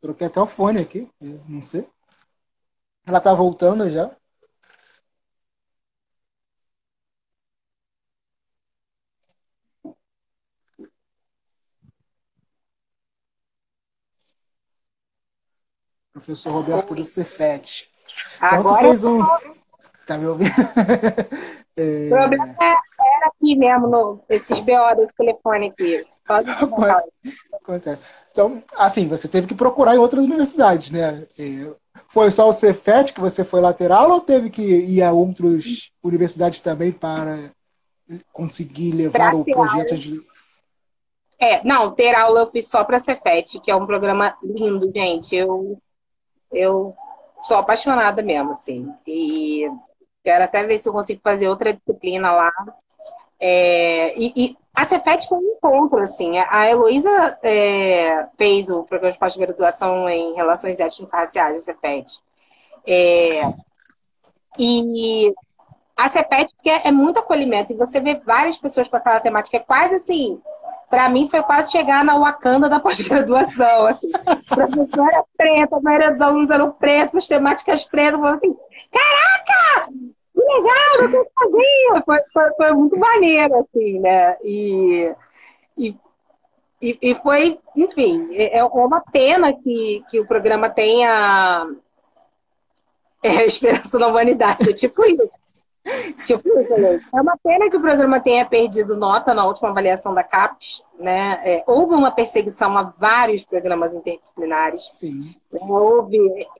Troquei 0.00 0.26
até 0.26 0.40
o 0.40 0.46
fone 0.46 0.80
aqui, 0.80 1.10
não 1.48 1.62
sei. 1.62 1.88
Ela 3.06 3.20
tá 3.20 3.34
voltando 3.34 3.88
já. 3.90 4.14
Professor 16.12 16.52
Roberto 16.52 16.94
do 16.94 17.04
Cefet. 17.04 17.90
Então, 18.36 18.48
Agora 18.60 18.86
fez 18.86 19.04
um. 19.04 19.18
Tá 20.06 20.16
me 20.16 20.26
ouvindo? 20.26 20.50
é... 21.76 22.08
aqui 23.44 23.56
mesmo, 23.56 23.86
no, 23.86 24.20
esses 24.28 24.58
BO 24.60 24.96
desse 24.96 25.14
telefone 25.14 25.68
aqui. 25.68 26.04
Acontece. 27.52 28.02
Então, 28.32 28.62
assim, 28.76 29.06
você 29.06 29.28
teve 29.28 29.46
que 29.46 29.54
procurar 29.54 29.94
em 29.94 29.98
outras 29.98 30.24
universidades, 30.24 30.90
né? 30.90 31.26
Foi 32.08 32.30
só 32.30 32.48
o 32.48 32.52
Cefet 32.52 33.12
que 33.12 33.20
você 33.20 33.44
foi 33.44 33.60
lateral 33.60 34.10
ou 34.10 34.20
teve 34.20 34.50
que 34.50 34.62
ir 34.62 35.02
a 35.02 35.12
outras 35.12 35.92
universidades 36.02 36.60
também 36.60 36.90
para 36.90 37.50
conseguir 38.32 38.92
levar 38.92 39.34
o 39.34 39.44
projeto 39.44 39.96
de. 39.96 40.20
É, 41.38 41.62
não, 41.64 41.94
ter 41.94 42.14
aula 42.14 42.40
eu 42.40 42.50
fiz 42.50 42.68
só 42.68 42.84
para 42.84 43.00
Cefet, 43.00 43.60
que 43.60 43.70
é 43.70 43.74
um 43.74 43.86
programa 43.86 44.36
lindo, 44.42 44.90
gente. 44.94 45.34
Eu, 45.36 45.78
eu 46.50 46.94
sou 47.42 47.58
apaixonada 47.58 48.22
mesmo, 48.22 48.52
assim. 48.52 48.90
E 49.06 49.70
quero 50.22 50.44
até 50.44 50.64
ver 50.64 50.78
se 50.78 50.88
eu 50.88 50.92
consigo 50.92 51.20
fazer 51.22 51.48
outra 51.48 51.72
disciplina 51.72 52.32
lá. 52.32 52.52
É, 53.46 54.18
e, 54.18 54.32
e, 54.34 54.56
a 54.74 54.86
Cefet 54.86 55.28
foi 55.28 55.36
um 55.36 55.52
encontro, 55.52 55.98
assim. 55.98 56.38
A 56.38 56.66
Heloísa 56.66 57.38
é, 57.42 58.26
fez 58.38 58.70
o 58.70 58.84
programa 58.84 59.12
de 59.12 59.18
pós-graduação 59.18 60.08
em 60.08 60.32
Relações 60.34 60.80
Étnico-Raciais, 60.80 61.56
a 61.56 61.60
Cefet. 61.60 62.06
É, 62.86 63.42
e 64.58 65.34
a 65.94 66.08
Cepet 66.08 66.50
é, 66.64 66.88
é 66.88 66.90
muito 66.90 67.18
acolhimento, 67.18 67.70
e 67.70 67.76
você 67.76 68.00
vê 68.00 68.14
várias 68.14 68.56
pessoas 68.56 68.88
com 68.88 68.96
aquela 68.96 69.20
temática, 69.20 69.58
é 69.58 69.60
quase 69.60 69.96
assim, 69.96 70.40
para 70.88 71.10
mim 71.10 71.28
foi 71.28 71.42
quase 71.42 71.70
chegar 71.70 72.02
na 72.02 72.18
Wakanda 72.18 72.66
da 72.66 72.80
pós-graduação. 72.80 73.86
Assim. 73.86 74.10
Professora 74.48 75.22
preta, 75.36 75.76
a 75.76 75.80
maioria 75.80 76.12
dos 76.12 76.20
alunos 76.22 76.50
eram 76.50 76.72
pretos, 76.72 77.16
as 77.16 77.28
temáticas 77.28 77.84
pretas, 77.84 78.22
assim, 78.22 78.56
caraca! 78.90 79.92
Legal, 80.44 81.00
eu 81.02 81.30
sozinha. 81.38 82.02
Foi, 82.04 82.18
foi, 82.32 82.54
foi, 82.56 82.72
muito 82.72 82.98
maneiro, 82.98 83.54
assim, 83.56 83.98
né? 84.00 84.36
E, 84.42 85.14
e, 85.76 85.96
e, 86.80 87.14
foi, 87.16 87.58
enfim, 87.76 88.28
é, 88.34 88.58
é 88.58 88.64
uma 88.64 89.00
pena 89.00 89.52
que, 89.52 90.04
que 90.10 90.20
o 90.20 90.26
programa 90.26 90.68
tenha 90.68 91.66
é, 93.22 93.44
esperança 93.46 93.98
na 93.98 94.08
humanidade, 94.08 94.70
é 94.70 94.72
tipo 94.72 95.04
isso. 95.04 95.43
Tipo, 96.24 96.48
é 96.48 97.20
uma 97.20 97.36
pena 97.42 97.68
que 97.68 97.76
o 97.76 97.80
programa 97.80 98.18
tenha 98.18 98.46
perdido 98.46 98.96
nota 98.96 99.34
na 99.34 99.46
última 99.46 99.68
avaliação 99.68 100.14
da 100.14 100.24
CAPES, 100.24 100.82
né? 100.98 101.40
É, 101.44 101.64
houve 101.66 101.94
uma 101.94 102.10
perseguição 102.10 102.76
a 102.78 102.94
vários 102.98 103.44
programas 103.44 103.94
interdisciplinares. 103.94 104.82
Sim. 104.92 105.34
Houve. 105.52 106.18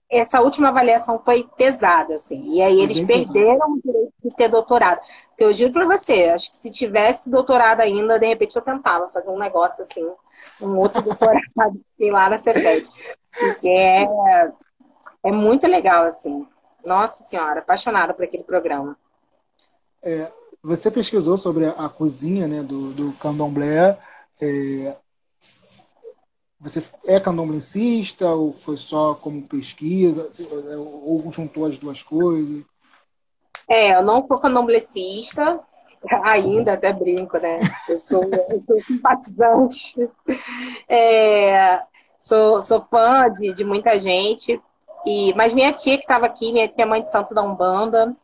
Essa 0.09 0.41
última 0.41 0.69
avaliação 0.69 1.19
foi 1.25 1.47
pesada, 1.57 2.15
assim. 2.15 2.53
E 2.53 2.61
aí 2.61 2.79
eles 2.79 2.99
perderam 2.99 3.57
pesado. 3.57 3.73
o 3.73 3.81
direito 3.83 4.13
de 4.23 4.35
ter 4.35 4.47
doutorado. 4.47 4.99
Porque 5.29 5.43
eu 5.43 5.53
juro 5.53 5.73
para 5.73 5.85
você, 5.85 6.25
acho 6.25 6.51
que 6.51 6.57
se 6.57 6.69
tivesse 6.69 7.29
doutorado 7.29 7.81
ainda, 7.81 8.19
de 8.19 8.27
repente 8.27 8.55
eu 8.55 8.61
tentava 8.61 9.09
fazer 9.09 9.29
um 9.29 9.39
negócio 9.39 9.81
assim, 9.81 10.07
um 10.61 10.77
outro 10.77 11.01
doutorado, 11.01 11.41
sei 11.97 12.11
lá, 12.11 12.29
na 12.29 12.37
CEPET. 12.37 12.87
Porque 13.37 13.67
é, 13.67 14.07
é 15.23 15.31
muito 15.31 15.65
legal, 15.65 16.03
assim. 16.03 16.47
Nossa 16.85 17.23
Senhora, 17.23 17.61
apaixonada 17.61 18.13
por 18.13 18.23
aquele 18.23 18.43
programa. 18.43 18.95
É, 20.05 20.31
você 20.61 20.91
pesquisou 20.91 21.35
sobre 21.35 21.65
a 21.65 21.89
cozinha 21.89 22.47
né, 22.47 22.61
do, 22.61 22.93
do 22.93 23.11
candomblé. 23.13 23.97
É, 24.39 24.95
você 26.59 26.83
é 27.05 27.19
candomblessista 27.19 28.29
ou 28.29 28.53
foi 28.53 28.77
só 28.77 29.15
como 29.15 29.47
pesquisa? 29.47 30.29
Ou 31.03 31.31
juntou 31.31 31.65
as 31.65 31.77
duas 31.77 32.03
coisas? 32.03 32.63
É, 33.67 33.95
eu 33.95 34.03
não 34.03 34.25
sou 34.27 34.39
candomblessista, 34.39 35.59
ainda 36.23 36.73
até 36.73 36.93
brinco, 36.93 37.37
né? 37.39 37.59
Eu 37.89 37.97
sou, 37.97 38.23
eu 38.23 38.61
sou 38.61 38.81
simpatizante. 38.85 40.09
É, 40.87 41.81
sou, 42.19 42.61
sou 42.61 42.81
fã 42.89 43.27
de, 43.31 43.53
de 43.53 43.63
muita 43.63 43.99
gente. 43.99 44.61
E, 45.05 45.33
mas 45.35 45.53
minha 45.53 45.73
tia 45.73 45.97
que 45.97 46.03
estava 46.03 46.25
aqui, 46.25 46.51
minha 46.51 46.67
tia 46.67 46.85
mãe 46.85 47.03
de 47.03 47.11
santo 47.11 47.33
da 47.33 47.43
Umbanda, 47.43 48.15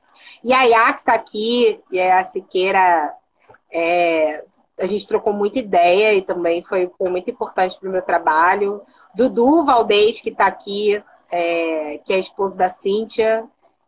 e 0.43 0.53
a 0.53 0.93
que 0.93 0.99
está 0.99 1.13
aqui, 1.13 1.79
e 1.91 1.99
é 1.99 2.13
a 2.13 2.23
Siqueira, 2.23 3.13
é, 3.71 4.43
a 4.79 4.85
gente 4.85 5.07
trocou 5.07 5.31
muita 5.31 5.59
ideia 5.59 6.13
e 6.13 6.21
também 6.21 6.63
foi, 6.63 6.91
foi 6.97 7.09
muito 7.09 7.29
importante 7.29 7.79
para 7.79 7.89
o 7.89 7.91
meu 7.91 8.01
trabalho. 8.01 8.81
Dudu 9.13 9.63
Valdez, 9.63 10.21
que 10.21 10.29
está 10.29 10.47
aqui, 10.47 11.01
é, 11.29 11.99
que 12.03 12.13
é 12.13 12.19
esposo 12.19 12.57
da 12.57 12.69
Cíntia, 12.69 13.45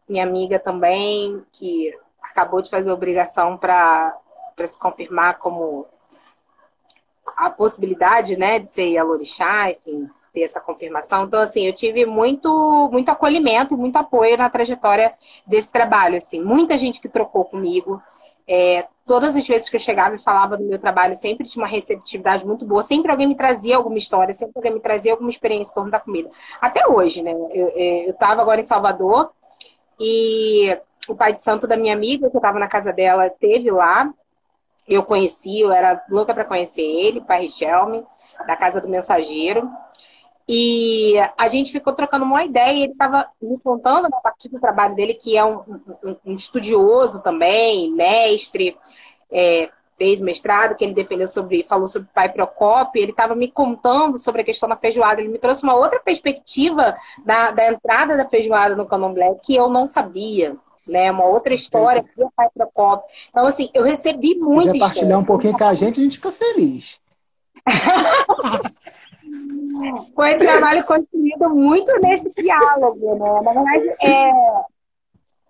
minha 0.07 0.23
amiga 0.23 0.59
também, 0.59 1.43
que 1.53 1.93
acabou 2.21 2.61
de 2.61 2.69
fazer 2.69 2.91
obrigação 2.91 3.57
para 3.57 4.17
se 4.65 4.79
confirmar 4.79 5.39
como 5.39 5.87
a 7.35 7.49
possibilidade 7.49 8.37
né, 8.37 8.59
de 8.59 8.69
ser 8.69 8.97
Alorixá, 8.97 9.71
enfim, 9.71 10.09
ter 10.33 10.41
essa 10.41 10.59
confirmação. 10.59 11.25
Então, 11.25 11.39
assim, 11.39 11.65
eu 11.65 11.73
tive 11.73 12.05
muito, 12.05 12.89
muito 12.91 13.09
acolhimento, 13.09 13.77
muito 13.77 13.95
apoio 13.97 14.37
na 14.37 14.49
trajetória 14.49 15.13
desse 15.45 15.71
trabalho. 15.71 16.17
Assim, 16.17 16.41
muita 16.41 16.77
gente 16.77 16.99
que 16.99 17.07
trocou 17.07 17.45
comigo. 17.45 18.01
É, 18.47 18.87
todas 19.05 19.35
as 19.35 19.47
vezes 19.47 19.69
que 19.69 19.75
eu 19.75 19.79
chegava 19.79 20.15
e 20.15 20.19
falava 20.19 20.57
do 20.57 20.63
meu 20.63 20.79
trabalho, 20.79 21.15
sempre 21.15 21.47
tinha 21.47 21.63
uma 21.63 21.69
receptividade 21.69 22.45
muito 22.45 22.65
boa. 22.65 22.81
Sempre 22.81 23.11
alguém 23.11 23.27
me 23.27 23.35
trazia 23.35 23.77
alguma 23.77 23.97
história, 23.97 24.33
sempre 24.33 24.53
alguém 24.55 24.73
me 24.73 24.79
trazia 24.79 25.11
alguma 25.11 25.29
experiência 25.29 25.71
em 25.71 25.75
torno 25.75 25.91
da 25.91 25.99
comida. 25.99 26.29
Até 26.59 26.87
hoje, 26.87 27.21
né? 27.21 27.31
Eu 27.31 28.11
estava 28.11 28.41
agora 28.41 28.59
em 28.59 28.65
Salvador 28.65 29.31
e 29.99 30.77
o 31.07 31.15
pai 31.15 31.33
de 31.33 31.43
santo 31.43 31.67
da 31.67 31.77
minha 31.77 31.93
amiga, 31.93 32.29
que 32.29 32.35
eu 32.35 32.39
estava 32.39 32.59
na 32.59 32.67
casa 32.67 32.91
dela, 32.91 33.29
teve 33.29 33.69
lá. 33.69 34.11
Eu 34.87 35.03
conheci, 35.03 35.61
eu 35.61 35.71
era 35.71 36.03
louca 36.09 36.33
para 36.33 36.43
conhecer 36.43 36.81
ele, 36.81 37.19
o 37.19 37.23
pai 37.23 37.43
Richelme, 37.43 38.03
da 38.45 38.55
casa 38.55 38.81
do 38.81 38.89
mensageiro. 38.89 39.69
E 40.47 41.15
a 41.37 41.47
gente 41.47 41.71
ficou 41.71 41.93
trocando 41.93 42.25
uma 42.25 42.43
ideia, 42.43 42.83
ele 42.83 42.91
estava 42.91 43.27
me 43.41 43.57
contando 43.59 44.07
a 44.07 44.21
partir 44.21 44.49
do 44.49 44.59
trabalho 44.59 44.95
dele, 44.95 45.13
que 45.13 45.37
é 45.37 45.43
um, 45.43 45.59
um, 46.03 46.15
um 46.25 46.33
estudioso 46.33 47.21
também, 47.21 47.91
mestre, 47.91 48.77
é, 49.31 49.69
fez 49.97 50.21
mestrado, 50.21 50.75
que 50.75 50.83
ele 50.83 50.93
defendeu 50.93 51.27
sobre, 51.27 51.65
falou 51.67 51.87
sobre 51.87 52.09
o 52.09 52.13
pai 52.13 52.29
Procópio, 52.29 53.01
ele 53.01 53.11
estava 53.11 53.35
me 53.35 53.49
contando 53.49 54.17
sobre 54.17 54.41
a 54.41 54.43
questão 54.43 54.67
da 54.67 54.75
feijoada, 54.75 55.21
ele 55.21 55.29
me 55.29 55.39
trouxe 55.39 55.63
uma 55.63 55.75
outra 55.75 55.99
perspectiva 55.99 56.95
da, 57.25 57.51
da 57.51 57.71
entrada 57.71 58.17
da 58.17 58.27
feijoada 58.27 58.75
no 58.75 58.85
candomblé 58.85 59.35
que 59.43 59.55
eu 59.55 59.69
não 59.69 59.87
sabia, 59.87 60.57
né, 60.87 61.09
uma 61.09 61.25
outra 61.25 61.53
história 61.53 62.03
do 62.17 62.29
pai 62.35 62.49
Procópio. 62.53 63.05
Então, 63.29 63.45
assim, 63.45 63.69
eu 63.73 63.83
recebi 63.83 64.35
muito. 64.35 64.73
Se 64.73 64.79
compartilhar 64.79 65.17
um 65.17 65.23
pouquinho 65.23 65.57
com 65.57 65.63
a 65.63 65.73
gente, 65.73 65.99
a 65.99 66.03
gente 66.03 66.17
fica 66.17 66.31
feliz. 66.31 66.99
Foi 70.15 70.35
um 70.35 70.39
trabalho 70.39 70.83
construído 70.85 71.49
muito 71.55 71.91
nesse 71.99 72.29
diálogo, 72.31 73.15
né? 73.15 73.41
Na 73.41 73.53
verdade, 73.53 73.89
é, 74.01 74.31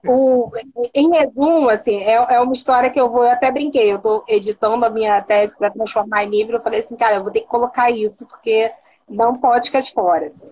o, 0.05 0.51
em 0.93 1.09
resumo, 1.11 1.69
assim, 1.69 1.97
é, 2.03 2.13
é 2.13 2.39
uma 2.39 2.53
história 2.53 2.89
que 2.89 2.99
eu 2.99 3.09
vou, 3.09 3.23
eu 3.23 3.31
até 3.31 3.49
brinquei, 3.51 3.91
eu 3.91 3.97
estou 3.97 4.23
editando 4.27 4.85
a 4.85 4.89
minha 4.89 5.21
tese 5.21 5.57
para 5.57 5.71
transformar 5.71 6.23
em 6.23 6.29
livro, 6.29 6.57
eu 6.57 6.61
falei 6.61 6.81
assim, 6.81 6.95
cara, 6.95 7.15
eu 7.15 7.23
vou 7.23 7.31
ter 7.31 7.41
que 7.41 7.47
colocar 7.47 7.89
isso, 7.89 8.27
porque 8.27 8.71
não 9.07 9.33
pode 9.33 9.67
ficar 9.67 9.81
de 9.81 9.93
fora. 9.93 10.27
Assim. 10.27 10.49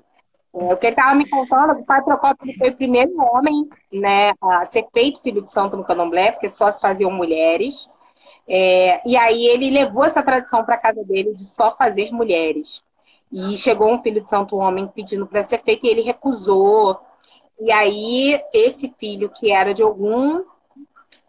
É, 0.53 0.73
o 0.73 0.77
que 0.77 0.85
ele 0.85 0.93
estava 0.93 1.15
me 1.15 1.29
contando, 1.29 1.73
o 1.73 1.85
pai 1.85 2.01
Procópio 2.01 2.53
foi 2.57 2.69
o 2.69 2.75
primeiro 2.75 3.13
homem 3.21 3.69
né, 3.91 4.33
a 4.41 4.65
ser 4.65 4.85
feito 4.93 5.21
filho 5.21 5.41
de 5.41 5.51
santo 5.51 5.77
no 5.77 5.83
candomblé, 5.83 6.31
porque 6.31 6.49
só 6.49 6.69
se 6.71 6.81
faziam 6.81 7.11
mulheres. 7.11 7.89
É, 8.47 9.01
e 9.07 9.15
aí 9.15 9.45
ele 9.47 9.69
levou 9.69 10.03
essa 10.03 10.23
tradição 10.23 10.63
para 10.65 10.77
casa 10.77 11.03
dele 11.03 11.33
de 11.33 11.45
só 11.45 11.75
fazer 11.77 12.11
mulheres. 12.11 12.81
E 13.31 13.57
chegou 13.57 13.91
um 13.91 14.01
filho 14.01 14.21
de 14.21 14.29
santo 14.29 14.57
homem 14.57 14.87
pedindo 14.87 15.25
para 15.25 15.43
ser 15.43 15.61
feito 15.63 15.85
e 15.85 15.89
ele 15.89 16.01
recusou. 16.01 16.99
E 17.59 17.71
aí 17.71 18.41
esse 18.53 18.93
filho, 18.99 19.29
que 19.29 19.51
era 19.51 19.73
de 19.73 19.81
algum, 19.81 20.43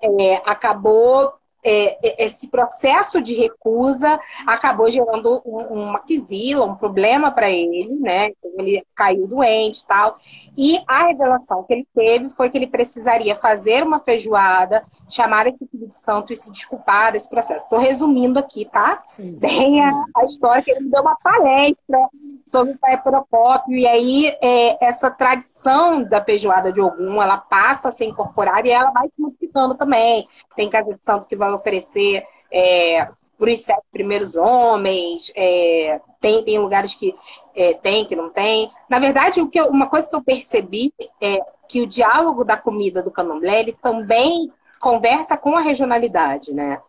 é, 0.03 0.43
acabou 0.45 1.33
é, 1.65 1.97
é, 2.03 2.27
esse 2.27 2.49
processo 2.49 3.23
de 3.23 3.35
recusa 3.35 4.19
acabou 4.45 4.91
gerando 4.91 5.41
um, 5.45 5.59
uma 5.59 6.01
quisila, 6.01 6.67
um 6.67 6.75
problema 6.75 7.31
para 7.31 7.49
ele, 7.51 7.95
né? 8.01 8.31
Então, 8.31 8.51
ele 8.59 8.85
caiu 8.97 9.29
doente 9.29 9.81
e 9.81 9.87
tal. 9.87 10.19
E 10.57 10.83
a 10.89 11.07
revelação 11.07 11.63
que 11.63 11.73
ele 11.73 11.87
teve 11.95 12.31
foi 12.31 12.51
que 12.51 12.59
ele 12.59 12.67
precisaria 12.67 13.37
fazer 13.37 13.85
uma 13.85 14.01
feijoada, 14.01 14.85
chamar 15.15 15.47
esse 15.47 15.67
filho 15.67 15.87
de 15.87 15.99
santo 15.99 16.33
e 16.33 16.37
se 16.37 16.51
desculpar 16.51 17.13
desse 17.13 17.29
processo. 17.29 17.65
Estou 17.65 17.79
resumindo 17.79 18.39
aqui, 18.39 18.65
tá? 18.65 19.03
Sim, 19.09 19.39
sim, 19.39 19.47
Tem 19.47 19.85
a, 19.85 20.05
a, 20.17 20.25
história 20.25 20.63
que 20.63 20.71
ele 20.71 20.81
me 20.81 20.91
deu 20.91 21.03
uma 21.03 21.17
palestra 21.23 21.99
sobre 22.47 22.73
o 22.73 22.79
pai 22.79 23.01
Procópio, 23.01 23.77
e 23.77 23.87
aí 23.87 24.27
é, 24.43 24.85
essa 24.85 25.11
tradição 25.11 26.03
da 26.03 26.23
feijoada 26.23 26.73
de 26.73 26.81
Ogum, 26.81 27.23
ela 27.23 27.39
passa 27.39 27.89
a 27.89 27.93
ser 27.93 28.07
incorporada 28.07 28.67
e 28.67 28.71
ela 28.71 28.91
vai 28.91 29.09
se 29.11 29.21
multiplicando 29.21 29.75
também. 29.75 30.27
Tem 30.57 30.69
casa 30.69 30.95
de 30.95 31.05
santo 31.05 31.29
que 31.29 31.37
vai 31.37 31.51
oferecer 31.53 32.25
é, 32.51 33.09
para 33.39 33.51
os 33.51 33.61
sete 33.61 33.83
primeiros 33.91 34.37
homens, 34.37 35.33
é, 35.35 36.01
tem, 36.21 36.45
tem 36.45 36.59
lugares 36.59 36.95
que 36.95 37.15
é, 37.55 37.75
tem, 37.75 38.05
que 38.05 38.15
não 38.15 38.31
tem. 38.31 38.71
Na 38.89 38.99
verdade, 38.99 39.41
o 39.41 39.49
que 39.49 39.59
eu, 39.59 39.67
uma 39.67 39.89
coisa 39.89 40.09
que 40.09 40.15
eu 40.15 40.23
percebi 40.23 40.95
é 41.21 41.41
que 41.69 41.81
o 41.81 41.87
diálogo 41.87 42.45
da 42.45 42.57
comida 42.57 43.03
do 43.03 43.11
candomblé 43.11 43.61
ele 43.61 43.77
também 43.83 44.53
conversa 44.83 45.37
com 45.37 45.57
a 45.57 45.61
regionalidade, 45.61 46.53
né? 46.53 46.81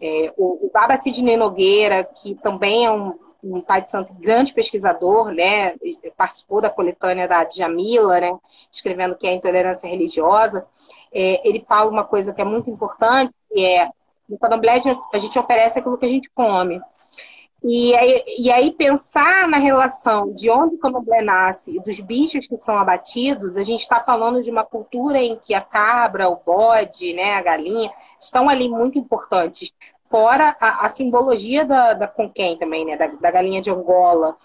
É, 0.00 0.32
o, 0.38 0.66
o 0.66 0.70
Baba 0.72 0.96
Sidney 0.96 1.36
Nogueira, 1.36 2.02
que 2.02 2.34
também 2.36 2.86
é 2.86 2.90
um, 2.90 3.12
um 3.44 3.60
pai 3.60 3.82
de 3.82 3.90
santo 3.90 4.10
grande 4.14 4.54
pesquisador, 4.54 5.30
né? 5.30 5.74
Participou 6.16 6.62
da 6.62 6.70
coletânea 6.70 7.28
da 7.28 7.44
Djamila, 7.44 8.20
né? 8.20 8.34
Escrevendo 8.72 9.14
que 9.16 9.26
é 9.26 9.30
a 9.30 9.34
intolerância 9.34 9.86
religiosa. 9.86 10.66
É, 11.12 11.46
ele 11.46 11.60
fala 11.68 11.90
uma 11.90 12.04
coisa 12.04 12.32
que 12.32 12.40
é 12.40 12.44
muito 12.44 12.70
importante, 12.70 13.34
que 13.52 13.66
é 13.66 13.90
no 14.26 14.38
candomblé 14.38 14.80
a 15.12 15.18
gente 15.18 15.38
oferece 15.38 15.78
aquilo 15.78 15.98
que 15.98 16.06
a 16.06 16.08
gente 16.08 16.30
come. 16.30 16.80
E 17.64 17.94
aí, 17.94 18.24
e 18.38 18.50
aí, 18.50 18.72
pensar 18.72 19.46
na 19.48 19.56
relação 19.56 20.32
de 20.32 20.50
onde 20.50 20.74
o 20.74 20.78
candomblé 20.78 21.22
nasce 21.22 21.76
e 21.76 21.80
dos 21.80 22.00
bichos 22.00 22.46
que 22.48 22.56
são 22.56 22.76
abatidos, 22.76 23.56
a 23.56 23.62
gente 23.62 23.82
está 23.82 24.00
falando 24.00 24.42
de 24.42 24.50
uma 24.50 24.64
cultura 24.64 25.18
em 25.22 25.36
que 25.36 25.54
a 25.54 25.60
cabra, 25.60 26.28
o 26.28 26.36
bode, 26.44 27.12
né, 27.14 27.34
a 27.34 27.42
galinha, 27.42 27.88
estão 28.20 28.48
ali 28.48 28.68
muito 28.68 28.98
importantes. 28.98 29.72
Fora 30.10 30.56
a, 30.60 30.86
a 30.86 30.88
simbologia 30.88 31.64
da, 31.64 31.92
da 31.92 32.08
Conquém 32.08 32.58
também, 32.58 32.84
né, 32.84 32.96
da, 32.96 33.06
da 33.06 33.30
galinha 33.30 33.62
de 33.62 33.70
Angola, 33.70 34.36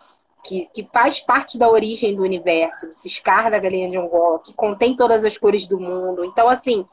que, 0.43 0.69
que, 0.71 0.87
faz 0.93 1.19
parte 1.19 1.57
da 1.57 1.67
origem 1.67 2.15
do 2.15 2.21
universo, 2.21 2.87
do 2.87 2.93
ciscar 2.93 3.49
da 3.49 3.57
galinha 3.57 3.89
de 3.89 3.97
Angola, 3.97 4.39
que 4.39 4.53
contém 4.53 4.95
todas 4.95 5.23
as 5.25 5.35
cores 5.37 5.65
do 5.65 5.79
mundo. 5.79 6.23
Então, 6.23 6.47
assim, 6.47 6.85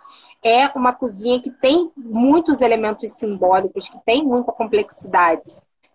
é 0.42 0.68
uma 0.74 0.94
cozinha 0.94 1.38
que 1.38 1.50
tem 1.50 1.92
muitos 1.94 2.62
elementos 2.62 3.12
simbólicos, 3.12 3.90
que 3.90 3.98
tem 4.06 4.24
muita 4.24 4.52
complexidade. 4.52 5.42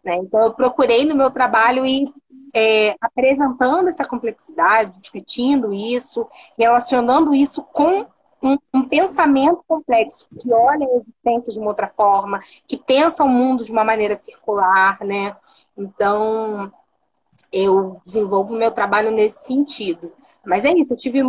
Né? 0.03 0.15
Então, 0.17 0.41
eu 0.41 0.53
procurei 0.53 1.05
no 1.05 1.15
meu 1.15 1.29
trabalho 1.29 1.85
ir 1.85 2.11
é, 2.53 2.95
apresentando 2.99 3.89
essa 3.89 4.05
complexidade, 4.05 4.97
discutindo 4.99 5.73
isso, 5.73 6.27
relacionando 6.57 7.33
isso 7.33 7.63
com 7.63 8.05
um, 8.41 8.57
um, 8.73 8.87
pensamento 8.87 9.63
complexo 9.67 10.27
que 10.39 10.51
olha 10.51 10.87
a 10.87 10.95
existência 10.95 11.53
de 11.53 11.59
uma 11.59 11.69
outra 11.69 11.87
forma, 11.87 12.41
que 12.67 12.77
pensa 12.77 13.23
o 13.23 13.29
mundo 13.29 13.63
de 13.63 13.71
uma 13.71 13.83
maneira 13.83 14.15
circular, 14.15 14.97
né? 15.03 15.35
Então, 15.77 16.71
eu 17.51 17.99
desenvolvo 18.03 18.53
meu 18.53 18.71
trabalho 18.71 19.11
nesse 19.11 19.45
sentido. 19.45 20.11
Mas 20.45 20.65
é 20.65 20.71
isso, 20.71 20.93
eu 20.93 20.97
tive, 20.97 21.19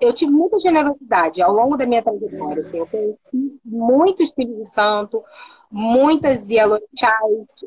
eu 0.00 0.12
tive 0.12 0.32
muita 0.32 0.58
generosidade 0.60 1.42
ao 1.42 1.52
longo 1.52 1.76
da 1.76 1.86
minha 1.86 2.02
trajetória. 2.02 2.62
Assim, 2.62 2.78
eu 2.78 2.86
conheci 2.86 3.60
muitos 3.64 4.32
de 4.36 4.64
santo, 4.68 5.22
muitas 5.70 6.50
Yalorixás, 6.50 7.14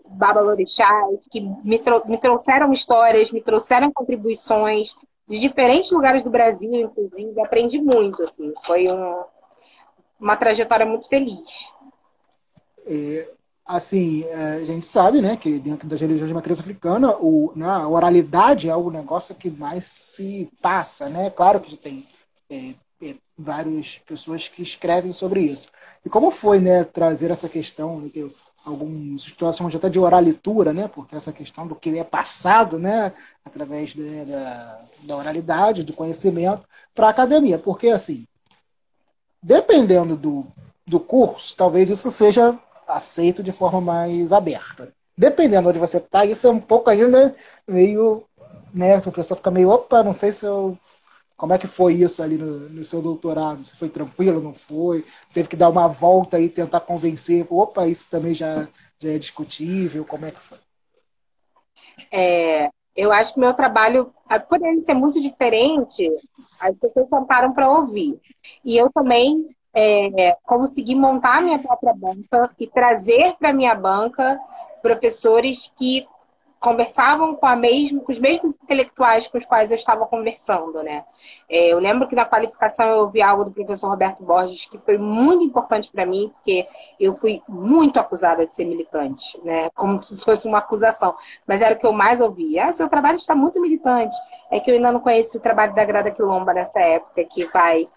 Babalorixás, 0.10 1.28
que 1.32 1.40
me, 1.64 1.80
trou 1.80 2.06
me 2.08 2.18
trouxeram 2.18 2.74
histórias, 2.74 3.32
me 3.32 3.42
trouxeram 3.42 3.92
contribuições 3.92 4.94
de 5.28 5.40
diferentes 5.40 5.90
lugares 5.92 6.24
do 6.24 6.30
Brasil, 6.30 6.74
inclusive. 6.74 7.40
Aprendi 7.42 7.80
muito, 7.80 8.22
assim. 8.24 8.54
Foi 8.66 8.92
um, 8.92 9.24
uma 10.20 10.36
trajetória 10.36 10.86
muito 10.86 11.08
feliz. 11.08 11.72
É, 12.86 13.30
assim, 13.66 14.24
é, 14.26 14.56
a 14.56 14.66
gente 14.66 14.86
sabe, 14.86 15.22
né, 15.22 15.38
que 15.38 15.58
dentro 15.60 15.88
das 15.88 16.02
religiões 16.02 16.28
de 16.28 16.34
matriz 16.34 16.60
africana, 16.60 17.16
o, 17.18 17.54
né, 17.56 17.66
a 17.66 17.88
oralidade 17.88 18.70
é 18.70 18.76
o 18.76 18.92
negócio 18.92 19.34
que 19.34 19.50
mais 19.50 19.86
se 19.86 20.50
passa, 20.62 21.08
né? 21.08 21.30
Claro 21.30 21.62
que 21.62 21.78
tem 21.78 22.06
é, 22.50 22.74
várias 23.38 24.00
pessoas 24.06 24.48
que 24.48 24.62
escrevem 24.62 25.12
sobre 25.12 25.42
isso. 25.42 25.70
E 26.06 26.10
como 26.10 26.32
foi, 26.32 26.60
né, 26.60 26.84
trazer 26.84 27.32
essa 27.32 27.50
questão, 27.50 28.00
né, 28.00 28.10
que 28.10 28.30
alguns 28.66 29.26
estudiosos 29.26 29.58
chamam 29.58 29.76
até 29.76 29.90
de 29.90 30.00
oralitura, 30.00 30.72
né, 30.72 30.88
porque 30.88 31.16
essa 31.16 31.32
questão 31.32 31.68
do 31.68 31.76
que 31.76 31.98
é 31.98 32.04
passado, 32.04 32.78
né, 32.78 33.12
através 33.44 33.90
de, 33.90 34.26
da, 34.26 34.80
da 35.04 35.18
oralidade, 35.18 35.84
do 35.84 35.94
conhecimento, 35.94 36.64
para 36.94 37.08
a 37.08 37.10
academia. 37.10 37.58
Porque, 37.58 37.88
assim, 37.90 38.26
dependendo 39.42 40.16
do, 40.16 40.46
do 40.86 41.00
curso, 41.00 41.56
talvez 41.56 41.90
isso 41.90 42.10
seja 42.12 42.58
aceito 42.88 43.42
de 43.44 43.52
forma 43.52 43.82
mais 43.82 44.32
aberta. 44.32 44.94
Dependendo 45.18 45.64
de 45.64 45.70
onde 45.70 45.80
você 45.80 45.98
está, 45.98 46.26
isso 46.26 46.48
é 46.48 46.50
um 46.50 46.60
pouco 46.60 46.90
ainda 46.90 47.36
meio, 47.68 48.24
né, 48.74 48.96
a 48.96 49.12
pessoa 49.12 49.38
fica 49.38 49.52
meio, 49.52 49.70
opa, 49.70 50.04
não 50.04 50.14
sei 50.14 50.32
se 50.32 50.46
eu 50.46 50.78
como 51.36 51.54
é 51.54 51.58
que 51.58 51.68
foi 51.68 51.96
isso 51.96 52.22
ali 52.22 52.38
no, 52.38 52.70
no, 52.70 52.86
seu 52.86 53.02
doutorado? 53.02 53.64
Se 53.64 53.76
foi 53.76 53.90
tranquilo, 53.90 54.42
não 54.42 54.54
foi? 54.54 55.04
Teve 55.34 55.50
que 55.50 55.56
dar 55.56 55.70
uma 55.70 55.88
volta 55.88 56.40
e 56.40 56.50
tentar 56.50 56.80
convencer? 56.82 57.46
Opa, 57.50 57.88
isso 57.88 58.10
também 58.10 58.34
já, 58.34 58.68
já 59.00 59.12
é 59.12 59.18
discutível? 59.18 60.06
Como 60.06 60.26
é 60.26 60.32
que 60.32 60.40
foi? 60.40 60.58
É, 62.12 62.70
eu 62.96 63.12
acho 63.12 63.34
que 63.34 63.40
meu 63.40 63.54
trabalho, 63.54 64.14
por 64.48 64.64
ele 64.64 64.84
ser 64.84 64.94
muito 64.94 65.20
diferente, 65.20 66.08
as 66.60 66.76
pessoas 66.78 67.10
sentaram 67.10 67.52
para 67.52 67.70
ouvir. 67.70 68.20
E 68.64 68.78
eu 68.78 68.92
também 68.92 69.48
é, 69.74 70.38
consegui 70.44 70.94
montar 70.94 71.42
minha 71.42 71.58
própria 71.58 71.94
banca 71.94 72.52
e 72.60 72.68
trazer 72.68 73.36
para 73.40 73.54
minha 73.54 73.74
banca 73.74 74.40
professores 74.82 75.72
que 75.78 76.06
conversavam 76.64 77.36
com, 77.36 77.56
mesmo, 77.58 78.02
com 78.02 78.12
os 78.14 78.18
mesmos 78.18 78.56
intelectuais 78.64 79.28
com 79.28 79.38
os 79.38 79.46
quais 79.46 79.70
eu 79.70 79.76
estava 79.76 80.06
conversando, 80.06 80.82
né? 80.82 81.04
É, 81.50 81.74
eu 81.74 81.78
lembro 81.78 82.08
que 82.08 82.16
na 82.16 82.24
qualificação 82.24 82.88
eu 82.90 83.00
ouvi 83.00 83.22
algo 83.22 83.44
do 83.44 83.52
professor 83.52 83.90
Roberto 83.90 84.24
Borges 84.24 84.66
que 84.68 84.78
foi 84.78 84.98
muito 84.98 85.44
importante 85.44 85.92
para 85.92 86.06
mim, 86.06 86.32
porque 86.34 86.66
eu 86.98 87.16
fui 87.18 87.42
muito 87.50 88.00
acusada 88.00 88.48
de 88.48 88.56
ser 88.56 88.64
militante, 88.64 89.38
né? 89.44 89.70
Como 89.76 90.02
se 90.02 90.24
fosse 90.24 90.48
uma 90.48 90.60
acusação. 90.60 91.14
Mas 91.46 91.62
era 91.62 91.76
o 91.76 91.78
que 91.78 91.86
eu 91.86 91.92
mais 91.92 92.22
ouvia. 92.22 92.68
Ah, 92.68 92.72
seu 92.72 92.88
trabalho 92.88 93.18
está 93.18 93.36
muito 93.36 93.60
militante. 93.60 94.16
É 94.50 94.58
que 94.58 94.72
eu 94.72 94.76
ainda 94.76 94.94
não 94.94 95.02
conheci 95.02 95.36
o 95.36 95.42
trabalho 95.42 95.76
da 95.76 95.84
Grada 95.84 96.12
Quilomba 96.12 96.54
nessa 96.54 96.80
época, 96.80 97.26
que 97.26 97.44
vai 97.46 97.90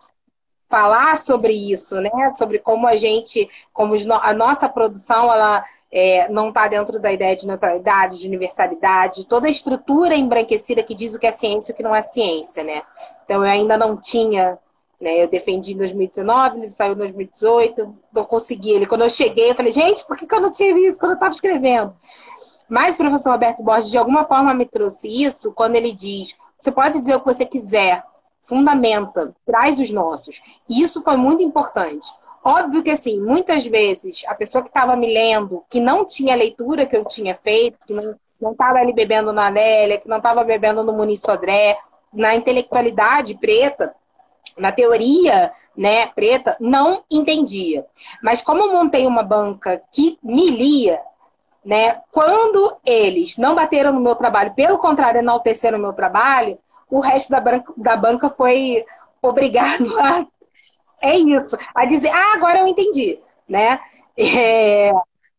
falar 0.69 1.17
sobre 1.19 1.53
isso, 1.53 2.01
né? 2.01 2.11
Sobre 2.35 2.59
como 2.59 2.89
a 2.89 2.97
gente, 2.97 3.49
como 3.73 3.95
a 4.21 4.35
nossa 4.35 4.69
produção, 4.69 5.33
ela 5.33 5.65
é, 5.99 6.29
não 6.29 6.51
está 6.51 6.69
dentro 6.69 7.01
da 7.01 7.11
ideia 7.11 7.35
de 7.35 7.47
neutralidade, 7.47 8.19
de 8.19 8.27
universalidade, 8.27 9.25
toda 9.25 9.47
a 9.47 9.51
estrutura 9.51 10.15
embranquecida 10.15 10.83
que 10.83 10.95
diz 10.95 11.15
o 11.15 11.19
que 11.19 11.27
é 11.27 11.33
ciência 11.33 11.73
e 11.73 11.73
o 11.73 11.75
que 11.75 11.83
não 11.83 11.95
é 11.95 12.03
ciência, 12.03 12.63
né? 12.63 12.83
Então 13.25 13.43
eu 13.43 13.51
ainda 13.51 13.79
não 13.79 13.97
tinha, 13.97 14.59
né? 15.01 15.23
Eu 15.23 15.27
defendi 15.27 15.73
em 15.73 15.79
2019, 15.79 16.59
ele 16.59 16.71
saiu 16.71 16.93
em 16.93 16.97
2018, 16.97 17.97
não 18.13 18.27
consegui 18.27 18.73
ele. 18.73 18.85
Quando 18.85 19.05
eu 19.05 19.09
cheguei, 19.09 19.51
eu 19.51 19.55
falei, 19.55 19.73
gente, 19.73 20.07
por 20.07 20.19
que, 20.19 20.27
que 20.27 20.35
eu 20.35 20.41
não 20.43 20.53
tinha 20.53 20.75
visto 20.75 21.01
quando 21.01 21.13
eu 21.13 21.17
estava 21.17 21.33
escrevendo? 21.33 21.97
Mas 22.69 22.97
o 22.97 22.99
professor 22.99 23.31
Roberto 23.31 23.63
Borges, 23.63 23.91
de 23.91 23.97
alguma 23.97 24.27
forma, 24.27 24.53
me 24.53 24.67
trouxe 24.67 25.09
isso 25.09 25.51
quando 25.53 25.77
ele 25.77 25.93
diz: 25.93 26.35
você 26.59 26.71
pode 26.71 27.01
dizer 27.01 27.17
o 27.17 27.21
que 27.21 27.33
você 27.33 27.47
quiser, 27.47 28.05
fundamenta, 28.43 29.35
traz 29.47 29.79
os 29.79 29.91
nossos. 29.91 30.43
E 30.69 30.83
isso 30.83 31.03
foi 31.03 31.17
muito 31.17 31.43
importante. 31.43 32.07
Óbvio 32.49 32.81
que, 32.81 32.93
assim, 32.93 33.21
muitas 33.21 33.67
vezes 33.67 34.23
a 34.29 34.33
pessoa 34.33 34.63
que 34.63 34.69
estava 34.69 34.95
me 34.95 35.13
lendo, 35.13 35.65
que 35.69 35.81
não 35.81 36.05
tinha 36.05 36.33
a 36.33 36.37
leitura 36.37 36.87
que 36.87 36.97
eu 36.97 37.05
tinha 37.05 37.35
feito, 37.35 37.77
que 37.85 37.93
não, 37.93 38.53
estava 38.53 38.79
ali 38.79 38.93
bebendo 38.93 39.33
na 39.33 39.49
Lélia, 39.49 39.99
que 39.99 40.07
não 40.07 40.19
estava 40.19 40.45
bebendo 40.45 40.85
no 40.85 40.93
Muniz 40.93 41.23
Sodré, 41.23 41.77
na 42.13 42.37
intelectualidade 42.37 43.35
preta, 43.35 43.93
na 44.57 44.71
teoria 44.71 45.53
né, 45.77 46.07
preta, 46.07 46.57
não 46.61 47.03
entendia. 47.11 47.85
Mas 48.23 48.43
como 48.43 48.63
eu 48.63 48.73
montei 48.73 49.09
uma 49.09 49.25
banca 49.25 49.83
que 49.91 50.17
me 50.23 50.49
lia, 50.49 51.01
né, 51.65 52.01
quando 52.13 52.77
eles 52.87 53.37
não 53.37 53.57
bateram 53.57 53.93
no 53.93 54.01
meu 54.01 54.15
trabalho, 54.15 54.55
pelo 54.55 54.79
contrário, 54.79 55.19
enalteceram 55.19 55.79
o 55.79 55.83
meu 55.83 55.93
trabalho, 55.93 56.57
o 56.89 57.01
resto 57.01 57.29
da, 57.29 57.43
da 57.77 57.97
banca 57.97 58.31
foi 58.31 58.85
obrigado 59.21 59.85
a. 59.99 60.25
É 61.01 61.17
isso, 61.17 61.57
a 61.75 61.85
dizer, 61.85 62.11
ah, 62.11 62.33
agora 62.35 62.61
eu 62.61 62.67
entendi, 62.67 63.19
né? 63.49 63.81
É, 64.17 64.93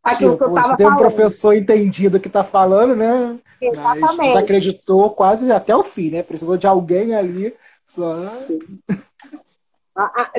aquilo 0.04 0.34
tipo, 0.34 0.46
que 0.46 0.50
eu 0.52 0.54
tava 0.54 0.68
você 0.70 0.78
tem 0.78 0.88
um 0.88 0.96
professor 0.98 1.54
entendido 1.56 2.20
que 2.20 2.28
está 2.28 2.44
falando, 2.44 2.96
né? 2.96 3.40
Exatamente. 3.62 4.18
Mas 4.18 4.28
desacreditou 4.28 5.10
quase 5.12 5.52
até 5.52 5.76
o 5.76 5.84
fim, 5.84 6.12
né? 6.12 6.24
Precisou 6.24 6.58
de 6.58 6.68
alguém 6.68 7.16
ali. 7.16 7.56
Só... 7.86 8.16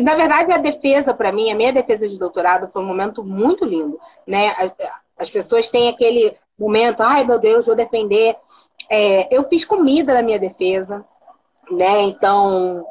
Na 0.01 0.14
verdade, 0.14 0.53
a 0.53 0.59
defesa, 0.59 1.12
para 1.12 1.33
mim, 1.33 1.51
a 1.51 1.55
minha 1.57 1.73
defesa 1.73 2.09
de 2.09 2.16
doutorado 2.16 2.69
foi 2.73 2.81
um 2.81 2.87
momento 2.87 3.25
muito 3.25 3.64
lindo. 3.64 3.99
Né? 4.25 4.55
As 5.19 5.29
pessoas 5.29 5.69
têm 5.69 5.89
aquele 5.89 6.37
momento, 6.57 7.01
ai 7.03 7.25
meu 7.25 7.41
Deus, 7.41 7.66
vou 7.66 7.75
defender. 7.75 8.37
É, 8.89 9.35
eu 9.37 9.49
fiz 9.49 9.64
comida 9.64 10.14
na 10.14 10.23
minha 10.23 10.39
defesa, 10.39 11.05
né? 11.71 12.03
Então, 12.03 12.87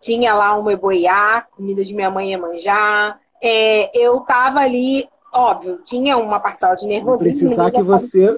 tinha 0.00 0.34
lá 0.34 0.58
um 0.58 0.70
eboiá, 0.70 1.46
comida 1.54 1.84
de 1.84 1.94
minha 1.94 2.10
mãe 2.10 2.36
manjar. 2.36 3.20
É, 3.42 3.90
eu 3.98 4.20
tava 4.20 4.60
ali, 4.60 5.06
óbvio, 5.32 5.80
tinha 5.84 6.16
uma 6.16 6.40
parcela 6.40 6.74
de 6.74 6.86
nervosismo. 6.86 7.18
Precisar 7.18 7.70
que 7.70 7.82
você 7.82 8.36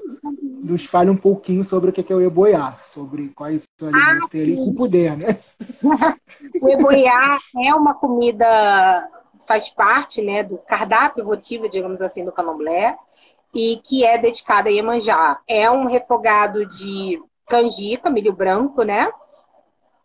nos 0.62 0.84
fale 0.84 1.10
um 1.10 1.16
pouquinho 1.16 1.64
sobre 1.64 1.90
o 1.90 1.92
que 1.92 2.12
é 2.12 2.16
o 2.16 2.20
eboiá, 2.20 2.72
sobre 2.72 3.28
quais 3.28 3.64
são 3.78 3.90
ah, 3.94 4.18
se 4.30 4.74
puder, 4.74 5.16
né? 5.16 5.38
o 6.60 6.68
eboiá 6.68 7.38
é 7.64 7.74
uma 7.74 7.94
comida, 7.94 9.08
faz 9.46 9.68
parte 9.68 10.22
né, 10.22 10.42
do 10.42 10.58
cardápio 10.58 11.24
votivo, 11.24 11.68
digamos 11.68 12.00
assim, 12.00 12.24
do 12.24 12.32
candomblé, 12.32 12.96
e 13.54 13.80
que 13.84 14.04
é 14.04 14.18
dedicada 14.18 14.68
a 14.68 14.72
Iemanjá. 14.72 15.40
É 15.48 15.70
um 15.70 15.86
refogado 15.86 16.64
de 16.66 17.20
canjica, 17.48 18.08
milho 18.08 18.32
branco, 18.32 18.82
né? 18.82 19.10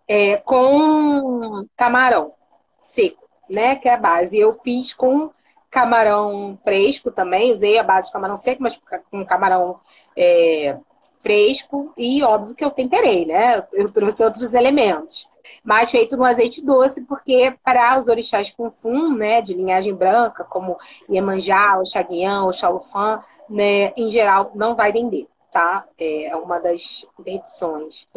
É, 0.08 0.38
com 0.38 1.68
camarão 1.76 2.34
seco, 2.80 3.28
né? 3.50 3.76
Que 3.76 3.90
é 3.90 3.94
a 3.94 3.98
base. 3.98 4.38
Eu 4.38 4.58
fiz 4.64 4.94
com 4.94 5.32
camarão 5.70 6.58
fresco 6.64 7.12
também, 7.12 7.52
usei 7.52 7.78
a 7.78 7.84
base 7.84 8.08
de 8.08 8.14
camarão 8.14 8.36
seco, 8.36 8.64
mas 8.64 8.80
com 9.12 9.26
camarão 9.26 9.80
é, 10.16 10.78
fresco 11.22 11.94
e 11.98 12.24
óbvio 12.24 12.56
que 12.56 12.64
eu 12.64 12.72
temperei, 12.72 13.26
né? 13.26 13.66
Eu 13.74 13.92
trouxe 13.92 14.24
outros 14.24 14.54
elementos. 14.54 15.28
Mas 15.64 15.92
feito 15.92 16.16
no 16.16 16.24
azeite 16.24 16.64
doce, 16.64 17.02
porque 17.02 17.54
para 17.64 18.00
os 18.00 18.08
orixás 18.08 18.50
funfun, 18.50 19.14
né, 19.16 19.42
de 19.42 19.54
linhagem 19.54 19.94
branca, 19.94 20.44
como 20.44 20.78
Iemanjá, 21.10 21.80
o 21.80 21.86
Xaguião, 21.86 22.48
o 22.48 22.54
Xalufã, 22.54 23.22
né, 23.50 23.94
em 23.98 24.10
geral 24.10 24.52
não 24.56 24.76
vai 24.76 24.92
vender, 24.92 25.28
tá? 25.52 25.86
É 25.98 26.36
uma 26.36 26.60
das 26.60 27.06
interdições. 27.20 28.08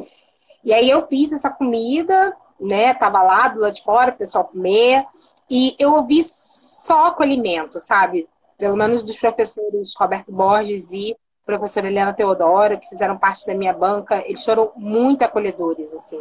E 0.64 0.72
aí 0.72 0.88
eu 0.88 1.06
fiz 1.06 1.32
essa 1.32 1.50
comida, 1.50 2.36
né, 2.60 2.92
tava 2.94 3.22
lá 3.22 3.48
do 3.48 3.60
lado 3.60 3.74
de 3.74 3.82
fora, 3.82 4.10
o 4.10 4.16
pessoal 4.16 4.44
comer, 4.44 5.04
e 5.48 5.74
eu 5.78 5.94
ouvi 5.94 6.22
só 6.22 7.06
acolhimento, 7.06 7.80
sabe? 7.80 8.28
Pelo 8.58 8.76
menos 8.76 9.02
dos 9.02 9.18
professores 9.18 9.94
Roberto 9.96 10.30
Borges 10.30 10.92
e 10.92 11.16
professora 11.44 11.88
Helena 11.88 12.12
Teodoro, 12.12 12.78
que 12.78 12.88
fizeram 12.88 13.18
parte 13.18 13.46
da 13.46 13.54
minha 13.54 13.72
banca, 13.72 14.22
eles 14.26 14.44
foram 14.44 14.70
muito 14.76 15.22
acolhedores, 15.22 15.92
assim. 15.92 16.20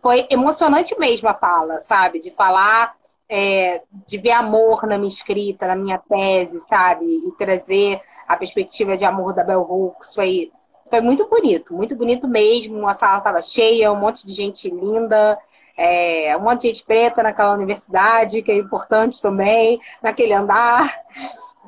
Foi 0.00 0.26
emocionante 0.30 0.98
mesmo 0.98 1.28
a 1.28 1.34
fala, 1.34 1.80
sabe? 1.80 2.18
De 2.18 2.30
falar, 2.30 2.94
é, 3.28 3.82
de 4.06 4.18
ver 4.18 4.32
amor 4.32 4.86
na 4.86 4.98
minha 4.98 5.08
escrita, 5.08 5.66
na 5.66 5.76
minha 5.76 5.98
tese, 5.98 6.60
sabe? 6.60 7.06
E 7.06 7.32
trazer 7.38 8.00
a 8.28 8.36
perspectiva 8.36 8.96
de 8.96 9.04
amor 9.04 9.32
da 9.32 9.44
Bell 9.44 9.62
Hooks. 9.62 10.14
Foi, 10.14 10.50
foi 10.92 11.00
muito 11.00 11.26
bonito, 11.26 11.72
muito 11.72 11.96
bonito 11.96 12.28
mesmo. 12.28 12.86
A 12.86 12.92
sala 12.92 13.18
estava 13.18 13.40
cheia, 13.40 13.90
um 13.90 13.96
monte 13.96 14.26
de 14.26 14.34
gente 14.34 14.68
linda. 14.68 15.38
É, 15.74 16.36
um 16.36 16.40
monte 16.40 16.62
de 16.62 16.68
gente 16.68 16.84
preta 16.84 17.22
naquela 17.22 17.54
universidade, 17.54 18.42
que 18.42 18.52
é 18.52 18.56
importante 18.58 19.22
também, 19.22 19.80
naquele 20.02 20.34
andar 20.34 21.02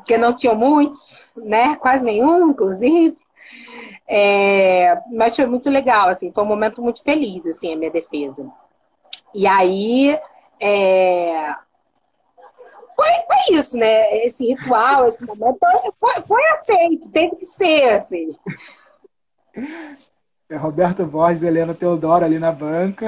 porque 0.04 0.18
não 0.18 0.34
tinham 0.34 0.54
muitos, 0.54 1.24
né? 1.34 1.76
Quase 1.76 2.04
nenhum, 2.04 2.50
inclusive. 2.50 3.16
É, 4.06 4.98
mas 5.10 5.34
foi 5.34 5.46
muito 5.46 5.70
legal, 5.70 6.08
assim, 6.08 6.30
foi 6.30 6.44
um 6.44 6.46
momento 6.46 6.82
muito 6.82 7.02
feliz, 7.02 7.46
assim, 7.46 7.72
a 7.72 7.76
minha 7.76 7.90
defesa. 7.90 8.46
E 9.34 9.46
aí, 9.46 10.18
é, 10.60 11.54
foi, 12.94 13.08
foi 13.08 13.56
isso, 13.56 13.78
né? 13.78 14.14
Esse 14.18 14.46
ritual, 14.46 15.08
esse 15.08 15.24
momento, 15.24 15.58
foi, 15.98 16.22
foi 16.28 16.42
aceito, 16.50 17.10
teve 17.10 17.36
que 17.36 17.46
ser, 17.46 17.94
assim. 17.94 18.36
É 20.48 20.56
Roberto 20.56 21.06
Borges, 21.06 21.42
Helena 21.42 21.74
Teodoro 21.74 22.24
ali 22.24 22.38
na 22.38 22.52
banca, 22.52 23.06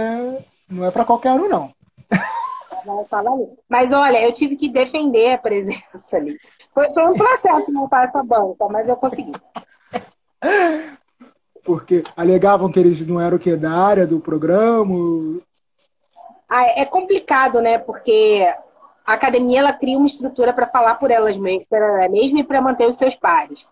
não 0.68 0.86
é 0.86 0.90
para 0.90 1.04
qualquer 1.04 1.32
um, 1.32 1.48
não. 1.48 1.70
Mas 3.68 3.92
olha, 3.92 4.22
eu 4.22 4.32
tive 4.32 4.56
que 4.56 4.68
defender 4.68 5.32
a 5.32 5.38
presença 5.38 6.16
ali. 6.16 6.38
Foi, 6.72 6.92
foi 6.92 7.06
um 7.06 7.14
processo 7.14 7.72
montar 7.72 8.08
essa 8.08 8.22
banca, 8.22 8.66
mas 8.68 8.88
eu 8.88 8.96
consegui. 8.96 9.32
Porque 11.64 12.04
alegavam 12.16 12.70
que 12.70 12.78
eles 12.78 13.04
não 13.06 13.20
eram 13.20 13.36
o 13.36 13.40
que 13.40 13.56
da 13.56 13.72
área 13.72 14.06
do 14.06 14.20
programa. 14.20 15.40
Ah, 16.48 16.64
é 16.76 16.84
complicado, 16.84 17.60
né? 17.60 17.76
Porque 17.76 18.46
a 19.04 19.14
academia 19.14 19.60
ela 19.60 19.72
cria 19.72 19.98
uma 19.98 20.06
estrutura 20.06 20.52
para 20.52 20.68
falar 20.68 20.94
por 20.94 21.10
elas 21.10 21.36
mesmas, 21.36 21.66
mesmo 22.10 22.38
e 22.38 22.44
para 22.44 22.60
manter 22.60 22.88
os 22.88 22.96
seus 22.96 23.16
pares. 23.16 23.66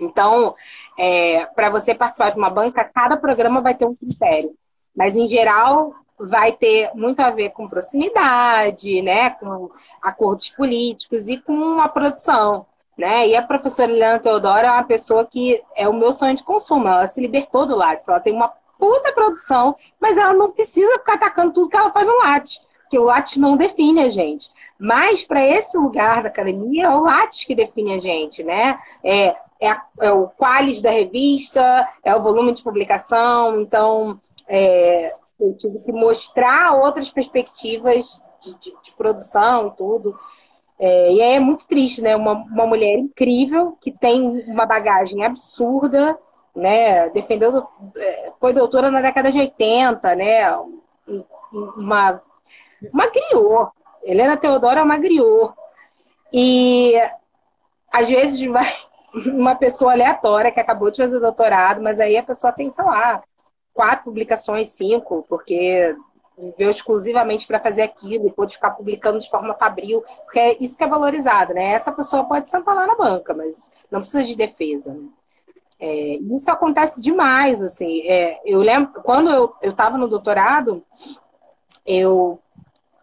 Então, 0.00 0.54
é, 0.98 1.46
para 1.54 1.70
você 1.70 1.94
participar 1.94 2.30
de 2.30 2.38
uma 2.38 2.50
banca, 2.50 2.84
cada 2.84 3.16
programa 3.16 3.60
vai 3.60 3.74
ter 3.74 3.84
um 3.84 3.94
critério. 3.94 4.54
Mas, 4.96 5.16
em 5.16 5.28
geral, 5.28 5.94
vai 6.18 6.52
ter 6.52 6.90
muito 6.94 7.20
a 7.20 7.30
ver 7.30 7.50
com 7.50 7.68
proximidade, 7.68 9.00
né, 9.02 9.30
com 9.30 9.70
acordos 10.02 10.50
políticos 10.50 11.28
e 11.28 11.38
com 11.38 11.80
a 11.80 11.88
produção. 11.88 12.66
Né? 12.98 13.28
E 13.28 13.36
a 13.36 13.42
professora 13.42 13.90
Eliana 13.90 14.18
Teodoro 14.18 14.66
é 14.66 14.70
uma 14.70 14.84
pessoa 14.84 15.24
que 15.24 15.62
é 15.74 15.88
o 15.88 15.94
meu 15.94 16.12
sonho 16.12 16.36
de 16.36 16.44
consumo. 16.44 16.86
Ela 16.86 17.06
se 17.06 17.18
libertou 17.18 17.64
do 17.64 17.74
Lattes. 17.74 18.08
Ela 18.08 18.20
tem 18.20 18.34
uma 18.34 18.52
puta 18.78 19.12
produção, 19.12 19.74
mas 19.98 20.18
ela 20.18 20.34
não 20.34 20.50
precisa 20.50 20.98
ficar 20.98 21.14
atacando 21.14 21.52
tudo 21.52 21.68
que 21.68 21.76
ela 21.76 21.90
faz 21.92 22.06
no 22.06 22.18
Lattes, 22.18 22.60
porque 22.82 22.98
o 22.98 23.04
Lattes 23.04 23.36
não 23.36 23.56
define 23.56 24.00
a 24.02 24.10
gente. 24.10 24.50
Mas 24.78 25.22
para 25.22 25.46
esse 25.46 25.76
lugar 25.76 26.22
da 26.22 26.28
academia, 26.30 26.86
é 26.86 26.88
o 26.88 27.00
Lattes 27.00 27.44
que 27.44 27.54
define 27.54 27.94
a 27.94 27.98
gente, 27.98 28.42
né? 28.42 28.78
É, 29.04 29.36
é, 29.60 29.68
a, 29.68 29.84
é 30.00 30.10
o 30.10 30.28
qualis 30.28 30.80
da 30.80 30.90
revista, 30.90 31.86
é 32.02 32.14
o 32.16 32.22
volume 32.22 32.52
de 32.52 32.62
publicação, 32.62 33.60
então 33.60 34.20
é, 34.48 35.12
eu 35.38 35.54
tive 35.54 35.78
que 35.80 35.92
mostrar 35.92 36.74
outras 36.74 37.10
perspectivas 37.10 38.20
de, 38.42 38.54
de, 38.58 38.76
de 38.82 38.92
produção 38.96 39.70
tudo. 39.70 40.18
É, 40.78 41.12
e 41.12 41.20
é 41.20 41.38
muito 41.38 41.66
triste, 41.68 42.00
né? 42.00 42.16
Uma, 42.16 42.32
uma 42.32 42.66
mulher 42.66 42.98
incrível 42.98 43.76
que 43.80 43.92
tem 43.92 44.22
uma 44.46 44.64
bagagem 44.64 45.22
absurda, 45.22 46.18
né? 46.56 47.10
Defendeu, 47.10 47.68
é, 47.96 48.32
foi 48.40 48.54
doutora 48.54 48.90
na 48.90 49.02
década 49.02 49.30
de 49.30 49.38
80, 49.38 50.14
né? 50.14 50.56
Uma, 51.52 52.22
uma. 52.92 53.72
Helena 54.02 54.38
Teodora 54.38 54.80
é 54.80 54.82
uma 54.82 54.96
griot. 54.96 55.52
E 56.32 56.94
às 57.92 58.08
vezes 58.08 58.40
vai 58.50 58.64
uma 59.14 59.54
pessoa 59.54 59.92
aleatória 59.92 60.52
que 60.52 60.60
acabou 60.60 60.90
de 60.90 60.98
fazer 60.98 61.20
doutorado, 61.20 61.82
mas 61.82 61.98
aí 61.98 62.16
a 62.16 62.22
pessoa 62.22 62.52
tem, 62.52 62.70
sei 62.70 62.84
lá, 62.84 63.22
quatro 63.72 64.04
publicações, 64.04 64.68
cinco, 64.68 65.24
porque 65.28 65.96
viveu 66.38 66.70
exclusivamente 66.70 67.46
para 67.46 67.60
fazer 67.60 67.82
aquilo 67.82 68.26
e 68.26 68.32
pôde 68.32 68.54
ficar 68.54 68.70
publicando 68.70 69.18
de 69.18 69.28
forma 69.28 69.54
fabril, 69.54 70.02
porque 70.24 70.38
é 70.38 70.56
isso 70.60 70.76
que 70.76 70.84
é 70.84 70.88
valorizado, 70.88 71.52
né? 71.52 71.72
Essa 71.72 71.92
pessoa 71.92 72.24
pode 72.24 72.48
sentar 72.48 72.74
lá 72.74 72.86
na 72.86 72.96
banca, 72.96 73.34
mas 73.34 73.70
não 73.90 74.00
precisa 74.00 74.24
de 74.24 74.34
defesa. 74.34 74.92
Né? 74.92 75.08
É, 75.78 76.16
isso 76.16 76.50
acontece 76.50 77.00
demais, 77.00 77.62
assim. 77.62 78.02
É, 78.06 78.40
eu 78.44 78.60
lembro, 78.60 79.02
quando 79.02 79.30
eu 79.30 79.70
estava 79.70 79.98
no 79.98 80.08
doutorado, 80.08 80.82
eu 81.86 82.38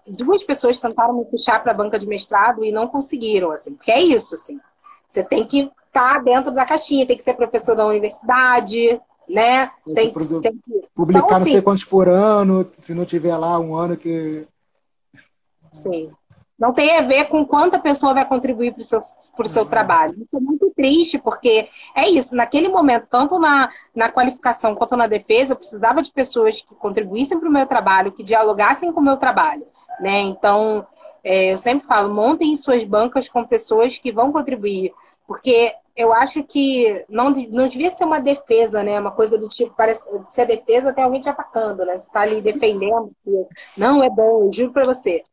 duas 0.06 0.44
pessoas 0.44 0.80
tentaram 0.80 1.14
me 1.14 1.26
puxar 1.26 1.62
para 1.62 1.74
a 1.74 1.76
banca 1.76 2.00
de 2.00 2.08
mestrado 2.08 2.64
e 2.64 2.72
não 2.72 2.88
conseguiram, 2.88 3.52
assim, 3.52 3.76
porque 3.76 3.92
é 3.92 4.00
isso, 4.00 4.36
assim. 4.36 4.60
Você 5.08 5.24
tem 5.24 5.46
que 5.46 5.70
estar 5.98 6.16
tá 6.16 6.20
dentro 6.20 6.52
da 6.52 6.66
caixinha, 6.66 7.06
tem 7.06 7.18
que 7.18 7.24
ser 7.24 7.34
professor 7.34 7.76
da 7.76 7.86
universidade, 7.86 9.00
né? 9.28 9.72
Tem, 9.94 10.14
que, 10.14 10.42
tem 10.42 10.58
que 10.58 10.88
publicar 10.96 11.26
então, 11.26 11.40
não 11.40 11.46
sei 11.46 11.56
assim, 11.56 11.62
quantos 11.62 11.84
por 11.84 12.08
ano, 12.08 12.70
se 12.78 12.94
não 12.94 13.06
tiver 13.06 13.36
lá 13.36 13.60
um 13.60 13.76
ano 13.76 13.98
que. 13.98 14.48
Sim. 15.74 16.12
Não 16.58 16.74
tem 16.74 16.98
a 16.98 17.02
ver 17.02 17.26
com 17.26 17.46
quanta 17.46 17.78
pessoa 17.78 18.16
vai 18.16 18.26
contribuir 18.26 18.74
para 18.74 18.82
o 18.82 18.84
seu, 18.84 18.98
pro 19.36 19.48
seu 19.48 19.62
uhum. 19.62 19.70
trabalho. 19.70 20.16
Isso 20.24 20.36
é 20.36 20.40
muito 20.40 20.72
triste, 20.76 21.20
porque 21.20 21.70
é 21.96 22.10
isso, 22.10 22.36
naquele 22.36 22.68
momento, 22.68 23.08
tanto 23.12 23.38
na, 23.38 23.70
na 23.96 24.12
qualificação 24.12 24.74
quanto 24.74 24.98
na 24.98 25.06
defesa, 25.06 25.54
eu 25.54 25.58
precisava 25.58 26.02
de 26.02 26.12
pessoas 26.12 26.64
que 26.64 26.74
contribuíssem 26.74 27.40
para 27.40 27.48
o 27.48 27.52
meu 27.52 27.68
trabalho, 27.68 28.12
que 28.12 28.24
dialogassem 28.24 28.92
com 28.92 29.00
o 29.00 29.04
meu 29.04 29.18
trabalho. 29.18 29.68
Né? 30.00 30.22
Então, 30.22 30.88
é, 31.24 31.54
eu 31.54 31.60
sempre 31.60 31.88
falo, 31.88 32.12
montem 32.12 32.56
suas 32.58 32.84
bancas 32.84 33.30
com 33.30 33.46
pessoas 33.46 34.00
que 34.00 34.12
vão 34.12 34.32
contribuir, 34.32 34.94
porque 35.28 35.76
eu 35.98 36.14
acho 36.14 36.44
que 36.44 37.04
não, 37.10 37.32
não 37.32 37.68
devia 37.68 37.90
ser 37.90 38.06
uma 38.06 38.20
defesa, 38.20 38.84
né? 38.84 39.00
Uma 39.00 39.12
coisa 39.12 39.36
do 39.36 39.50
tipo, 39.50 39.74
parece 39.76 40.08
ser 40.30 40.46
defesa 40.46 40.94
tem 40.94 41.04
alguém 41.04 41.20
te 41.20 41.28
atacando, 41.28 41.84
né? 41.84 41.98
Você 41.98 42.06
está 42.06 42.22
ali 42.22 42.40
defendendo, 42.40 43.12
não 43.76 44.04
é 44.04 44.10
bom, 44.10 44.46
eu 44.46 44.54
juro 44.54 44.72
para 44.72 44.84
você. 44.84 45.24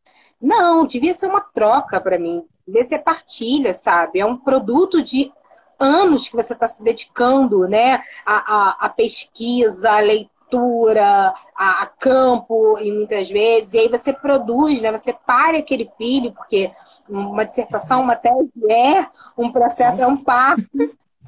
Não, 0.40 0.86
devia 0.86 1.12
ser 1.12 1.26
uma 1.26 1.42
troca 1.42 2.00
para 2.00 2.18
mim. 2.18 2.44
Devia 2.66 2.82
ser 2.82 3.00
partilha, 3.00 3.74
sabe? 3.74 4.20
É 4.20 4.26
um 4.26 4.38
produto 4.38 5.02
de 5.02 5.30
anos 5.78 6.28
que 6.28 6.36
você 6.36 6.54
está 6.54 6.66
se 6.66 6.82
dedicando, 6.82 7.68
né? 7.68 8.02
A, 8.24 8.54
a, 8.54 8.76
a 8.86 8.88
pesquisa, 8.88 9.90
a 9.90 10.00
leitura, 10.00 11.34
a, 11.54 11.82
a, 11.82 11.86
campo, 11.86 12.78
e 12.78 12.90
muitas 12.90 13.30
vezes, 13.30 13.74
e 13.74 13.80
aí 13.80 13.88
você 13.88 14.14
produz, 14.14 14.80
né? 14.80 14.90
Você 14.92 15.12
para 15.12 15.58
aquele 15.58 15.90
filho, 15.98 16.32
porque 16.32 16.70
uma 17.08 17.44
dissertação, 17.44 18.02
uma 18.02 18.16
tese 18.16 18.50
é 18.70 19.06
um 19.36 19.50
processo, 19.52 20.02
é 20.02 20.06
um 20.06 20.16
parto, 20.16 20.62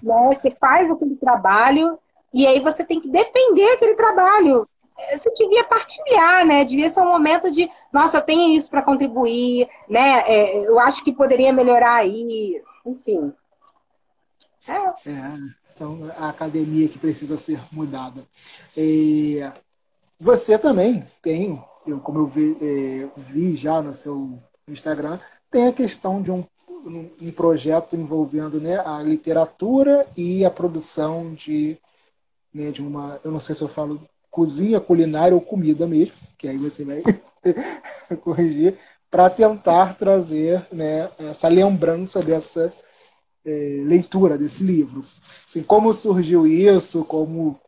né? 0.03 0.31
Você 0.33 0.51
faz 0.51 0.91
aquele 0.91 1.17
trabalho 1.17 1.99
e 2.33 2.47
aí 2.47 2.61
você 2.61 2.85
tem 2.85 3.01
que 3.01 3.09
defender 3.09 3.73
aquele 3.73 3.95
trabalho 3.95 4.65
você 5.13 5.31
devia 5.35 5.65
partilhar, 5.65 6.47
né? 6.47 6.65
Devia 6.65 6.89
ser 6.89 7.01
um 7.01 7.13
momento 7.13 7.51
de, 7.51 7.71
nossa, 7.93 8.19
eu 8.19 8.23
tenho 8.23 8.57
isso 8.57 8.71
para 8.71 8.83
contribuir, 8.83 9.69
né? 9.89 10.21
É, 10.27 10.67
eu 10.67 10.79
acho 10.79 11.05
que 11.05 11.13
poderia 11.13 11.53
melhorar 11.53 11.97
aí, 11.97 12.63
enfim. 12.85 13.33
É. 14.67 15.11
é. 15.11 15.37
então 15.73 16.01
a 16.19 16.29
academia 16.31 16.89
que 16.89 16.99
precisa 16.99 17.37
ser 17.37 17.61
mudada. 17.71 18.27
Você 20.19 20.59
também 20.59 21.05
tem, 21.21 21.63
eu, 21.87 22.01
como 22.01 22.21
eu 22.21 22.27
vi, 22.27 22.57
é, 22.61 23.09
vi, 23.17 23.55
já 23.55 23.83
no 23.83 23.93
seu 23.93 24.43
Instagram, 24.67 25.19
tem 25.57 25.69
a 25.69 25.73
questão 25.73 26.21
de 26.21 26.31
um, 26.31 26.45
um 27.19 27.31
projeto 27.31 27.97
envolvendo 27.97 28.61
né, 28.61 28.79
a 28.79 29.03
literatura 29.03 30.07
e 30.15 30.45
a 30.45 30.51
produção 30.51 31.33
de, 31.33 31.79
né, 32.53 32.71
de 32.71 32.83
uma, 32.83 33.19
eu 33.25 33.31
não 33.31 33.41
sei 33.41 33.55
se 33.55 33.63
eu 33.63 33.69
falo 33.69 33.99
cozinha 34.31 34.79
culinária 34.79 35.35
ou 35.35 35.41
comida 35.41 35.87
mesmo, 35.87 36.13
que 36.37 36.47
aí 36.47 36.59
você 36.59 36.85
vai 36.85 37.03
corrigir, 38.21 38.77
para 39.11 39.31
tentar 39.31 39.97
trazer 39.97 40.67
né, 40.71 41.09
essa 41.21 41.49
lembrança 41.49 42.21
dessa 42.21 42.71
é, 43.43 43.83
leitura 43.83 44.37
desse 44.37 44.63
livro. 44.63 45.01
Assim, 45.49 45.63
como 45.63 45.95
surgiu 45.95 46.47
isso, 46.47 47.03
como 47.03 47.59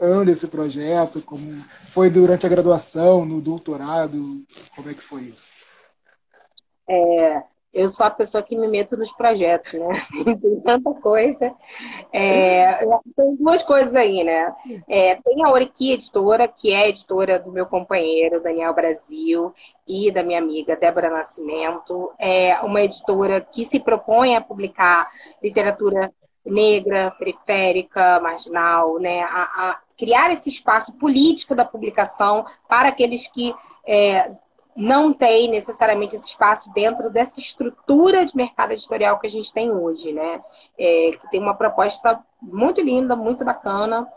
anda 0.00 0.32
esse 0.32 0.48
projeto, 0.48 1.22
como 1.22 1.48
foi 1.92 2.10
durante 2.10 2.44
a 2.44 2.48
graduação, 2.48 3.24
no 3.24 3.40
doutorado, 3.40 4.20
como 4.74 4.90
é 4.90 4.94
que 4.94 5.02
foi 5.02 5.26
isso? 5.26 5.59
É, 6.90 7.42
eu 7.72 7.88
sou 7.88 8.04
a 8.04 8.10
pessoa 8.10 8.42
que 8.42 8.56
me 8.58 8.66
meto 8.66 8.96
nos 8.96 9.12
projetos, 9.12 9.74
né? 9.74 9.86
tem 10.42 10.60
tanta 10.60 10.92
coisa. 10.94 11.54
É, 12.12 12.78
tem 13.16 13.36
duas 13.36 13.62
coisas 13.62 13.94
aí, 13.94 14.24
né? 14.24 14.52
É, 14.88 15.14
tem 15.14 15.44
a 15.44 15.50
Oriqui 15.50 15.92
Editora, 15.92 16.48
que 16.48 16.72
é 16.72 16.88
editora 16.88 17.38
do 17.38 17.52
meu 17.52 17.66
companheiro, 17.66 18.42
Daniel 18.42 18.74
Brasil, 18.74 19.54
e 19.86 20.10
da 20.10 20.24
minha 20.24 20.40
amiga 20.40 20.74
Débora 20.74 21.10
Nascimento. 21.10 22.10
É 22.18 22.58
uma 22.60 22.82
editora 22.82 23.40
que 23.40 23.64
se 23.64 23.78
propõe 23.78 24.34
a 24.34 24.40
publicar 24.40 25.08
literatura 25.40 26.12
negra, 26.44 27.12
periférica, 27.12 28.18
marginal, 28.18 28.98
né? 28.98 29.22
A, 29.22 29.42
a 29.42 29.80
criar 29.96 30.32
esse 30.32 30.48
espaço 30.48 30.94
político 30.94 31.54
da 31.54 31.64
publicação 31.64 32.44
para 32.68 32.88
aqueles 32.88 33.28
que 33.28 33.54
é, 33.86 34.32
não 34.80 35.12
tem 35.12 35.50
necessariamente 35.50 36.16
esse 36.16 36.28
espaço 36.28 36.72
dentro 36.72 37.10
dessa 37.10 37.38
estrutura 37.38 38.24
de 38.24 38.34
mercado 38.34 38.72
editorial 38.72 39.18
que 39.18 39.26
a 39.26 39.30
gente 39.30 39.52
tem 39.52 39.70
hoje, 39.70 40.10
né? 40.10 40.40
É, 40.78 41.10
que 41.20 41.30
tem 41.30 41.38
uma 41.38 41.54
proposta 41.54 42.18
muito 42.40 42.80
linda, 42.80 43.14
muito 43.14 43.44
bacana, 43.44 44.08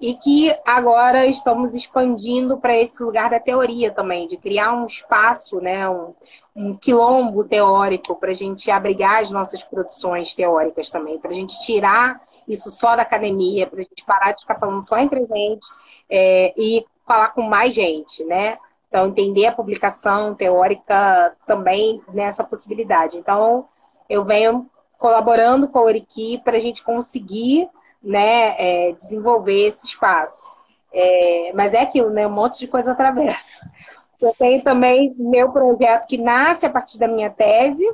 e 0.00 0.14
que 0.14 0.52
agora 0.66 1.24
estamos 1.26 1.72
expandindo 1.72 2.58
para 2.58 2.76
esse 2.76 3.00
lugar 3.00 3.30
da 3.30 3.38
teoria 3.38 3.92
também, 3.92 4.26
de 4.26 4.36
criar 4.36 4.72
um 4.72 4.86
espaço, 4.86 5.60
né? 5.60 5.88
Um, 5.88 6.14
um 6.56 6.76
quilombo 6.76 7.44
teórico 7.44 8.16
para 8.16 8.32
a 8.32 8.34
gente 8.34 8.68
abrigar 8.72 9.22
as 9.22 9.30
nossas 9.30 9.62
produções 9.62 10.34
teóricas 10.34 10.90
também, 10.90 11.16
para 11.20 11.30
a 11.30 11.34
gente 11.34 11.60
tirar 11.60 12.20
isso 12.48 12.70
só 12.70 12.96
da 12.96 13.02
academia, 13.02 13.68
para 13.68 13.80
a 13.80 13.84
gente 13.84 14.04
parar 14.04 14.32
de 14.32 14.40
ficar 14.40 14.58
falando 14.58 14.84
só 14.84 14.98
entre 14.98 15.20
gente 15.20 15.66
é, 16.10 16.52
e 16.56 16.84
falar 17.06 17.28
com 17.28 17.42
mais 17.42 17.72
gente, 17.72 18.24
né? 18.24 18.58
Então, 18.88 19.08
entender 19.08 19.46
a 19.46 19.52
publicação 19.52 20.34
teórica 20.34 21.36
também 21.46 22.02
nessa 22.12 22.42
possibilidade. 22.42 23.18
Então, 23.18 23.66
eu 24.08 24.24
venho 24.24 24.66
colaborando 24.98 25.68
com 25.68 25.78
a 25.78 25.82
Oriqui 25.82 26.40
para 26.42 26.56
a 26.56 26.60
gente 26.60 26.82
conseguir 26.82 27.68
né, 28.02 28.54
é, 28.58 28.92
desenvolver 28.92 29.66
esse 29.66 29.86
espaço. 29.86 30.48
É, 30.92 31.52
mas 31.54 31.74
é 31.74 31.82
aquilo, 31.82 32.10
né? 32.10 32.26
Um 32.26 32.32
monte 32.32 32.58
de 32.58 32.66
coisa 32.66 32.92
atravessa. 32.92 33.70
Eu 34.20 34.34
tenho 34.36 34.60
também 34.62 35.14
meu 35.16 35.52
projeto 35.52 36.08
que 36.08 36.18
nasce 36.18 36.66
a 36.66 36.70
partir 36.70 36.98
da 36.98 37.06
minha 37.06 37.30
tese. 37.30 37.86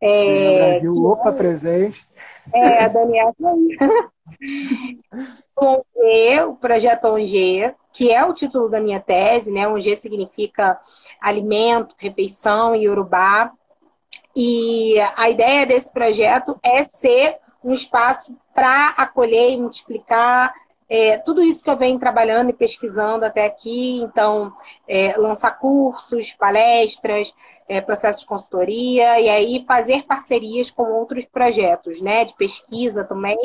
É, 0.00 0.70
Brasil, 0.70 0.96
opa, 0.96 1.28
é, 1.28 1.32
presente. 1.32 2.04
É, 2.52 2.84
a 2.84 2.88
Daniela 2.88 3.32
ONG, 5.56 6.40
o 6.46 6.54
projeto 6.54 7.04
ONG, 7.06 7.74
que 7.92 8.10
é 8.10 8.24
o 8.24 8.32
título 8.32 8.68
da 8.68 8.80
minha 8.80 9.00
tese, 9.00 9.50
né? 9.50 9.66
ONG 9.68 9.96
significa 9.96 10.80
alimento, 11.20 11.94
refeição 11.98 12.74
e 12.74 12.88
urubá. 12.88 13.52
E 14.34 14.94
a 15.16 15.28
ideia 15.28 15.66
desse 15.66 15.92
projeto 15.92 16.58
é 16.62 16.84
ser 16.84 17.36
um 17.62 17.72
espaço 17.72 18.34
para 18.54 18.88
acolher 18.90 19.50
e 19.50 19.56
multiplicar 19.56 20.54
é, 20.90 21.18
tudo 21.18 21.40
isso 21.40 21.62
que 21.62 21.70
eu 21.70 21.76
venho 21.76 22.00
trabalhando 22.00 22.50
e 22.50 22.52
pesquisando 22.52 23.24
até 23.24 23.46
aqui. 23.46 24.00
Então, 24.02 24.52
é, 24.88 25.16
lançar 25.16 25.52
cursos, 25.52 26.32
palestras, 26.32 27.32
é, 27.68 27.80
processos 27.80 28.22
de 28.22 28.26
consultoria, 28.26 29.20
e 29.20 29.28
aí 29.28 29.64
fazer 29.64 30.02
parcerias 30.02 30.68
com 30.72 30.82
outros 30.82 31.28
projetos, 31.28 32.02
né? 32.02 32.24
De 32.24 32.34
pesquisa 32.34 33.04
também, 33.04 33.38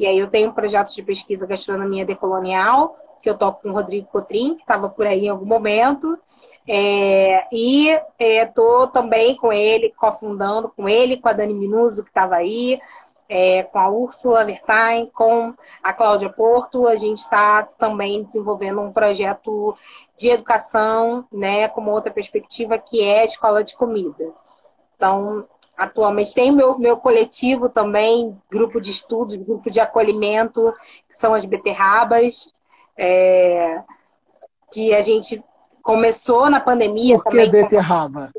e 0.00 0.06
aí 0.06 0.18
eu 0.18 0.30
tenho 0.30 0.50
projetos 0.50 0.94
de 0.94 1.02
pesquisa 1.02 1.46
gastronomia 1.46 2.06
decolonial, 2.06 2.96
que 3.22 3.28
eu 3.28 3.36
toco 3.36 3.60
com 3.60 3.68
o 3.68 3.72
Rodrigo 3.74 4.06
Cotrim, 4.06 4.54
que 4.54 4.62
estava 4.62 4.88
por 4.88 5.06
aí 5.06 5.26
em 5.26 5.28
algum 5.28 5.44
momento. 5.44 6.18
É, 6.66 7.46
e 7.52 7.90
estou 8.18 8.84
é, 8.84 8.86
também 8.86 9.36
com 9.36 9.52
ele, 9.52 9.92
cofundando 9.94 10.72
com 10.74 10.88
ele, 10.88 11.18
com 11.18 11.28
a 11.28 11.34
Dani 11.34 11.52
Minuso, 11.52 12.02
que 12.02 12.08
estava 12.08 12.36
aí, 12.36 12.80
é, 13.28 13.62
com 13.64 13.78
a 13.78 13.90
Úrsula 13.90 14.42
Vertain, 14.42 15.04
com 15.12 15.52
a 15.82 15.92
Cláudia 15.92 16.30
Porto. 16.30 16.88
A 16.88 16.96
gente 16.96 17.18
está 17.18 17.64
também 17.76 18.22
desenvolvendo 18.22 18.80
um 18.80 18.90
projeto 18.90 19.76
de 20.16 20.30
educação, 20.30 21.26
né, 21.30 21.68
com 21.68 21.82
uma 21.82 21.92
outra 21.92 22.10
perspectiva, 22.10 22.78
que 22.78 23.04
é 23.04 23.20
a 23.20 23.26
escola 23.26 23.62
de 23.62 23.76
comida. 23.76 24.32
Então, 24.96 25.44
atualmente. 25.80 26.34
Tem 26.34 26.52
meu, 26.52 26.78
meu 26.78 26.96
coletivo 26.98 27.68
também, 27.68 28.36
grupo 28.50 28.80
de 28.80 28.90
estudos, 28.90 29.36
grupo 29.36 29.70
de 29.70 29.80
acolhimento, 29.80 30.72
que 31.08 31.16
são 31.16 31.32
as 31.34 31.44
beterrabas, 31.46 32.46
é, 32.96 33.82
que 34.70 34.94
a 34.94 35.00
gente 35.00 35.42
começou 35.82 36.50
na 36.50 36.60
pandemia 36.60 37.16
Por 37.16 37.24
que 37.24 37.30
também. 37.30 37.50
beterraba? 37.50 38.30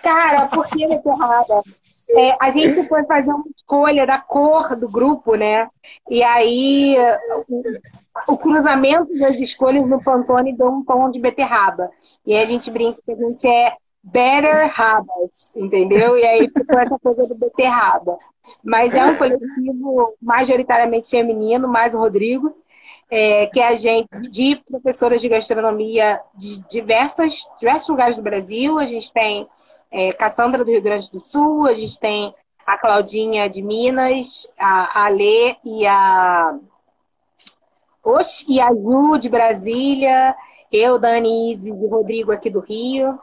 Cara, 0.00 0.46
por 0.46 0.66
que 0.68 0.86
beterraba? 0.86 1.62
É, 2.10 2.36
a 2.40 2.52
gente 2.52 2.86
foi 2.86 3.04
fazer 3.04 3.32
uma 3.32 3.44
escolha 3.56 4.06
da 4.06 4.18
cor 4.18 4.78
do 4.78 4.88
grupo, 4.88 5.34
né? 5.34 5.66
E 6.08 6.22
aí 6.22 6.96
o, 8.28 8.34
o 8.34 8.38
cruzamento 8.38 9.12
das 9.18 9.34
escolhas 9.36 9.84
no 9.88 10.00
Pantone 10.00 10.56
deu 10.56 10.68
um 10.68 10.84
tom 10.84 11.10
de 11.10 11.18
beterraba. 11.18 11.90
E 12.24 12.32
aí 12.32 12.44
a 12.44 12.46
gente 12.46 12.70
brinca 12.70 13.00
que 13.04 13.10
a 13.10 13.16
gente 13.16 13.44
é 13.48 13.76
Better 14.06 14.80
Habits, 14.80 15.52
entendeu? 15.56 16.16
E 16.16 16.24
aí 16.24 16.48
ficou 16.48 16.78
essa 16.78 16.96
coisa 16.98 17.26
do 17.26 17.34
beterraba. 17.34 18.16
Mas 18.62 18.94
é 18.94 19.04
um 19.04 19.16
coletivo 19.16 20.14
majoritariamente 20.22 21.10
feminino, 21.10 21.66
mais 21.66 21.94
o 21.94 21.98
Rodrigo, 21.98 22.56
é, 23.10 23.46
que 23.46 23.58
é 23.58 23.68
a 23.68 23.76
gente 23.76 24.08
de 24.30 24.56
professoras 24.70 25.20
de 25.20 25.28
gastronomia 25.28 26.20
de 26.34 26.60
diversas, 26.68 27.44
diversos 27.58 27.88
lugares 27.88 28.16
do 28.16 28.22
Brasil. 28.22 28.78
A 28.78 28.86
gente 28.86 29.12
tem 29.12 29.48
é, 29.90 30.12
Cassandra 30.12 30.64
do 30.64 30.70
Rio 30.70 30.82
Grande 30.82 31.10
do 31.10 31.18
Sul, 31.18 31.66
a 31.66 31.74
gente 31.74 31.98
tem 31.98 32.32
a 32.64 32.78
Claudinha 32.78 33.48
de 33.48 33.60
Minas, 33.60 34.48
a, 34.58 35.04
a 35.04 35.08
Lê 35.08 35.56
e 35.64 35.84
a 35.86 36.56
Ox, 38.04 38.44
e 38.48 38.60
a 38.60 38.68
Ju 38.72 39.18
de 39.18 39.28
Brasília, 39.28 40.34
eu, 40.70 40.98
Dani 40.98 41.52
Izzy 41.52 41.70
e 41.70 41.86
Rodrigo 41.88 42.30
aqui 42.30 42.50
do 42.50 42.60
Rio. 42.60 43.18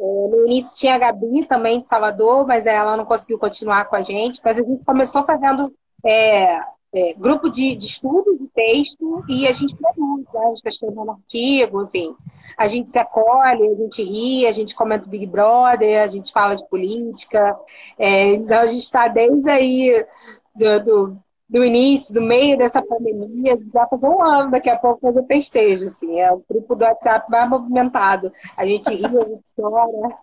É, 0.00 0.04
no 0.04 0.46
início 0.46 0.76
tinha 0.76 0.94
a 0.94 0.98
Gabi 0.98 1.44
também 1.46 1.80
de 1.80 1.88
Salvador, 1.88 2.46
mas 2.46 2.66
ela 2.66 2.96
não 2.96 3.04
conseguiu 3.04 3.38
continuar 3.38 3.86
com 3.86 3.96
a 3.96 4.00
gente. 4.00 4.40
Mas 4.44 4.58
a 4.58 4.62
gente 4.62 4.84
começou 4.84 5.24
fazendo 5.24 5.72
é, 6.04 6.60
é, 6.92 7.14
grupo 7.14 7.50
de, 7.50 7.74
de 7.74 7.86
estudo 7.86 8.38
de 8.38 8.46
texto 8.48 9.24
e 9.28 9.46
a 9.46 9.52
gente 9.52 9.76
produz, 9.76 10.24
né? 10.32 10.40
a 10.40 10.48
gente 10.48 10.56
está 10.56 10.68
escrevendo 10.70 11.10
artigo, 11.10 11.82
enfim. 11.82 12.14
A 12.56 12.66
gente 12.66 12.92
se 12.92 12.98
acolhe, 12.98 13.68
a 13.68 13.74
gente 13.74 14.02
ri, 14.02 14.46
a 14.46 14.52
gente 14.52 14.74
comenta 14.74 15.06
o 15.06 15.10
Big 15.10 15.26
Brother, 15.26 16.02
a 16.02 16.06
gente 16.06 16.32
fala 16.32 16.54
de 16.54 16.66
política. 16.68 17.56
É, 17.98 18.34
então 18.34 18.58
a 18.58 18.66
gente 18.66 18.82
está 18.82 19.08
desde 19.08 19.50
aí 19.50 20.06
do, 20.54 20.84
do, 20.84 21.16
do, 21.48 21.64
início, 21.64 22.14
do 22.14 22.20
meio 22.20 22.58
dessa 22.58 22.82
pandemia, 22.82 23.58
já 23.72 23.86
fazer 23.86 24.06
um 24.06 24.22
ano, 24.22 24.50
daqui 24.50 24.68
a 24.68 24.76
pouco 24.76 25.00
fazer 25.00 25.26
festejo, 25.26 25.86
assim. 25.86 26.20
É 26.20 26.30
o 26.32 26.42
grupo 26.48 26.74
do 26.74 26.84
WhatsApp 26.84 27.30
mais 27.30 27.48
movimentado. 27.48 28.32
A 28.56 28.66
gente 28.66 28.88
ri, 28.94 29.04
a 29.04 29.08
gente 29.08 29.42
chora. 29.56 30.16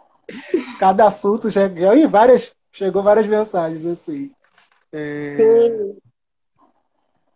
Cada 0.80 1.08
assunto 1.08 1.50
chegou 1.50 1.96
e 1.96 2.06
várias, 2.06 2.54
chegou 2.72 3.02
várias 3.02 3.28
mensagens, 3.28 3.86
assim. 3.86 4.32
É... 4.92 5.38
Sim. 5.38 5.98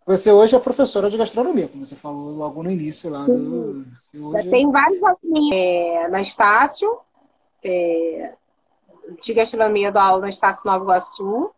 Você 0.06 0.32
hoje 0.32 0.56
é 0.56 0.58
professora 0.58 1.10
de 1.10 1.16
gastronomia, 1.16 1.68
como 1.68 1.84
você 1.84 1.94
falou 1.94 2.30
logo 2.32 2.62
no 2.62 2.70
início 2.70 3.10
lá 3.10 3.24
do. 3.26 3.84
Hoje... 4.14 4.50
Tem 4.50 4.70
vários 4.70 5.00
alunos. 5.02 5.54
É, 5.54 6.08
na 6.08 6.20
Estácio, 6.20 6.98
é, 7.62 8.32
de 9.22 9.34
gastronomia 9.34 9.92
do 9.92 9.98
aula 9.98 10.22
na 10.22 10.28
Estácio 10.28 10.62
Nova 10.64 10.84
Iguaçu. 10.84 11.50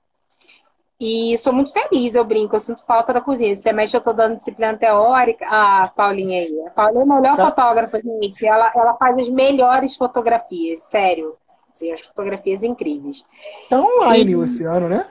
E 1.05 1.37
sou 1.37 1.53
muito 1.53 1.73
feliz, 1.73 2.15
eu 2.15 2.25
brinco, 2.25 2.55
eu 2.55 2.61
sinto 2.61 2.85
falta 2.85 3.13
da 3.13 3.21
cozinha. 3.21 3.51
Esse 3.51 3.63
semestre 3.63 3.97
eu 3.97 3.99
estou 3.99 4.15
dando 4.15 4.37
disciplina 4.37 4.79
teórica. 4.79 5.45
Ah, 5.51 5.83
a 5.83 5.89
Paulinha 5.89 6.41
aí. 6.41 6.65
A 6.65 6.71
Paulinha 6.71 7.01
é 7.01 7.03
a 7.03 7.21
melhor 7.21 7.37
tá. 7.37 7.47
fotógrafa, 7.47 8.01
gente. 8.01 8.47
Ela, 8.47 8.71
ela 8.73 8.95
faz 8.95 9.21
as 9.21 9.29
melhores 9.29 9.97
fotografias, 9.97 10.83
sério. 10.83 11.35
Assim, 11.75 11.91
as 11.91 12.03
fotografias 12.03 12.63
incríveis. 12.63 13.25
Tá 13.69 13.81
online 13.81 14.33
e... 14.33 14.45
esse 14.45 14.65
ano, 14.65 14.89
né? 14.89 15.05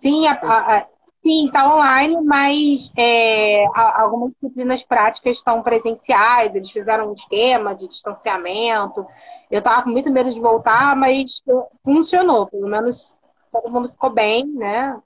Sim, 0.00 0.26
a, 0.26 0.38
a, 0.40 0.86
Sim, 1.22 1.46
está 1.46 1.70
online, 1.70 2.18
mas 2.24 2.90
é, 2.96 3.66
algumas 3.74 4.32
disciplinas 4.32 4.82
práticas 4.82 5.36
estão 5.36 5.62
presenciais, 5.62 6.54
eles 6.54 6.70
fizeram 6.70 7.10
um 7.10 7.14
esquema 7.14 7.74
de 7.74 7.86
distanciamento. 7.88 9.06
Eu 9.50 9.58
estava 9.58 9.82
com 9.82 9.90
muito 9.90 10.10
medo 10.10 10.32
de 10.32 10.40
voltar, 10.40 10.96
mas 10.96 11.42
funcionou, 11.84 12.46
pelo 12.46 12.66
menos 12.66 13.14
todo 13.52 13.70
mundo 13.70 13.88
ficou 13.90 14.10
bem, 14.10 14.46
né? 14.46 14.98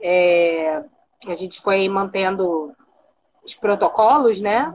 É, 0.00 0.82
a 1.26 1.34
gente 1.34 1.60
foi 1.60 1.88
mantendo 1.88 2.72
os 3.44 3.54
protocolos, 3.54 4.40
né? 4.40 4.74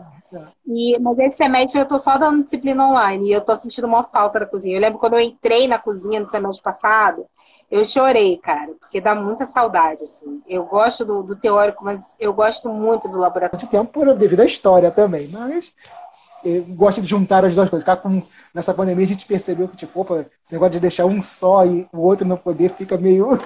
E, 0.67 0.99
mas 0.99 1.17
esse 1.19 1.37
semestre 1.37 1.79
eu 1.79 1.83
estou 1.83 1.99
só 1.99 2.17
dando 2.17 2.43
disciplina 2.43 2.87
online 2.87 3.27
e 3.27 3.31
eu 3.31 3.39
estou 3.39 3.55
sentindo 3.55 3.87
uma 3.87 4.03
falta 4.03 4.39
da 4.39 4.45
cozinha. 4.45 4.75
Eu 4.75 4.81
lembro 4.81 4.99
quando 4.99 5.13
eu 5.13 5.19
entrei 5.19 5.67
na 5.67 5.77
cozinha 5.77 6.19
no 6.19 6.27
semestre 6.27 6.61
passado, 6.61 7.25
eu 7.69 7.83
chorei, 7.83 8.37
cara, 8.37 8.73
porque 8.79 9.01
dá 9.01 9.15
muita 9.15 9.45
saudade, 9.45 10.03
assim. 10.03 10.41
Eu 10.47 10.65
gosto 10.65 11.03
do, 11.03 11.23
do 11.23 11.35
teórico, 11.35 11.83
mas 11.83 12.15
eu 12.19 12.33
gosto 12.33 12.69
muito 12.69 13.07
do 13.07 13.17
laboratório. 13.17 13.65
De 13.65 13.71
tempo 13.71 14.13
devido 14.13 14.41
à 14.41 14.45
história 14.45 14.91
também, 14.91 15.27
mas 15.29 15.73
eu 16.45 16.63
gosto 16.75 17.01
de 17.01 17.07
juntar 17.07 17.43
as 17.43 17.55
duas 17.55 17.69
coisas. 17.69 17.99
Com, 17.99 18.21
nessa 18.53 18.73
pandemia 18.73 19.03
a 19.03 19.07
gente 19.07 19.25
percebeu 19.25 19.67
que, 19.67 19.75
tipo, 19.75 19.99
opa, 19.99 20.25
esse 20.43 20.53
negócio 20.53 20.73
de 20.73 20.79
deixar 20.79 21.05
um 21.05 21.21
só 21.21 21.65
e 21.65 21.87
o 21.91 21.99
outro 21.99 22.27
não 22.27 22.37
poder 22.37 22.69
fica 22.69 22.97
meio. 22.97 23.39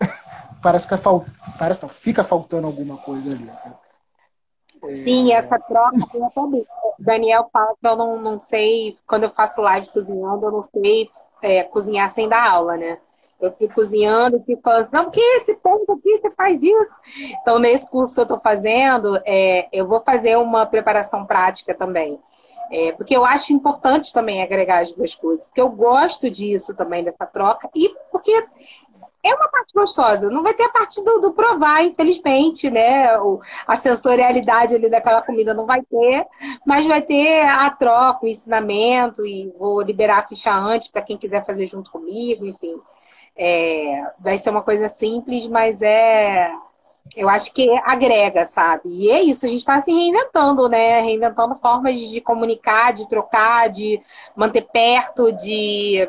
Parece 0.62 0.88
que 0.88 0.96
fal... 0.96 1.24
Parece 1.58 1.82
não, 1.82 1.88
fica 1.88 2.24
faltando 2.24 2.66
alguma 2.66 2.96
coisa 2.96 3.30
ali. 3.30 3.50
Sim, 5.04 5.32
é... 5.32 5.36
essa 5.36 5.58
troca 5.58 5.96
eu 6.14 6.30
também. 6.34 6.64
Daniel 6.98 7.48
fala 7.52 7.74
que 7.80 7.86
eu 7.86 7.96
não, 7.96 8.20
não 8.20 8.38
sei, 8.38 8.96
quando 9.06 9.24
eu 9.24 9.30
faço 9.30 9.60
live 9.60 9.86
cozinhando, 9.88 10.46
eu 10.46 10.50
não 10.50 10.62
sei 10.62 11.10
é, 11.42 11.62
cozinhar 11.62 12.10
sem 12.10 12.28
dar 12.28 12.50
aula, 12.50 12.76
né? 12.76 12.98
Eu 13.38 13.52
fico 13.52 13.74
cozinhando, 13.74 14.42
fico 14.44 14.62
falando 14.62 14.82
assim, 14.82 14.96
não, 14.96 15.04
porque 15.04 15.20
esse 15.20 15.54
ponto 15.56 15.92
aqui 15.92 16.16
você 16.16 16.30
faz 16.30 16.62
isso. 16.62 17.00
Então, 17.42 17.58
nesse 17.58 17.88
curso 17.90 18.14
que 18.14 18.20
eu 18.20 18.22
estou 18.22 18.40
fazendo, 18.40 19.20
é, 19.26 19.68
eu 19.70 19.86
vou 19.86 20.00
fazer 20.00 20.38
uma 20.38 20.64
preparação 20.64 21.26
prática 21.26 21.74
também. 21.74 22.18
É, 22.70 22.92
porque 22.92 23.16
eu 23.16 23.24
acho 23.24 23.52
importante 23.52 24.12
também 24.12 24.42
agregar 24.42 24.82
as 24.82 24.92
duas 24.92 25.14
coisas. 25.14 25.46
Porque 25.46 25.60
eu 25.60 25.68
gosto 25.68 26.30
disso 26.30 26.74
também, 26.74 27.04
dessa 27.04 27.26
troca. 27.26 27.68
E 27.74 27.94
porque 28.10 28.44
é 29.26 29.34
uma 29.34 29.48
parte 29.48 29.72
gostosa. 29.74 30.30
Não 30.30 30.42
vai 30.42 30.54
ter 30.54 30.64
a 30.64 30.68
parte 30.68 31.02
do, 31.02 31.20
do 31.20 31.32
provar, 31.32 31.82
infelizmente, 31.84 32.70
né? 32.70 33.18
O, 33.18 33.40
a 33.66 33.76
sensorialidade 33.76 34.74
ali 34.74 34.88
daquela 34.88 35.20
comida 35.20 35.52
não 35.52 35.66
vai 35.66 35.82
ter, 35.82 36.26
mas 36.64 36.86
vai 36.86 37.02
ter 37.02 37.42
a 37.42 37.68
troca, 37.70 38.24
o 38.24 38.28
ensinamento, 38.28 39.26
e 39.26 39.52
vou 39.58 39.80
liberar 39.80 40.18
a 40.18 40.26
ficha 40.28 40.54
antes 40.54 40.88
para 40.88 41.02
quem 41.02 41.16
quiser 41.16 41.44
fazer 41.44 41.66
junto 41.66 41.90
comigo, 41.90 42.46
enfim. 42.46 42.80
É, 43.36 44.12
vai 44.18 44.38
ser 44.38 44.50
uma 44.50 44.62
coisa 44.62 44.88
simples, 44.88 45.46
mas 45.46 45.82
é. 45.82 46.50
Eu 47.14 47.28
acho 47.28 47.52
que 47.52 47.68
agrega, 47.84 48.46
sabe? 48.46 48.88
E 48.88 49.10
é 49.10 49.22
isso, 49.22 49.46
a 49.46 49.48
gente 49.48 49.60
está 49.60 49.80
se 49.80 49.92
reinventando, 49.92 50.68
né? 50.68 51.00
Reinventando 51.00 51.54
formas 51.56 51.98
de 51.98 52.20
comunicar, 52.20 52.92
de 52.92 53.08
trocar, 53.08 53.68
de 53.68 54.00
manter 54.34 54.62
perto, 54.62 55.32
de 55.32 56.08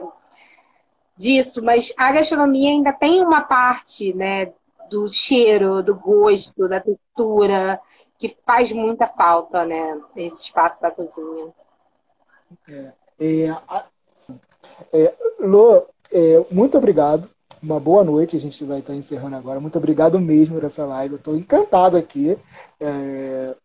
disso, 1.18 1.64
mas 1.64 1.92
a 1.98 2.12
gastronomia 2.12 2.70
ainda 2.70 2.94
tem 2.94 3.26
uma 3.26 3.42
parte, 3.42 4.14
né, 4.14 4.54
do 4.90 5.12
cheiro, 5.12 5.82
do 5.82 5.96
gosto, 5.96 6.68
da 6.68 6.80
textura, 6.80 7.82
que 8.18 8.38
faz 8.46 8.72
muita 8.72 9.08
falta, 9.08 9.66
né, 9.66 10.00
esse 10.16 10.44
espaço 10.44 10.80
da 10.82 10.92
cozinha. 10.92 11.54
É, 12.70 12.92
é, 13.20 13.56
é, 14.94 15.14
Lô, 15.40 15.86
é, 16.12 16.46
muito 16.52 16.78
obrigado. 16.78 17.30
Uma 17.62 17.80
boa 17.80 18.04
noite. 18.04 18.38
A 18.38 18.40
gente 18.40 18.64
vai 18.64 18.80
estar 18.80 18.96
encerrando 18.96 19.36
agora. 19.36 19.60
Muito 19.60 19.78
obrigado 19.78 20.20
mesmo 20.20 20.56
por 20.56 20.64
essa 20.64 20.86
live. 20.86 21.16
Eu 21.16 21.18
estou 21.18 21.36
encantado 21.36 21.98
aqui. 21.98 22.38
É, 22.80 23.56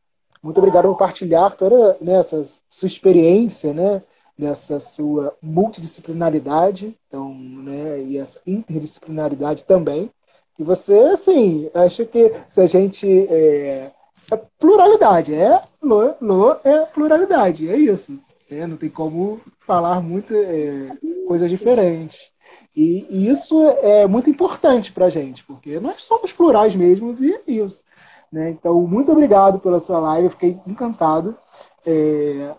muito 0.43 0.59
obrigado 0.59 0.84
por 0.84 0.93
compartilhar 0.93 1.51
toda 1.51 1.97
né, 2.01 2.14
essa 2.14 2.43
sua 2.68 2.86
experiência, 2.86 3.72
né? 3.72 4.03
Nessa 4.36 4.80
sua 4.80 5.36
multidisciplinaridade, 5.43 6.97
então, 7.07 7.34
né, 7.34 8.01
e 8.03 8.16
essa 8.16 8.40
interdisciplinaridade 8.47 9.64
também. 9.64 10.11
E 10.59 10.64
você, 10.64 10.99
assim, 11.12 11.70
acho 11.74 12.07
que 12.07 12.32
se 12.49 12.61
a 12.61 12.66
gente. 12.66 13.07
É, 13.28 13.93
é 14.32 14.36
pluralidade, 14.59 15.34
é, 15.34 15.61
lo, 15.82 16.14
lo 16.20 16.57
é 16.64 16.86
pluralidade, 16.86 17.68
é 17.68 17.76
isso. 17.76 18.18
É, 18.51 18.66
não 18.66 18.76
tem 18.76 18.88
como 18.90 19.40
falar 19.59 20.03
muito 20.03 20.34
é, 20.34 20.97
coisas 21.26 21.49
diferentes. 21.51 22.32
E, 22.74 23.06
e, 23.10 23.28
isso 23.28 23.62
é 23.82 24.06
muito 24.06 24.30
importante 24.30 24.92
para 24.92 25.06
a 25.06 25.10
gente, 25.10 25.44
porque 25.44 25.78
nós 25.78 26.02
somos 26.02 26.32
plurais 26.32 26.74
mesmo 26.74 27.14
e 27.20 27.32
é 27.32 27.42
isso. 27.46 27.84
Né? 28.32 28.50
Então, 28.50 28.80
muito 28.86 29.12
obrigado 29.12 29.60
pela 29.60 29.78
sua 29.78 29.98
live, 29.98 30.26
eu 30.26 30.30
fiquei 30.30 30.58
encantado. 30.66 31.36
É, 31.84 32.54